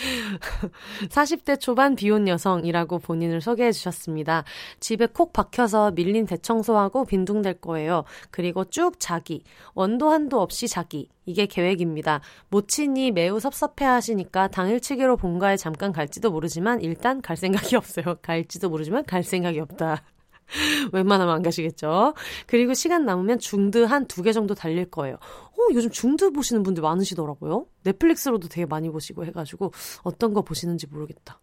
[1.10, 4.44] 40대 초반 비혼 여성이라고 본인을 소개해 주셨습니다.
[4.80, 8.04] 집에 콕 박혀서 밀린 대청소하고 빈둥댈 거예요.
[8.30, 9.42] 그리고 쭉 자기,
[9.74, 12.20] 원도 한도 없이 자기, 이게 계획입니다.
[12.50, 18.16] 모친이 매우 섭섭해 하시니까 당일치기로 본가에 잠깐 갈지도 모르지만 일단 갈 생각이 없어요.
[18.22, 19.73] 갈지도 모르지만 갈 생각이 없다.
[20.92, 22.14] 웬만하면 안 가시겠죠.
[22.46, 25.14] 그리고 시간 남으면 중드 한 두 개 정도 달릴 거예요.
[25.16, 27.66] 어, 요즘 중드 보시는 분들 많으시더라고요.
[27.84, 29.72] 넷플릭스로도 되게 많이 보시고 해가지고
[30.02, 31.40] 어떤 거 보시는지 모르겠다.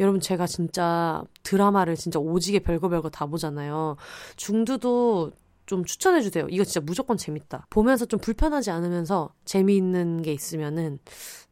[0.00, 3.96] 여러분 제가 진짜 드라마를 진짜 오지게 별거 별거 다 보잖아요.
[4.36, 5.32] 중드도
[5.64, 6.48] 좀 추천해주세요.
[6.50, 7.66] 이거 진짜 무조건 재밌다.
[7.70, 10.98] 보면서 좀 불편하지 않으면서 재미있는 게 있으면은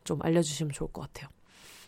[0.05, 1.31] 좀 알려주시면 좋을 것 같아요.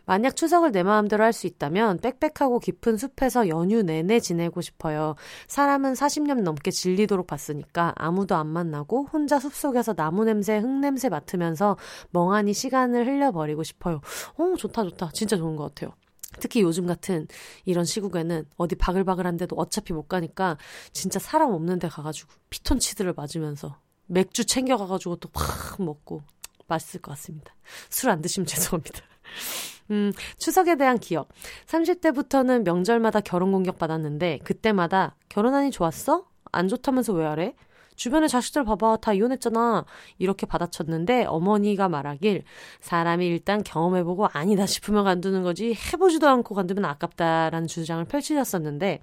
[0.05, 5.15] 만약 추석을 내 마음대로 할 수 있다면 빽빽하고 깊은 숲에서 연휴 내내 지내고 싶어요.
[5.49, 11.77] 사람은 40년 넘게 질리도록 봤으니까 아무도 안 만나고 혼자 숲속에서 나무 냄새, 흙 냄새 맡으면서
[12.11, 14.01] 멍하니 시간을 흘려버리고 싶어요.
[14.37, 15.11] 어, 좋다, 좋다.
[15.15, 15.95] 진짜 좋은 것 같아요.
[16.41, 17.27] 특히 요즘 같은
[17.65, 20.57] 이런 시국에는 어디 바글바글한데도 어차피 못 가니까
[20.93, 26.23] 진짜 사람 없는 데 가가지고 피톤치드를 맞으면서 맥주 챙겨가가지고 또 팍 먹고
[26.69, 27.55] 맛있을 것 같습니다.
[27.91, 29.01] 술 안 드시면 죄송합니다.
[29.93, 31.29] 음, 추석에 대한 기억.
[31.67, 36.25] 30대부터는 명절마다 결혼 공격 받았는데 그때마다 결혼하니 좋았어?
[36.51, 37.55] 안 좋다면서 왜 하래?
[37.95, 38.97] 주변에 자식들 봐봐.
[38.97, 39.85] 다 이혼했잖아.
[40.19, 42.43] 이렇게 받아쳤는데 어머니가 말하길
[42.81, 49.03] 사람이 일단 경험해보고 아니다 싶으면 간두는 거지 해보지도 않고 간두면 아깝다라는 주장을 펼치셨었는데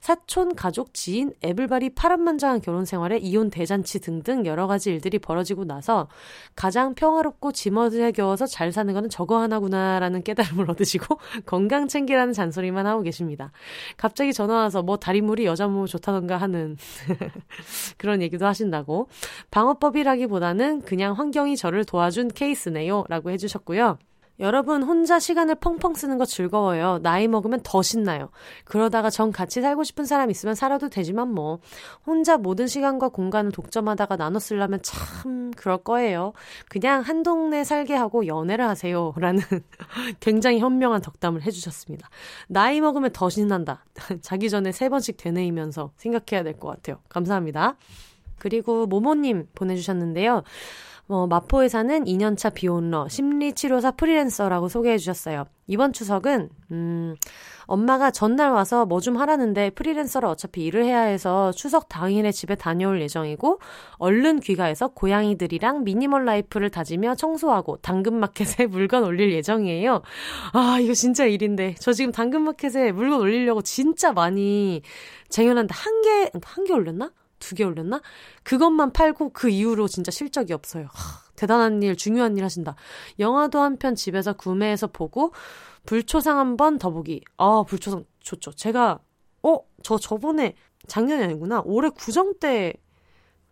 [0.00, 6.08] 사촌, 가족, 지인, 애블바리 파란만장한 결혼 생활에 이혼 대잔치 등등 여러 가지 일들이 벌어지고 나서
[6.54, 13.02] 가장 평화롭고 지멋에 겨워서 잘 사는 거는 저거 하나구나라는 깨달음을 얻으시고 건강 챙기라는 잔소리만 하고
[13.02, 13.52] 계십니다.
[13.96, 16.76] 갑자기 전화 와서 뭐 다리물이 여자 몸 좋다던가 하는
[17.98, 19.08] 그런 얘기도 하신다고
[19.50, 23.98] 방어법이라기보다는 그냥 환경이 저를 도와준 케이스네요 라고 해주셨고요.
[24.38, 26.98] 여러분 혼자 시간을 펑펑 쓰는 거 즐거워요.
[27.02, 28.28] 나이 먹으면 더 신나요.
[28.64, 31.60] 그러다가 전 같이 살고 싶은 사람 있으면 살아도 되지만 뭐
[32.06, 36.32] 혼자 모든 시간과 공간을 독점하다가 나눠 쓰려면 참 그럴 거예요.
[36.68, 39.14] 그냥 한 동네 살게 하고 연애를 하세요.
[39.16, 39.42] 라는
[40.20, 42.08] 굉장히 현명한 덕담을 해주셨습니다.
[42.48, 43.84] 나이 먹으면 더 신난다.
[44.20, 47.00] 자기 전에 세 번씩 되뇌이면서 생각해야 될 것 같아요.
[47.08, 47.76] 감사합니다.
[48.38, 50.42] 그리고 모모님 보내주셨는데요.
[51.08, 55.44] 어, 마포에 사는 2년차 비혼러, 심리치료사 프리랜서라고 소개해 주셨어요.
[55.68, 57.14] 이번 추석은, 음,
[57.66, 63.00] 엄마가 전날 와서 뭐 좀 하라는데 프리랜서라 어차피 일을 해야 해서 추석 당일에 집에 다녀올
[63.02, 63.60] 예정이고,
[63.98, 70.02] 얼른 귀가해서 고양이들이랑 미니멀 라이프를 다지며 청소하고 당근마켓에 물건 올릴 예정이에요.
[70.54, 71.76] 아, 이거 진짜 일인데.
[71.78, 74.82] 저 지금 당근마켓에 물건 올리려고 진짜 많이
[75.28, 77.12] 쟁여놨는데 한 개, 한 개 올렸나?
[77.38, 78.00] 두 개 올렸나?
[78.42, 80.86] 그것만 팔고 그 이후로 진짜 실적이 없어요.
[80.92, 82.76] 하, 대단한 일, 중요한 일 하신다.
[83.18, 85.32] 영화도 한 편 집에서 구매해서 보고
[85.86, 87.22] 불초상 한 번 더 보기.
[87.36, 88.52] 아, 불초상 좋죠.
[88.52, 88.98] 제가
[89.42, 90.54] 어, 저 저번에
[90.86, 91.62] 작년이 아니구나.
[91.64, 92.72] 올해 구정 때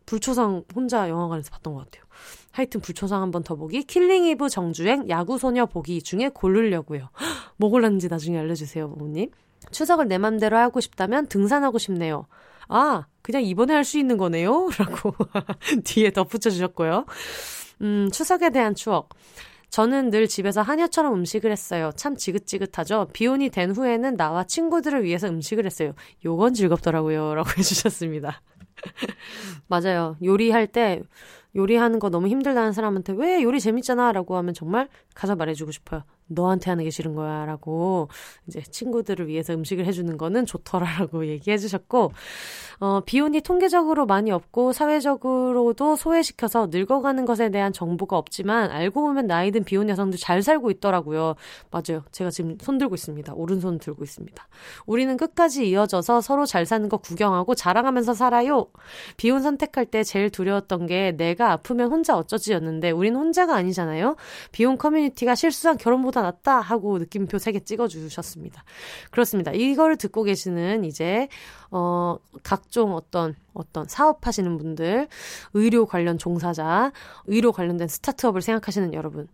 [0.07, 2.05] 불초상 혼자 영화관에서 봤던 것 같아요.
[2.53, 7.09] 하여튼 불초상 한 번 더 보기, 킬링 이브 정주행, 야구소녀 보기 중에 고르려고요.
[7.57, 9.31] 뭐 골랐는지 나중에 알려주세요, 부모님.
[9.71, 12.27] 추석을 내 맘대로 하고 싶다면 등산하고 싶네요.
[12.69, 14.69] 아, 그냥 이번에 할 수 있는 거네요?
[14.79, 15.15] 라고
[15.85, 17.07] 뒤에 덧붙여 주셨고요.
[17.83, 19.11] 음, 추석에 대한 추억.
[19.71, 21.91] 저는 늘 집에서 하녀처럼 음식을 했어요.
[21.97, 23.09] 참 지긋지긋하죠.
[23.13, 25.95] 비혼이 된 후에는 나와 친구들을 위해서 음식을 했어요.
[26.25, 27.35] 요건 즐겁더라고요.
[27.35, 28.41] 라고 해주셨습니다.
[29.67, 30.17] 맞아요.
[30.23, 31.03] 요리할 때
[31.57, 36.03] 요리하는 거 너무 힘들다는 사람한테 왜 요리 재밌잖아 라고 하면 정말 가서 말해주고 싶어요.
[36.27, 38.09] 너한테 하는 게 싫은 거야 라고
[38.47, 42.13] 이제 친구들을 위해서 음식을 해주는 거는 좋더라 라고 얘기해 주셨고
[42.81, 49.51] 어, 비혼이 통계적으로 많이 없고 사회적으로도 소외시켜서 늙어가는 것에 대한 정보가 없지만 알고 보면 나이
[49.51, 51.35] 든 비혼 여성들 잘 살고 있더라고요.
[51.71, 52.05] 맞아요.
[52.11, 53.33] 제가 지금 손 들고 있습니다.
[53.35, 54.49] 오른손 들고 있습니다.
[54.87, 58.67] 우리는 끝까지 이어져서 서로 잘 사는 거 구경하고 자랑하면서 살아요.
[59.17, 64.17] 비혼 선택할 때 제일 두려웠던 게 내가 아프면 혼자 어쩌지였는데 우린 혼자가 아니잖아요.
[64.53, 68.65] 비혼 커뮤니티가 실수한 결혼보다 낫다 하고 느낌표 3개 찍어주셨습니다.
[69.11, 69.53] 그렇습니다.
[69.53, 71.29] 이걸 듣고 계시는 이제
[71.71, 75.09] 어, 각종 어떤, 어떤 사업하시는 분들,
[75.55, 76.93] 의료 관련 종사자,
[77.27, 79.29] 의료 관련된 스타트업을 생각하시는 여러분.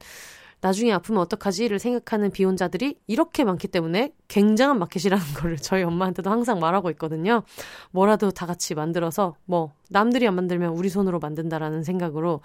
[0.60, 6.90] 나중에 아프면 어떡하지를 생각하는 비혼자들이 이렇게 많기 때문에 굉장한 마켓이라는 걸 저희 엄마한테도 항상 말하고
[6.90, 7.42] 있거든요.
[7.90, 12.40] 뭐라도 다 같이 만들어서 뭐 남들이 안 만들면 우리 손으로 만든다라는 생각으로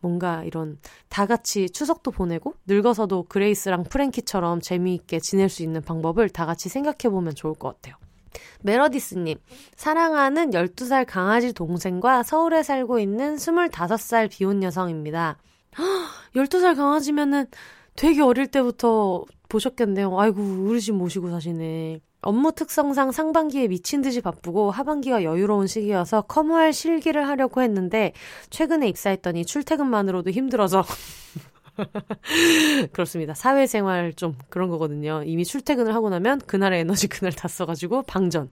[0.00, 0.78] 뭔가 이런
[1.08, 7.10] 다 같이 추석도 보내고 늙어서도 그레이스랑 프랭키처럼 재미있게 지낼 수 있는 방법을 다 같이 생각해
[7.10, 7.96] 보면 좋을 것 같아요.
[8.62, 9.38] 메러디스님,
[9.76, 15.36] 사랑하는 12살 강아지 동생과 서울에 살고 있는 25살 비혼 여성입니다.
[16.36, 17.46] 12살 강아지면은
[17.96, 20.18] 되게 어릴 때부터 보셨겠네요.
[20.18, 22.00] 아이고, 우리 집 모시고 사시네.
[22.22, 28.12] 업무 특성상 상반기에 미친 듯이 바쁘고 하반기가 여유로운 시기여서 커무할 실기를 하려고 했는데
[28.48, 30.84] 최근에 입사했더니 출퇴근만으로도 힘들어서
[32.92, 33.34] 그렇습니다.
[33.34, 35.24] 사회생활 좀 그런 거거든요.
[35.26, 38.50] 이미 출퇴근을 하고 나면 그날의 에너지 그날 다 써가지고 방전.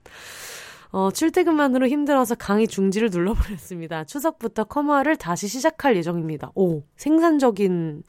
[0.91, 4.03] 어, 출퇴근만으로 힘들어서 강의 중지를 눌러버렸습니다.
[4.03, 6.51] 추석부터 커머를 다시 시작할 예정입니다.
[6.55, 8.03] 오, 생산적인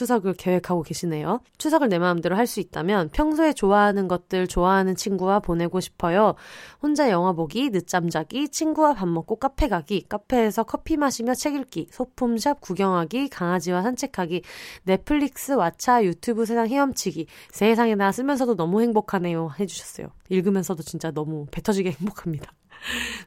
[0.00, 1.40] 추석을 계획하고 계시네요.
[1.58, 6.34] 추석을 내 마음대로 할 수 있다면 평소에 좋아하는 것들 좋아하는 친구와 보내고 싶어요.
[6.82, 11.88] 혼자 영화 보기, 늦잠 자기, 친구와 밥 먹고 카페 가기, 카페에서 커피 마시며 책 읽기,
[11.92, 14.42] 소품샵 구경하기, 강아지와 산책하기,
[14.84, 17.26] 넷플릭스, 왓챠, 유튜브 세상 헤엄치기.
[17.52, 19.50] 세상에 나 쓰면서도 너무 행복하네요.
[19.60, 20.08] 해주셨어요.
[20.28, 22.52] 읽으면서도 진짜 너무 배 터지게 행복합니다.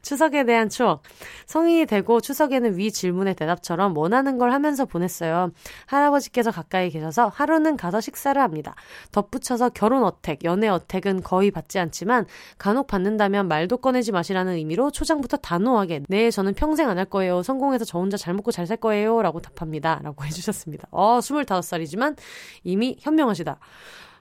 [0.02, 1.02] 추석에 대한 추억.
[1.46, 5.50] 성인이 되고 추석에는 위 질문의 대답처럼 원하는 걸 하면서 보냈어요.
[5.86, 8.74] 할아버지께서 가까이 계셔서 하루는 가서 식사를 합니다.
[9.12, 12.26] 덧붙여서 결혼 어택, 연애 어택은 거의 받지 않지만
[12.58, 17.42] 간혹 받는다면 말도 꺼내지 마시라는 의미로 초장부터 단호하게 네, 저는 평생 안 할 거예요.
[17.42, 19.20] 성공해서 저 혼자 잘 먹고 잘 살 거예요.
[19.20, 20.00] 라고 답합니다.
[20.02, 20.88] 라고 해주셨습니다.
[20.90, 22.16] 어, 25살이지만
[22.62, 23.58] 이미 현명하시다.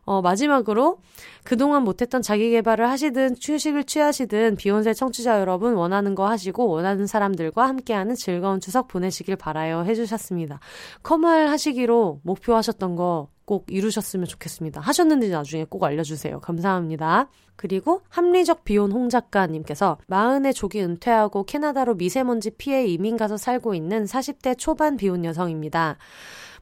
[0.06, 1.00] 어, 마지막으로
[1.44, 7.68] 그동안 못했던 자기 개발을 하시든 휴식을 취하시든 비욘세 청취자 여러분 원하는 거 하시고 원하는 사람들과
[7.68, 10.60] 함께하는 즐거운 추석 보내시길 바라요 해주셨습니다.
[11.02, 14.80] 커말 하시기로 목표하셨던 거 꼭 이루셨으면 좋겠습니다.
[14.80, 16.40] 하셨는지 나중에 꼭 알려주세요.
[16.40, 17.30] 감사합니다.
[17.56, 24.06] 그리고 합리적 비혼 홍 작가님께서 마흔에 조기 은퇴하고 캐나다로 미세먼지 피해 이민 가서 살고 있는
[24.06, 25.98] 40대 초반 비혼 여성입니다.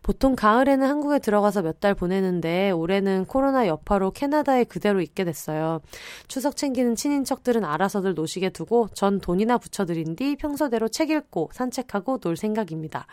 [0.04, 5.82] 보통 가을에는 한국에 들어가서 몇 달 보내는데 올해는 코로나 여파로 캐나다에 그대로 있게 됐어요.
[6.28, 12.36] 추석 챙기는 친인척들은 알아서들 노시게 두고 전 돈이나 붙여드린 뒤 평소대로 책 읽고 산책하고 놀
[12.38, 13.08] 생각입니다.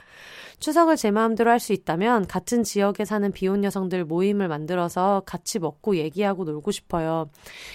[0.61, 5.97] 추석을 제 마음대로 할 수 있다면 같은 지역에 사는 비혼 여성들 모임을 만들어서 같이 먹고
[5.97, 7.31] 얘기하고 놀고 싶어요.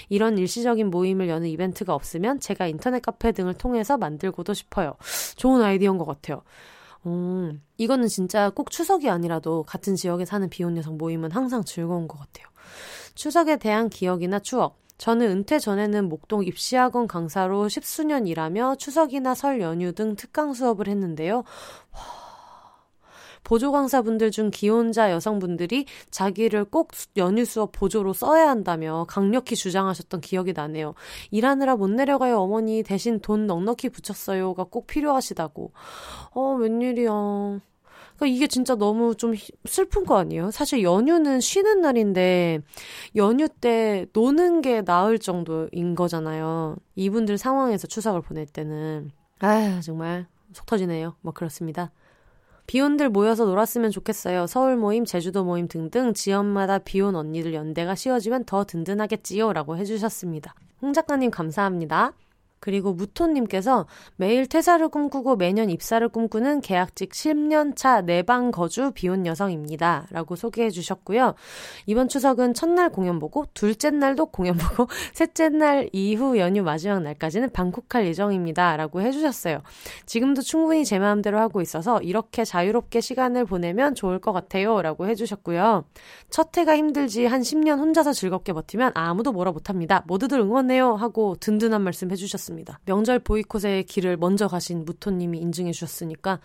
[0.10, 4.96] 이런 일시적인 모임을 여는 이벤트가 없으면 제가 인터넷 카페 등을 통해서 만들고도 싶어요.
[5.36, 6.44] 좋은 아이디어인 것 같아요.
[7.06, 12.20] 음, 이거는 진짜 꼭 추석이 아니라도 같은 지역에 사는 비혼 여성 모임은 항상 즐거운 것
[12.20, 12.48] 같아요.
[13.16, 14.82] 추석에 대한 기억이나 추억.
[14.98, 21.38] 저는 은퇴 전에는 목동 입시학원 강사로 십수년 일하며 추석이나 설 연휴 등 특강 수업을 했는데요.
[21.92, 22.23] 와,
[23.44, 30.54] 보조 강사분들 중 기혼자 여성분들이 자기를 꼭 연휴 수업 보조로 써야 한다며 강력히 주장하셨던 기억이
[30.54, 30.94] 나네요.
[31.32, 35.72] 일하느라 못 내려가요 어머니 대신 돈 넉넉히 붙였어요가 꼭 필요하시다고.
[36.32, 37.12] 어 웬일이야.
[38.16, 39.34] 그러니까 이게 진짜 너무 좀
[39.66, 40.52] 슬픈 거 아니에요?
[40.52, 42.62] 사실 연휴는 쉬는 날인데
[43.16, 46.76] 연휴 때 노는 게 나을 정도인 거잖아요.
[46.96, 51.16] 이분들 상황에서 추석을 보낼 때는 아 정말 속 터지네요.
[51.22, 51.92] 뭐 그렇습니다.
[52.68, 54.48] 비혼들 모여서 놀았으면 좋겠어요.
[54.48, 59.54] 서울 모임, 제주도 모임 등등 지역마다 비혼 언니들 연대가 씌워지면 더 든든하겠지요.
[59.54, 60.56] 라고 해주셨습니다.
[60.82, 62.14] 홍 작가님 감사합니다.
[62.64, 70.08] 그리고 무토님께서 매일 퇴사를 꿈꾸고 매년 입사를 꿈꾸는 계약직 10년차 내방 거주 비혼 여성입니다.
[70.12, 71.34] 라고 소개해 주셨고요.
[71.88, 77.50] 이번 추석은 첫날 공연 보고 둘째 날도 공연 보고 셋째 날 이후 연휴 마지막 날까지는
[77.50, 78.78] 방콕할 예정입니다.
[78.78, 79.62] 라고 해주셨어요.
[80.06, 84.82] 지금도 충분히 제 마음대로 하고 있어서 이렇게 자유롭게 시간을 보내면 좋을 것 같아요.
[84.82, 85.84] 라고 해주셨고요.
[86.30, 90.06] 첫 해가 힘들지 한 10년 혼자서 즐겁게 버티면 아무도 뭐라 못합니다.
[90.08, 90.96] 모두들 응원해요.
[90.96, 92.53] 하고 든든한 말씀 해주셨습니다.
[92.54, 92.80] 같습니다.
[92.86, 96.40] 명절 보이콧의 길을 먼저 가신 무토님이 인증해 주셨으니까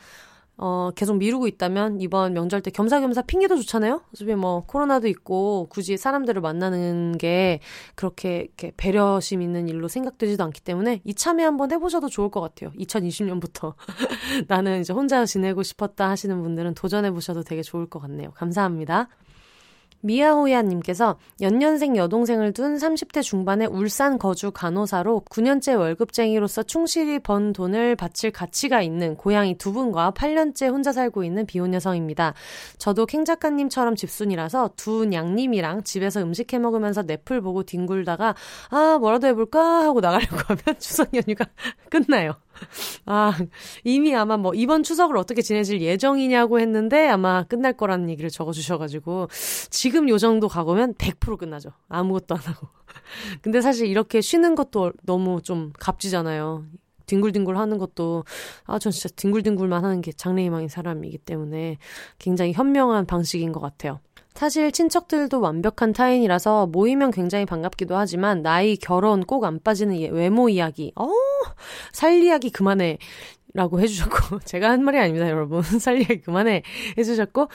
[0.60, 4.02] 어, 계속 미루고 있다면 이번 명절 때 겸사겸사 핑계도 좋잖아요?
[4.12, 7.60] 어차피 뭐 코로나도 있고 굳이 사람들을 만나는 게
[7.94, 12.72] 그렇게 이렇게 배려심 있는 일로 생각되지도 않기 때문에 이참에 한번 해보셔도 좋을 것 같아요.
[12.72, 13.74] 2020년부터.
[14.48, 18.32] 나는 이제 혼자 지내고 싶었다 하시는 분들은 도전해보셔도 되게 좋을 것 같네요.
[18.32, 19.08] 감사합니다.
[20.00, 28.30] 미야호야님께서 연년생 여동생을 둔 30대 중반의 울산 거주 간호사로 9년째 월급쟁이로서 충실히 번 돈을 바칠
[28.30, 32.34] 가치가 있는 고양이 두 분과 8년째 혼자 살고 있는 비혼 여성입니다.
[32.78, 38.34] 저도 캥 작가님처럼 집순이라서 두 냥님이랑 집에서 음식 해 먹으면서 넷플 보고 뒹굴다가
[38.70, 41.46] 아 뭐라도 해볼까 하고 나가려고 하면 추석 연휴가
[41.90, 42.34] 끝나요.
[43.06, 43.32] 아,
[43.84, 49.28] 이미 아마 뭐 이번 추석을 어떻게 지내실 예정이냐고 했는데 아마 끝날 거라는 얘기를 적어주셔가지고
[49.70, 51.70] 지금 요 정도 가보면 100% 끝나죠.
[51.88, 52.68] 아무것도 안 하고.
[53.42, 56.64] 근데 사실 이렇게 쉬는 것도 너무 좀 값지잖아요.
[57.06, 58.24] 뒹굴뒹굴 하는 것도
[58.64, 61.78] 아 전 진짜 뒹굴뒹굴만 하는 게 장래희망인 사람이기 때문에
[62.18, 64.00] 굉장히 현명한 방식인 것 같아요.
[64.38, 70.92] 사실 친척들도 완벽한 타인이라서 모이면 굉장히 반갑기도 하지만 나이, 결혼 꼭 안 빠지는 외모 이야기.
[70.94, 71.08] 어,
[71.92, 72.98] 살 이야기 그만해.
[73.54, 75.62] 라고 해주셨고, 제가 한 말이 아닙니다, 여러분.
[75.80, 76.62] 살리기 그만해.
[76.98, 77.48] 해주셨고,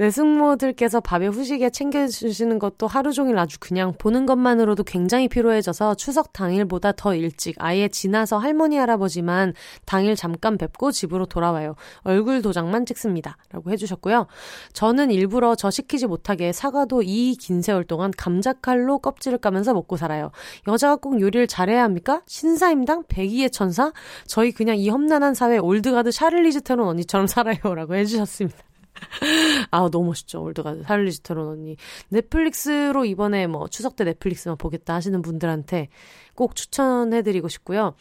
[0.00, 6.32] 네, 승모들께서 밥에 후식에 챙겨주시는 것도 하루 종일 아주 그냥 보는 것만으로도 굉장히 피로해져서 추석
[6.32, 9.52] 당일보다 더 일찍 아예 지나서 할머니 할아버지만
[9.84, 11.74] 당일 잠깐 뵙고 집으로 돌아와요.
[12.00, 13.36] 얼굴 도장만 찍습니다.
[13.50, 14.26] 라고 해주셨고요.
[14.72, 20.30] 저는 일부러 저 시키지 못하게 사과도 이 긴 세월 동안 감자칼로 껍질을 까면서 먹고 살아요.
[20.66, 22.22] 여자가 꼭 요리를 잘해야 합니까?
[22.26, 23.04] 신사임당?
[23.08, 23.92] 백이의 천사?
[24.26, 27.58] 저희 그냥 이 험난한 사회 올드가드 샤를리즈 테론 언니처럼 살아요.
[27.74, 28.69] 라고 해주셨습니다.
[29.70, 30.42] 아, 너무 멋있죠.
[30.42, 31.76] 올드가드 샤를리즈 테론 언니.
[32.08, 35.88] 넷플릭스로 이번에 뭐 추석 때 넷플릭스만 보겠다 하시는 분들한테
[36.34, 37.94] 꼭 추천해드리고 싶고요.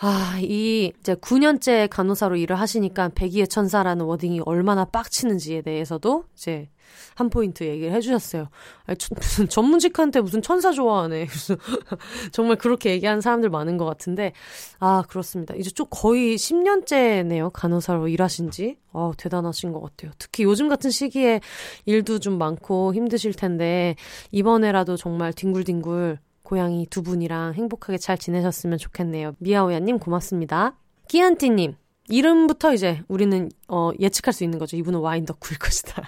[0.00, 6.68] 아, 이 이제 9년째 간호사로 일을 하시니까 백의의 천사라는 wording이 얼마나 빡치는지에 대해서도 이제
[7.16, 8.48] 한 포인트 얘기를 해주셨어요.
[8.86, 11.26] 아니, 무슨 전문직한테 무슨 천사 좋아하네.
[12.30, 14.32] 정말 그렇게 얘기하는 사람들 많은 것 같은데,
[14.78, 15.54] 아, 그렇습니다.
[15.56, 17.50] 이제 좀 거의 10년째네요.
[17.52, 18.76] 간호사로 일하신 지.
[18.92, 20.12] 아, 대단하신 것 같아요.
[20.18, 21.40] 특히 요즘 같은 시기에
[21.86, 23.96] 일도 좀 많고 힘드실 텐데,
[24.30, 26.18] 이번에라도 정말 뒹굴뒹굴
[26.48, 29.34] 고양이 두 분이랑 행복하게 잘 지내셨으면 좋겠네요.
[29.38, 30.78] 미아오야님 고맙습니다.
[31.06, 31.74] 끼안띠님,
[32.08, 34.78] 이름부터 이제 우리는 어, 예측할 수 있는 거죠.
[34.78, 36.02] 이분은 와인 덕후일 것이다.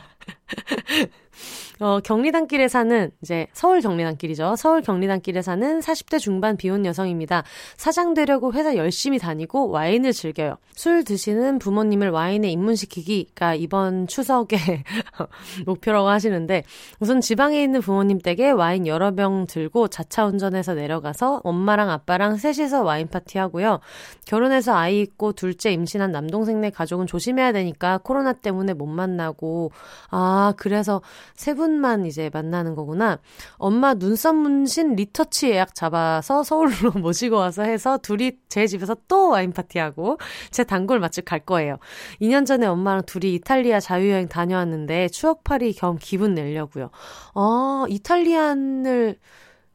[1.80, 4.54] 어, 경리단길에 사는, 이제, 서울 경리단길이죠.
[4.56, 7.42] 서울 경리단길에 사는 40대 중반 비혼 여성입니다.
[7.78, 10.58] 사장 되려고 회사 열심히 다니고 와인을 즐겨요.
[10.74, 14.58] 술 드시는 부모님을 와인에 입문시키기가 이번 추석에
[15.64, 16.64] 목표라고 하시는데,
[17.00, 22.82] 우선 지방에 있는 부모님 댁에 와인 여러 병 들고 자차 운전해서 내려가서 엄마랑 아빠랑 셋이서
[22.82, 23.80] 와인 파티 하고요.
[24.26, 29.72] 결혼해서 아이 있고 둘째 임신한 남동생네 가족은 조심해야 되니까 코로나 때문에 못 만나고,
[30.10, 30.19] 아,
[30.56, 31.02] 그래서
[31.34, 33.18] 세 분만 이제 만나는 거구나.
[33.56, 39.52] 엄마 눈썹 문신 리터치 예약 잡아서 서울로 모시고 와서 해서 둘이 제 집에서 또 와인
[39.52, 40.18] 파티하고
[40.50, 41.78] 제 단골 맛집 갈 거예요.
[42.20, 46.90] 2년 전에 엄마랑 둘이 이탈리아 자유여행 다녀왔는데 추억팔이 겸 기분 내려고요.
[47.34, 49.18] 어, 이탈리안을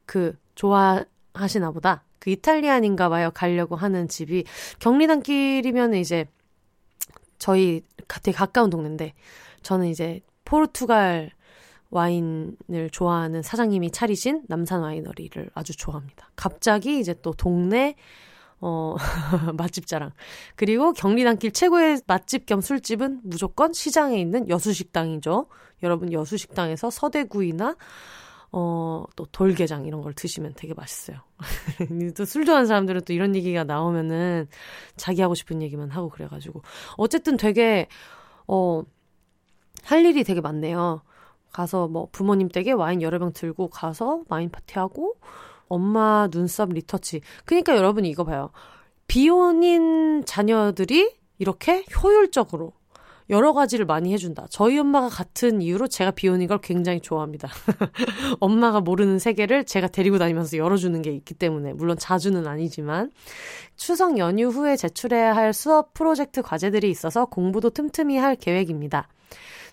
[0.05, 2.03] 그 좋아하시나 보다.
[2.19, 3.29] 그 이탈리안인가 봐요.
[3.33, 4.45] 가려고 하는 집이
[4.79, 6.25] 경리단길이면 이제
[7.37, 9.13] 저희 되게 가까운 동네인데
[9.61, 11.31] 저는 이제 포르투갈
[11.89, 16.29] 와인을 좋아하는 사장님이 차리신 남산 와이너리를 아주 좋아합니다.
[16.35, 17.95] 갑자기 이제 또 동네
[18.59, 18.95] 어,
[19.57, 20.11] 맛집 자랑.
[20.55, 25.47] 그리고 경리단길 최고의 맛집 겸 술집은 무조건 시장에 있는 여수식당이죠.
[25.83, 27.75] 여러분 여수식당에서 서대구이나
[28.51, 31.17] 어, 또 돌게장 이런 걸 드시면 되게 맛있어요.
[32.15, 34.47] 또 술 좋아하는 사람들은 또 이런 얘기가 나오면은
[34.95, 36.61] 자기 하고 싶은 얘기만 하고 그래가지고.
[36.95, 37.87] 어쨌든 되게,
[38.47, 38.81] 어,
[39.85, 41.01] 할 일이 되게 많네요.
[41.51, 45.15] 가서 뭐 부모님 댁에 와인 여러 병 들고 가서 와인 파티하고
[45.67, 47.21] 엄마 눈썹 리터치.
[47.45, 48.49] 그러니까 여러분 이거 봐요.
[49.07, 52.73] 비혼인 자녀들이 이렇게 효율적으로
[53.29, 54.45] 여러 가지를 많이 해준다.
[54.49, 57.49] 저희 엄마가 같은 이유로 제가 비혼인 걸 굉장히 좋아합니다.
[58.39, 63.11] 엄마가 모르는 세계를 제가 데리고 다니면서 열어주는 게 있기 때문에 물론 자주는 아니지만
[63.75, 69.07] 추석 연휴 후에 제출해야 할 수업 프로젝트 과제들이 있어서 공부도 틈틈이 할 계획입니다.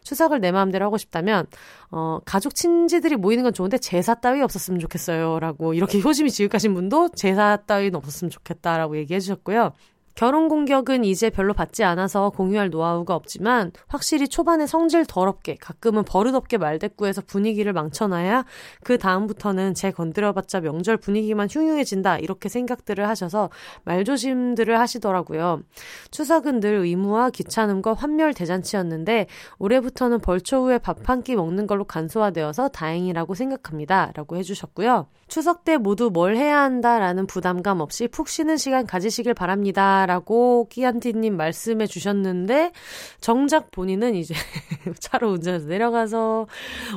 [0.03, 1.47] 추석을 내 마음대로 하고 싶다면
[1.91, 7.57] 어 가족 친지들이 모이는 건 좋은데 제사 따위 없었으면 좋겠어요라고 이렇게 효심이 지극하신 분도 제사
[7.67, 9.73] 따위는 없었으면 좋겠다라고 얘기해 주셨고요.
[10.15, 16.59] 결혼 공격은 이제 별로 받지 않아서 공유할 노하우가 없지만 확실히 초반에 성질 더럽게 가끔은 버릇없게
[16.59, 18.45] 말대꾸해서 분위기를 망쳐놔야
[18.83, 23.51] 그 다음부터는 제 건드려봤자 명절 분위기만 흉흉해진다 이렇게 생각들을 하셔서
[23.85, 25.63] 말조심들을 하시더라고요.
[26.11, 29.27] 추석은 늘 의무와 귀찮음과 환멸 대잔치였는데
[29.59, 34.13] 올해부터는 벌초 후에 밥 한 끼 먹는 걸로 간소화되어서 다행이라고 생각합니다.
[34.15, 35.07] 라고 해주셨고요.
[35.29, 40.02] 추석 때 모두 뭘 해야 한다라는 부담감 없이 푹 쉬는 시간 가지시길 바랍니다.
[40.07, 42.73] 라고 끼안티님 말씀해 주셨는데,
[43.21, 44.35] 정작 본인은 이제
[45.01, 46.47] 차로 운전해서 내려가서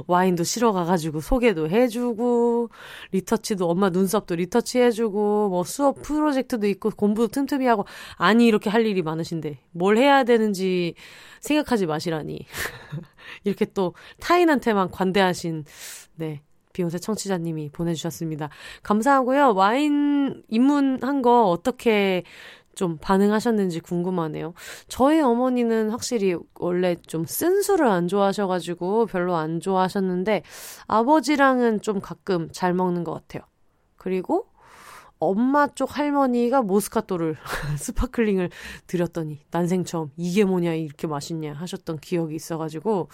[0.07, 2.69] 와인도 실어 가가지고 소개도 해주고,
[3.11, 8.86] 리터치도 엄마 눈썹도 리터치 해주고, 뭐 수업 프로젝트도 있고, 공부도 틈틈이 하고, 아니, 이렇게 할
[8.86, 10.95] 일이 많으신데, 뭘 해야 되는지
[11.41, 12.40] 생각하지 마시라니.
[13.44, 15.65] 이렇게 또 타인한테만 관대하신,
[16.15, 16.41] 네.
[16.76, 18.49] 비욘세 청취자님이 보내주셨습니다.
[18.84, 19.53] 감사하고요.
[19.56, 22.23] 와인 입문한 거 어떻게
[22.76, 24.53] 좀 반응하셨는지 궁금하네요.
[24.88, 30.43] 저희 어머니는 확실히 원래 좀 쓴 술을 안 좋아하셔가지고 별로 안 좋아하셨는데
[30.88, 33.43] 아버지랑은 좀 가끔 잘 먹는 것 같아요.
[33.97, 34.47] 그리고
[35.18, 37.38] 엄마 쪽 할머니가 모스카토를
[37.80, 38.49] sparkling을
[38.85, 43.10] 드렸더니 난생 처음 이게 뭐냐 이렇게 맛있냐 하셨던 기억이 있어가지고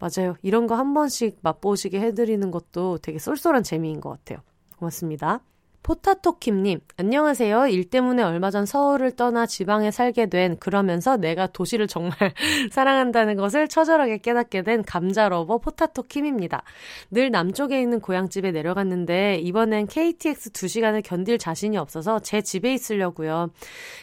[0.00, 4.40] 맞아요 이런 거 한 번씩 맛보시게 해드리는 것도 되게 쏠쏠한 재미인 것 같아요
[4.78, 5.40] 고맙습니다.
[5.82, 7.68] 포타토킴님, 안녕하세요.
[7.68, 12.12] 일 때문에 얼마 전 서울을 떠나 지방에 살게 된, 그러면서 내가 도시를 정말
[12.70, 16.62] 사랑한다는 것을 처절하게 깨닫게 된 감자lover 포타토킴입니다.
[17.10, 23.50] 늘 남쪽에 있는 고향집에 내려갔는데, 이번엔 KTX 2시간을 견딜 자신이 없어서 제 집에 있으려고요.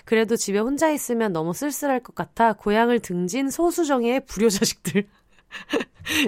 [0.06, 5.06] 그래도 집에 혼자 있으면 너무 쓸쓸할 것 같아 고향을 등진 소수정예의 불효자식들.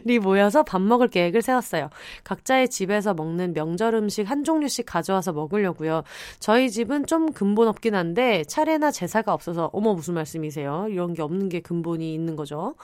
[0.06, 1.90] 리 모여서 밥 먹을 계획을 세웠어요.
[2.24, 6.02] 각자의 집에서 먹는 명절 음식 한 종류씩 가져와서 먹으려고요.
[6.40, 10.88] 저희 집은 좀 근본 없긴 한데 차례나 제사가 없어서 어머 무슨 말씀이세요?
[10.90, 12.76] 이런 게 없는 게 근본이 있는 거죠.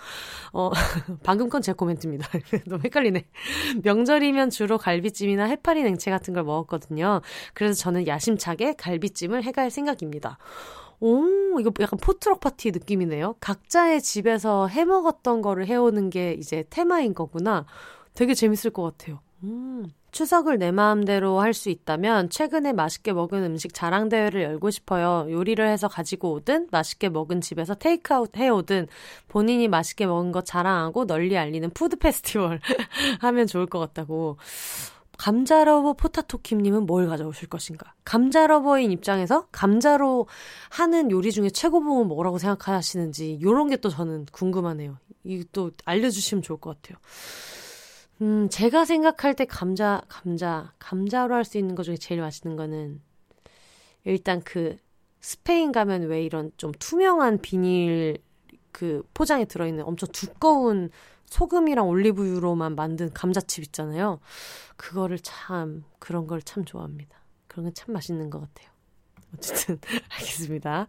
[0.54, 0.70] 어
[1.24, 2.28] 방금 건 제 코멘트입니다.
[2.68, 3.24] 너무 헷갈리네.
[3.84, 7.22] 명절이면 주로 갈비찜이나 해파리 냉채 같은 걸 먹었거든요.
[7.54, 10.38] 그래서 저는 야심차게 갈비찜을 해갈 생각입니다.
[11.06, 13.36] 오, 이거 약간 포트럭 파티 느낌이네요.
[13.42, 17.66] 각자의 집에서 해 먹었던 거를 해오는 게 이제 테마인 거구나.
[18.14, 19.20] 되게 재밌을 것 같아요.
[19.44, 19.86] 음.
[20.12, 25.26] 추석을 내 마음대로 할 수 있다면 최근에 맛있게 먹은 음식 자랑 대회를 열고 싶어요.
[25.30, 28.88] 요리를 해서 가지고 오든 맛있게 먹은 집에서 테이크아웃 해오든
[29.28, 32.62] 본인이 맛있게 먹은 거 자랑하고 널리 알리는 food festival
[33.22, 34.38] 하면 좋을 것 같다고.
[35.24, 37.94] 감자lover 포타토킴님은 뭘 가져오실 것인가?
[38.04, 40.28] 감자lover인 입장에서 감자로
[40.70, 44.98] 하는 요리 중에 최고봉은 뭐라고 생각하시는지 요런 게 또 저는 궁금하네요.
[45.24, 46.98] 이것도 알려주시면 좋을 것 같아요.
[48.22, 53.00] 음, 제가 생각할 때 감자, 감자, 감자로 할 수 있는 것 중에 제일 맛있는 거는
[54.04, 54.76] 일단 그
[55.22, 58.18] 스페인 가면 왜 이런 좀 투명한 비닐
[58.74, 60.90] 그 포장에 들어있는 엄청 두꺼운
[61.34, 64.20] 소금이랑 올리브유로만 만든 감자칩 있잖아요.
[64.78, 67.18] 그거를 참, 그런 걸 참 좋아합니다.
[67.48, 68.70] 그런 건 참 맛있는 것 같아요.
[69.36, 69.80] 어쨌든,
[70.20, 70.86] 알겠습니다.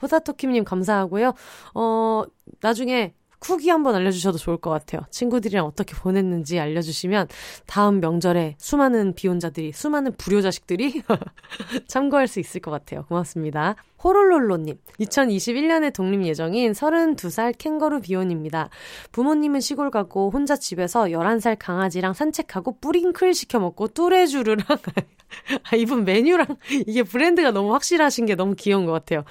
[0.00, 1.34] 호다토킴님 감사하고요.
[1.74, 2.22] 어,
[2.62, 3.12] 나중에
[3.42, 5.02] 후기 한번 알려주셔도 좋을 것 같아요.
[5.10, 7.26] 친구들이랑 어떻게 보냈는지 알려주시면
[7.66, 11.02] 다음 명절에 수많은 비혼자들이, 수많은 불효자식들이
[11.86, 13.04] 참고할 수 있을 것 같아요.
[13.06, 13.74] 고맙습니다.
[14.02, 18.68] 호롤롤로님, 2021년에 독립 예정인 32살 캥거루 비혼입니다.
[19.12, 24.64] 부모님은 시골 가고 혼자 집에서 11살 강아지랑 산책하고 뿌링클 시켜 먹고 뚜레쥬르랑
[25.70, 26.46] 아, 이분 메뉴랑
[26.86, 29.24] 이게 브랜드가 너무 확실하신 게 너무 귀여운 것 같아요.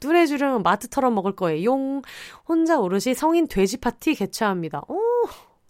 [0.00, 1.64] 뚜레쥬르랑 마트 털어 먹을 거예요.
[1.64, 2.02] 용
[2.48, 4.82] 혼자 오롯이 성인 돼지 파티 개최합니다.
[4.88, 5.00] 오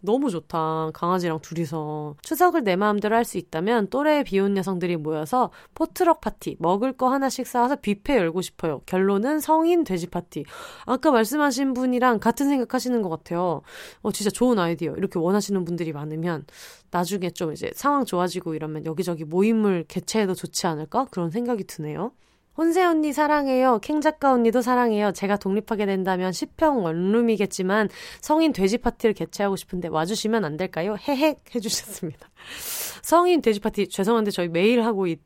[0.05, 0.91] 너무 좋다.
[0.93, 2.17] 강아지랑 둘이서.
[2.23, 7.47] 추석을 내 마음대로 할 수 있다면 또래 비혼 여성들이 모여서 potluck 파티, 먹을 거 하나씩
[7.47, 8.83] 싸와서 뷔페 열고 싶어요.
[8.85, 10.45] 결론은 성인 돼지 파티.
[10.85, 13.63] 아까 말씀하신 분이랑 같은 생각 하시는 것 같아요.
[14.03, 14.95] 어, 진짜 좋은 아이디어.
[14.97, 16.45] 이렇게 원하시는 분들이 많으면
[16.91, 21.07] 나중에 좀 이제 상황 좋아지고 이러면 여기저기 모임을 개최해도 좋지 않을까?
[21.11, 22.13] 그런 생각이 드네요.
[22.57, 23.79] 혼세 언니 사랑해요.
[23.81, 25.13] 캥 작가 언니도 사랑해요.
[25.13, 27.89] 제가 독립하게 된다면 10평 원룸이겠지만
[28.21, 30.97] 성인 돼지 파티를 개최하고 싶은데 와주시면 안 될까요?
[30.97, 32.29] 헤헷 해주셨습니다.
[33.03, 35.21] 성인 돼지 파티 죄송한데 저희 매일 하고 있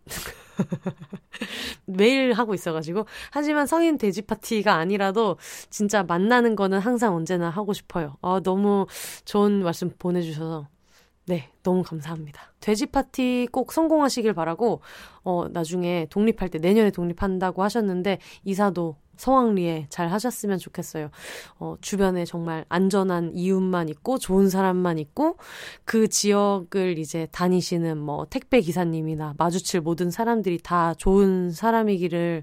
[1.86, 5.36] 매일 하고 있어가지고 하지만 성인 돼지 파티가 아니라도
[5.70, 8.16] 진짜 만나는 거는 항상 언제나 하고 싶어요.
[8.22, 8.86] 아 너무
[9.24, 10.68] 좋은 말씀 보내주셔서
[11.28, 12.54] 네, 너무 감사합니다.
[12.60, 14.80] 돼지 파티 꼭 성공하시길 바라고,
[15.24, 21.10] 어, 나중에 독립할 때, 내년에 독립한다고 하셨는데, 이사도 성황리에 잘 하셨으면 좋겠어요.
[21.58, 25.36] 어, 주변에 정말 안전한 이웃만 있고, 좋은 사람만 있고,
[25.84, 32.42] 그 지역을 이제 다니시는 뭐, 택배 기사님이나 마주칠 모든 사람들이 다 좋은 사람이기를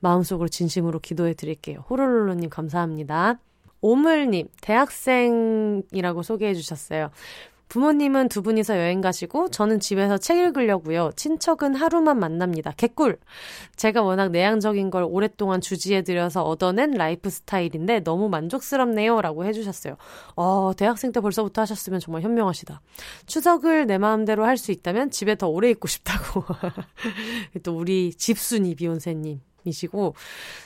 [0.00, 1.84] 마음속으로 진심으로 기도해 드릴게요.
[1.88, 3.38] 호롤롤로님 감사합니다.
[3.80, 7.10] 오물님, 대학생이라고 소개해 주셨어요.
[7.68, 11.12] 부모님은 두 분이서 여행 가시고 저는 집에서 책 읽으려고요.
[11.16, 12.72] 친척은 하루만 만납니다.
[12.76, 13.18] 개꿀.
[13.76, 19.96] 제가 워낙 내향적인 걸 오랫동안 주지해 드려서 얻어낸 라이프 스타일인데 너무 만족스럽네요라고 해 주셨어요.
[20.36, 22.80] 어, 대학생 때 벌써부터 하셨으면 정말 현명하시다.
[23.26, 26.44] 추석을 내 마음대로 할 수 있다면 집에 더 오래 있고 싶다고.
[27.64, 30.14] 또 우리 집순이 비욘세님 이시고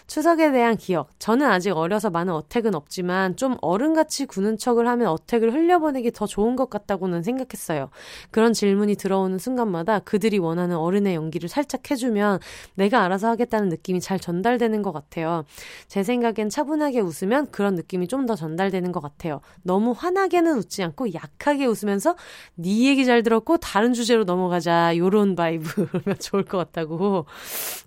[0.06, 1.08] 추석에 대한 기억.
[1.18, 6.54] 저는 아직 어려서 많은 어택은 없지만 좀 어른같이 구는 척을 하면 어택을 흘려보내기 더 좋은
[6.56, 7.90] 것 같다고는 생각했어요.
[8.30, 12.38] 그런 질문이 들어오는 순간마다 그들이 원하는 어른의 연기를 살짝 해주면
[12.74, 15.44] 내가 알아서 하겠다는 느낌이 잘 전달되는 것 같아요.
[15.88, 19.40] 제 생각엔 차분하게 웃으면 그런 느낌이 좀 더 전달되는 것 같아요.
[19.62, 22.16] 너무 환하게는 웃지 않고 약하게 웃으면서
[22.56, 25.88] 네 얘기 잘 들었고 다른 주제로 넘어가자 요런 바이브면
[26.20, 27.26] 좋을 것 같다고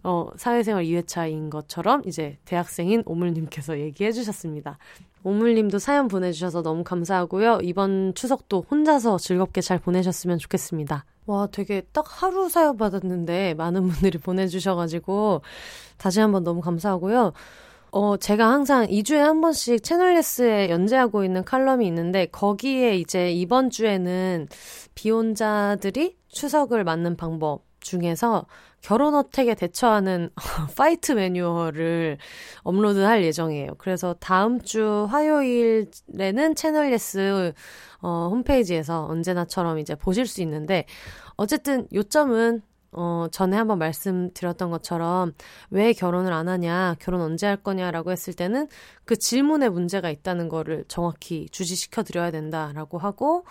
[0.03, 4.77] 어 사회생활 2회 2회차인 것처럼 이제 대학생인 오물님께서 얘기해 주셨습니다.
[5.23, 7.59] 오물님도 사연 보내주셔서 너무 감사하고요.
[7.63, 11.05] 이번 추석도 혼자서 즐겁게 잘 보내셨으면 좋겠습니다.
[11.27, 15.41] 와, 되게 딱 하루 사연 받았는데 많은 분들이 보내주셔가지고
[15.97, 17.33] 다시 한번 너무 감사하고요.
[17.91, 24.47] 어, 제가 항상 2주에 한 번씩 채널레스에 연재하고 있는 칼럼이 있는데 거기에 이제 이번 주에는
[24.95, 28.45] 비혼자들이 추석을 맞는 방법 중에서
[28.81, 30.29] 결혼 attack에 대처하는
[30.75, 32.17] fight 매뉴얼을
[32.63, 33.75] 업로드할 예정이에요.
[33.77, 37.53] 그래서 다음 주 화요일에는 채널 예스
[38.01, 40.85] 어, 홈페이지에서 언제나처럼 이제 보실 수 있는데
[41.35, 42.61] 어쨌든 요점은
[42.93, 45.33] 어, 전에 한번 말씀드렸던 것처럼
[45.69, 48.67] 왜 결혼을 안 하냐, 결혼 언제 할 거냐라고 했을 때는
[49.05, 53.45] 그 질문에 문제가 있다는 거를 정확히 주지시켜 드려야 된다라고 하고,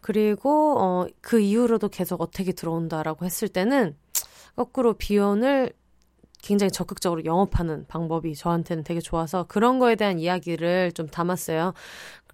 [0.00, 3.96] 그리고, 어, 그 이후로도 계속 어택이 들어온다라고 했을 때는
[4.56, 5.72] 거꾸로 비혼을
[6.42, 11.74] 굉장히 적극적으로 영업하는 방법이 저한테는 되게 좋아서 그런 거에 대한 이야기를 좀 담았어요.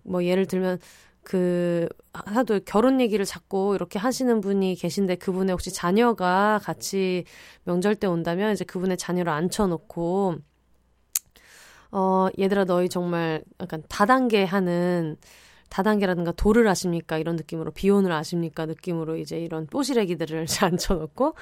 [0.05, 0.79] 뭐 예를 들면
[1.23, 7.25] 그 하도 결혼 얘기를 자꾸 이렇게 하시는 분이 계신데 그분의 혹시 자녀가 같이
[7.65, 10.37] 명절 때 온다면 이제 그분의 자녀를 앉혀놓고
[11.91, 15.17] 어 얘들아 너희 정말 약간 다단계 하는
[15.69, 17.19] 다단계라든가 도를 아십니까?
[17.19, 18.67] 이런 느낌으로 비혼을 아십니까?
[18.67, 21.35] 느낌으로 이제 이런 뽀시래기들을 앉혀놓고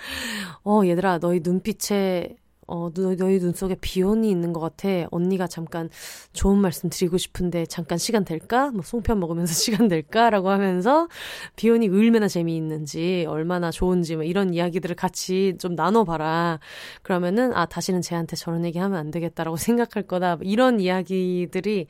[0.65, 4.89] 어 얘들아 너희 눈빛에 어, 너, 너희 눈 속에 비혼이 있는 것 같아.
[5.11, 5.91] 언니가 잠깐
[6.33, 8.71] 좋은 말씀 드리고 싶은데 잠깐 시간 될까?
[8.71, 10.31] 뭐 송편 먹으면서 시간 될까?
[10.31, 11.09] 라고 하면서
[11.57, 16.61] 비혼이 얼마나 재미있는지, 얼마나 좋은지, 뭐 이런 이야기들을 같이 좀 나눠봐라.
[17.03, 20.39] 그러면은, 아, 다시는 쟤한테 저런 얘기 하면 안 되겠다라고 생각할 거다.
[20.43, 21.87] 이런 이야기들이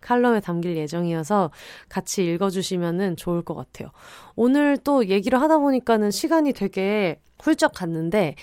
[0.00, 1.50] 칼럼에 담길 예정이어서
[1.88, 3.90] 같이 읽어주시면은 좋을 것 같아요.
[4.34, 8.34] 오늘 또 얘기를 하다 보니까는 시간이 되게 훌쩍 갔는데,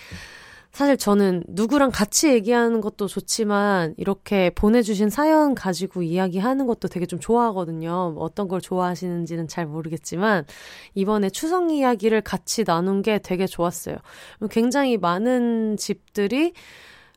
[0.74, 7.20] 사실 저는 누구랑 같이 얘기하는 것도 좋지만 이렇게 보내주신 사연 가지고 이야기하는 것도 되게 좀
[7.20, 8.16] 좋아하거든요.
[8.18, 10.46] 어떤 걸 좋아하시는지는 잘 모르겠지만
[10.96, 13.98] 이번에 추석 이야기를 같이 나눈 게 되게 좋았어요.
[14.50, 16.54] 굉장히 많은 집들이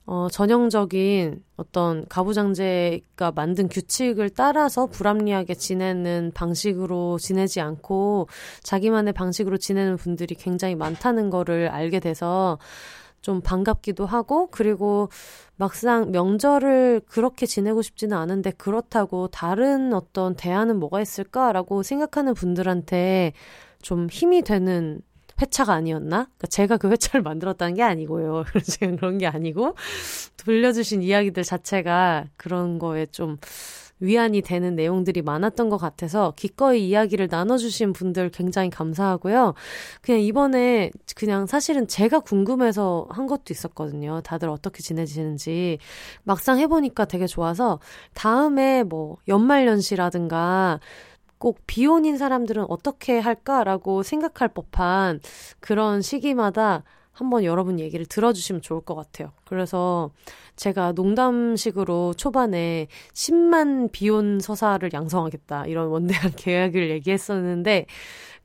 [0.05, 8.28] 어, 전형적인 어떤 가부장제가 만든 규칙을 따라서 불합리하게 지내는 방식으로 지내지 않고
[8.62, 12.59] 자기만의 방식으로 지내는 분들이 굉장히 많다는 거를 알게 돼서
[13.27, 15.09] 좀 반갑기도 하고 그리고
[15.57, 23.32] 막상 명절을 그렇게 지내고 싶지는 않은데 그렇다고 다른 어떤 대안은 뭐가 있을까라고 생각하는 분들한테
[23.82, 25.01] 좀 힘이 되는
[25.43, 26.27] 회차가 아니었나?
[26.27, 28.44] 그러니까 제가 그 회차를 만들었다는 게 아니고요.
[28.78, 29.74] 제가 그런 게 아니고
[30.36, 33.39] 들려주신 이야기들 자체가 그런 거에 좀
[34.01, 39.55] 위안이 되는 내용들이 많았던 것 같아서 기꺼이 이야기를 나눠주신 분들 굉장히 감사하고요.
[40.02, 44.20] 그냥 이번에 그냥 사실은 제가 궁금해서 한 것도 있었거든요.
[44.23, 45.78] 다들 어떻게 지내시는지.
[46.24, 47.81] 막상 해보니까 되게 좋아서
[48.14, 50.81] 다음에 뭐 연말연시라든가
[51.39, 55.20] 꼭 비혼인 사람들은 어떻게 할까라고 생각할 법한
[55.60, 56.85] 그런 시기마다
[57.16, 59.32] 한번 여러분 얘기를 들어주시면 좋을 것 같아요.
[59.47, 60.10] 그래서
[60.56, 67.86] 제가 농담식으로 초반에 10만 비혼 서사를 양성하겠다 이런 원대한 계획을 얘기했었는데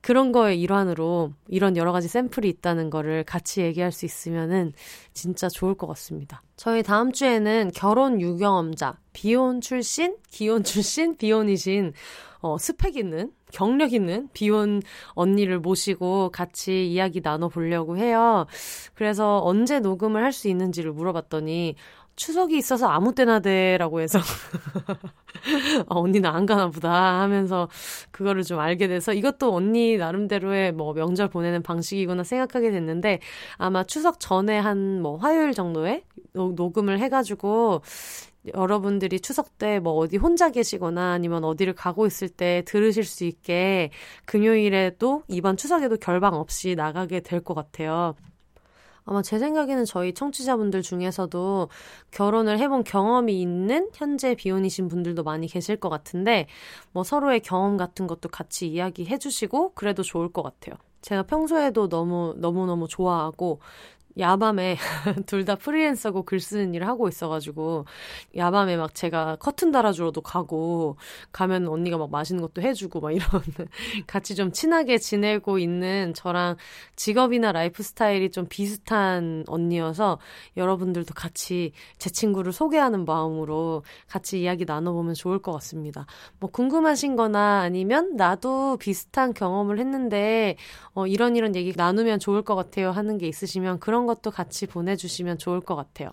[0.01, 4.73] 그런 거의 일환으로 이런 여러 가지 샘플이 있다는 거를 같이 얘기할 수 있으면은
[5.13, 6.41] 진짜 좋을 것 같습니다.
[6.55, 11.93] 저희 다음 주에는 결혼 유경험자, 비혼 출신, 기혼 출신, 비혼이신
[12.43, 18.47] 어, 스펙 있는 경력 있는 비혼 언니를 모시고 같이 이야기 나눠보려고 해요.
[18.95, 21.75] 그래서 언제 녹음을 할 수 있는지를 물어봤더니
[22.15, 24.23] 추석이 있어서 아무 때나 돼라고 해서 아,
[25.87, 27.67] 언니는 안 가나 보다 하면서
[28.11, 33.19] 그거를 좀 알게 돼서 이것도 언니 나름대로의 뭐 명절 보내는 방식이구나 생각하게 됐는데
[33.57, 37.81] 아마 추석 전에 한 뭐 화요일 정도에 녹음을 해가지고
[38.55, 43.91] 여러분들이 추석 때 뭐 어디 혼자 계시거나 아니면 어디를 가고 있을 때 들으실 수 있게
[44.25, 48.15] 금요일에도 이번 추석에도 결방 없이 나가게 될 것 같아요.
[49.11, 51.67] 아마 제 생각에는 저희 청취자분들 중에서도
[52.11, 56.47] 결혼을 해본 경험이 있는 현재 비혼이신 분들도 많이 계실 것 같은데
[56.93, 60.77] 뭐 서로의 경험 같은 것도 같이 이야기해 주시고 그래도 좋을 것 같아요.
[61.01, 63.59] 제가 평소에도 너무 너무너무 좋아하고
[64.17, 64.77] 야밤에
[65.25, 67.85] 둘 다 프리랜서고 글 쓰는 일을 하고 있어가지고
[68.37, 70.97] 야밤에 막 제가 커튼 달아주러도 가고
[71.31, 73.27] 가면 언니가 막 맛있는 것도 해주고 막 이런
[74.07, 76.57] 같이 좀 친하게 지내고 있는 저랑
[76.95, 80.19] 직업이나 라이프 스타일이 좀 비슷한 언니여서
[80.57, 86.05] 여러분들도 같이 제 친구를 소개하는 마음으로 같이 이야기 나눠보면 좋을 것 같습니다.
[86.39, 90.55] 뭐 궁금하신 거나 아니면 나도 비슷한 경험을 했는데
[90.93, 95.37] 어, 이런 이런 얘기 나누면 좋을 것 같아요 하는 게 있으시면 그런 것도 같이 보내주시면
[95.37, 96.11] 좋을 것 같아요.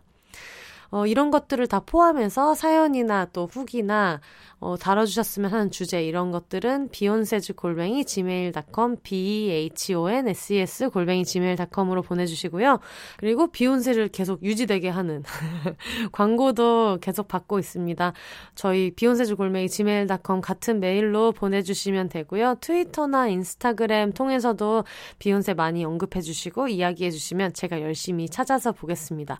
[0.91, 4.21] 어, 이런 것들을 다 포함해서 사연이나 또 후기나
[4.61, 12.81] 어, 다뤄주셨으면 하는 주제 이런 것들은 비욘세즈 골뱅이 gmail.com b-h-o-n-s-e-s 골뱅이 gmail.com으로 보내주시고요.
[13.19, 15.23] 그리고 비욘세를 계속 유지되게 하는
[16.11, 18.13] 광고도 계속 받고 있습니다.
[18.57, 22.57] 저희 비욘세즈 골뱅이 gmail.com 같은 메일로 보내주시면 되고요.
[22.61, 24.85] 트위터나 인스타그램 통해서도
[25.21, 29.39] 비욘세 많이 언급해주시고 이야기해주시면 제가 열심히 찾아서 보겠습니다.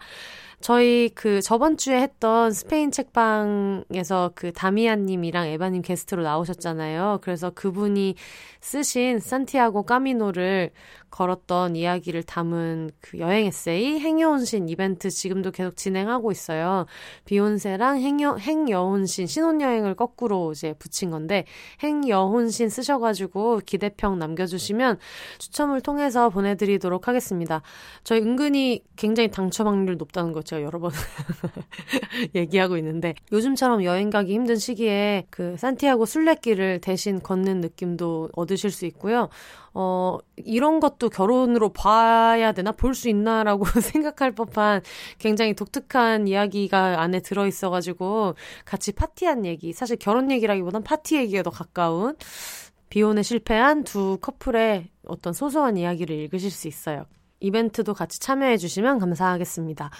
[0.61, 7.21] 저희 그 저번 주에 했던 스페인 책방에서 그 다미안님이랑 에바님 게스트로 나오셨잖아요.
[7.23, 8.17] 그래서 그분이
[8.61, 10.73] 쓰신 산티아고 까미노를
[11.11, 16.87] 걸었던 이야기를 담은 그 여행 에세이 행여혼신 이벤트 지금도 계속 진행하고 있어요.
[17.25, 21.45] 비욘세랑 행여, 행여혼신 신혼여행을 거꾸로 이제 붙인 건데
[21.83, 24.99] 행여혼신 쓰셔가지고 기대평 남겨주시면
[25.39, 27.63] 추첨을 통해서 보내드리도록 하겠습니다.
[28.05, 30.91] 저희 은근히 굉장히 당첨 확률 높다는 거 제가 여러 번
[32.35, 38.87] 얘기하고 있는데 요즘처럼 여행 가기 힘든 시기에 그 산티아고 순례길을 대신 걷는 느낌도 얻으실 수
[38.87, 39.29] 있고요.
[39.75, 42.73] 어, 이런 것도 결혼으로 봐야 되나?
[42.73, 44.83] 볼 수 있나라고 생각할 법한
[45.19, 48.35] 굉장히 독특한 이야기가 안에 들어있어가지고
[48.65, 52.17] 같이 파티한 얘기, 사실 결혼 얘기라기보단 파티 얘기에 더 가까운
[52.91, 57.05] 비혼에 실패한 두 커플의 어떤 소소한 이야기를 읽으실 수 있어요.
[57.41, 59.91] 이벤트도 같이 참여해 주시면 감사하겠습니다.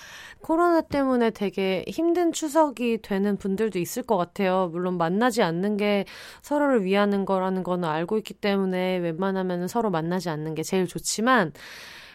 [0.41, 4.69] 코로나 때문에 되게 힘든 추석이 되는 분들도 있을 것 같아요.
[4.73, 6.05] 물론 만나지 않는 게
[6.43, 11.53] 서로를 위하는 거라는 거는 알고 있기 때문에 웬만하면 서로 만나지 않는 게 제일 좋지만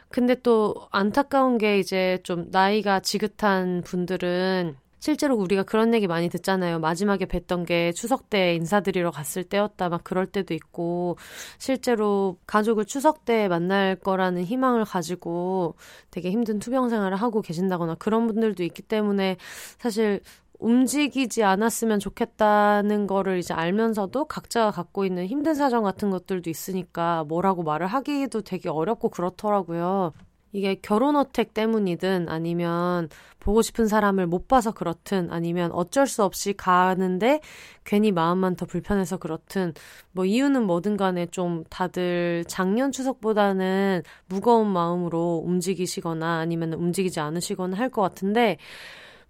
[0.10, 6.80] 근데 또 안타까운 게 이제 좀 나이가 지긋한 분들은 실제로 우리가 그런 얘기 많이 듣잖아요.
[6.80, 9.89] 마지막에 뵀던 게 추석 때 인사드리러 갔을 때였다.
[9.89, 11.17] 막 그럴 때도 있고,
[11.57, 15.75] 실제로 가족을 추석 때 만날 거라는 희망을 가지고
[16.09, 19.35] 되게 힘든 투병 생활을 하고 계신다거나 그런 분들도 있기 때문에
[19.77, 20.21] 사실
[20.59, 27.63] 움직이지 않았으면 좋겠다는 거를 이제 알면서도 각자가 갖고 있는 힘든 사정 같은 것들도 있으니까 뭐라고
[27.63, 30.13] 말을 하기도 되게 어렵고 그렇더라고요.
[30.53, 33.09] 이게 결혼 어택 때문이든 아니면
[33.44, 37.41] 보고 싶은 사람을 못 봐서 그렇든 아니면 어쩔 수 없이 가는데
[37.84, 39.74] 괜히 마음만 더 불편해서 그렇든
[40.11, 47.90] 뭐 이유는 뭐든 간에 좀 다들 작년 추석보다는 무거운 마음으로 움직이시거나 아니면 움직이지 않으시거나 할
[47.94, 48.57] 것 같은데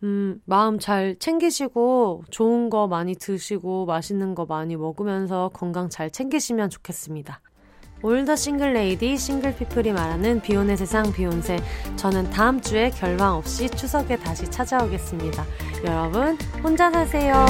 [0.03, 6.69] 음, 마음 잘 챙기시고 좋은 거 많이 드시고 맛있는 거 많이 먹으면서 건강 잘 챙기시면
[6.69, 7.41] 좋겠습니다.
[8.03, 11.57] all the single ladies single people이 말하는 비혼의 세상 비혼세
[11.95, 15.45] 저는 다음 주에 결방 없이 추석에 다시 찾아오겠습니다.
[15.85, 17.45] 여러분 혼자 사세요.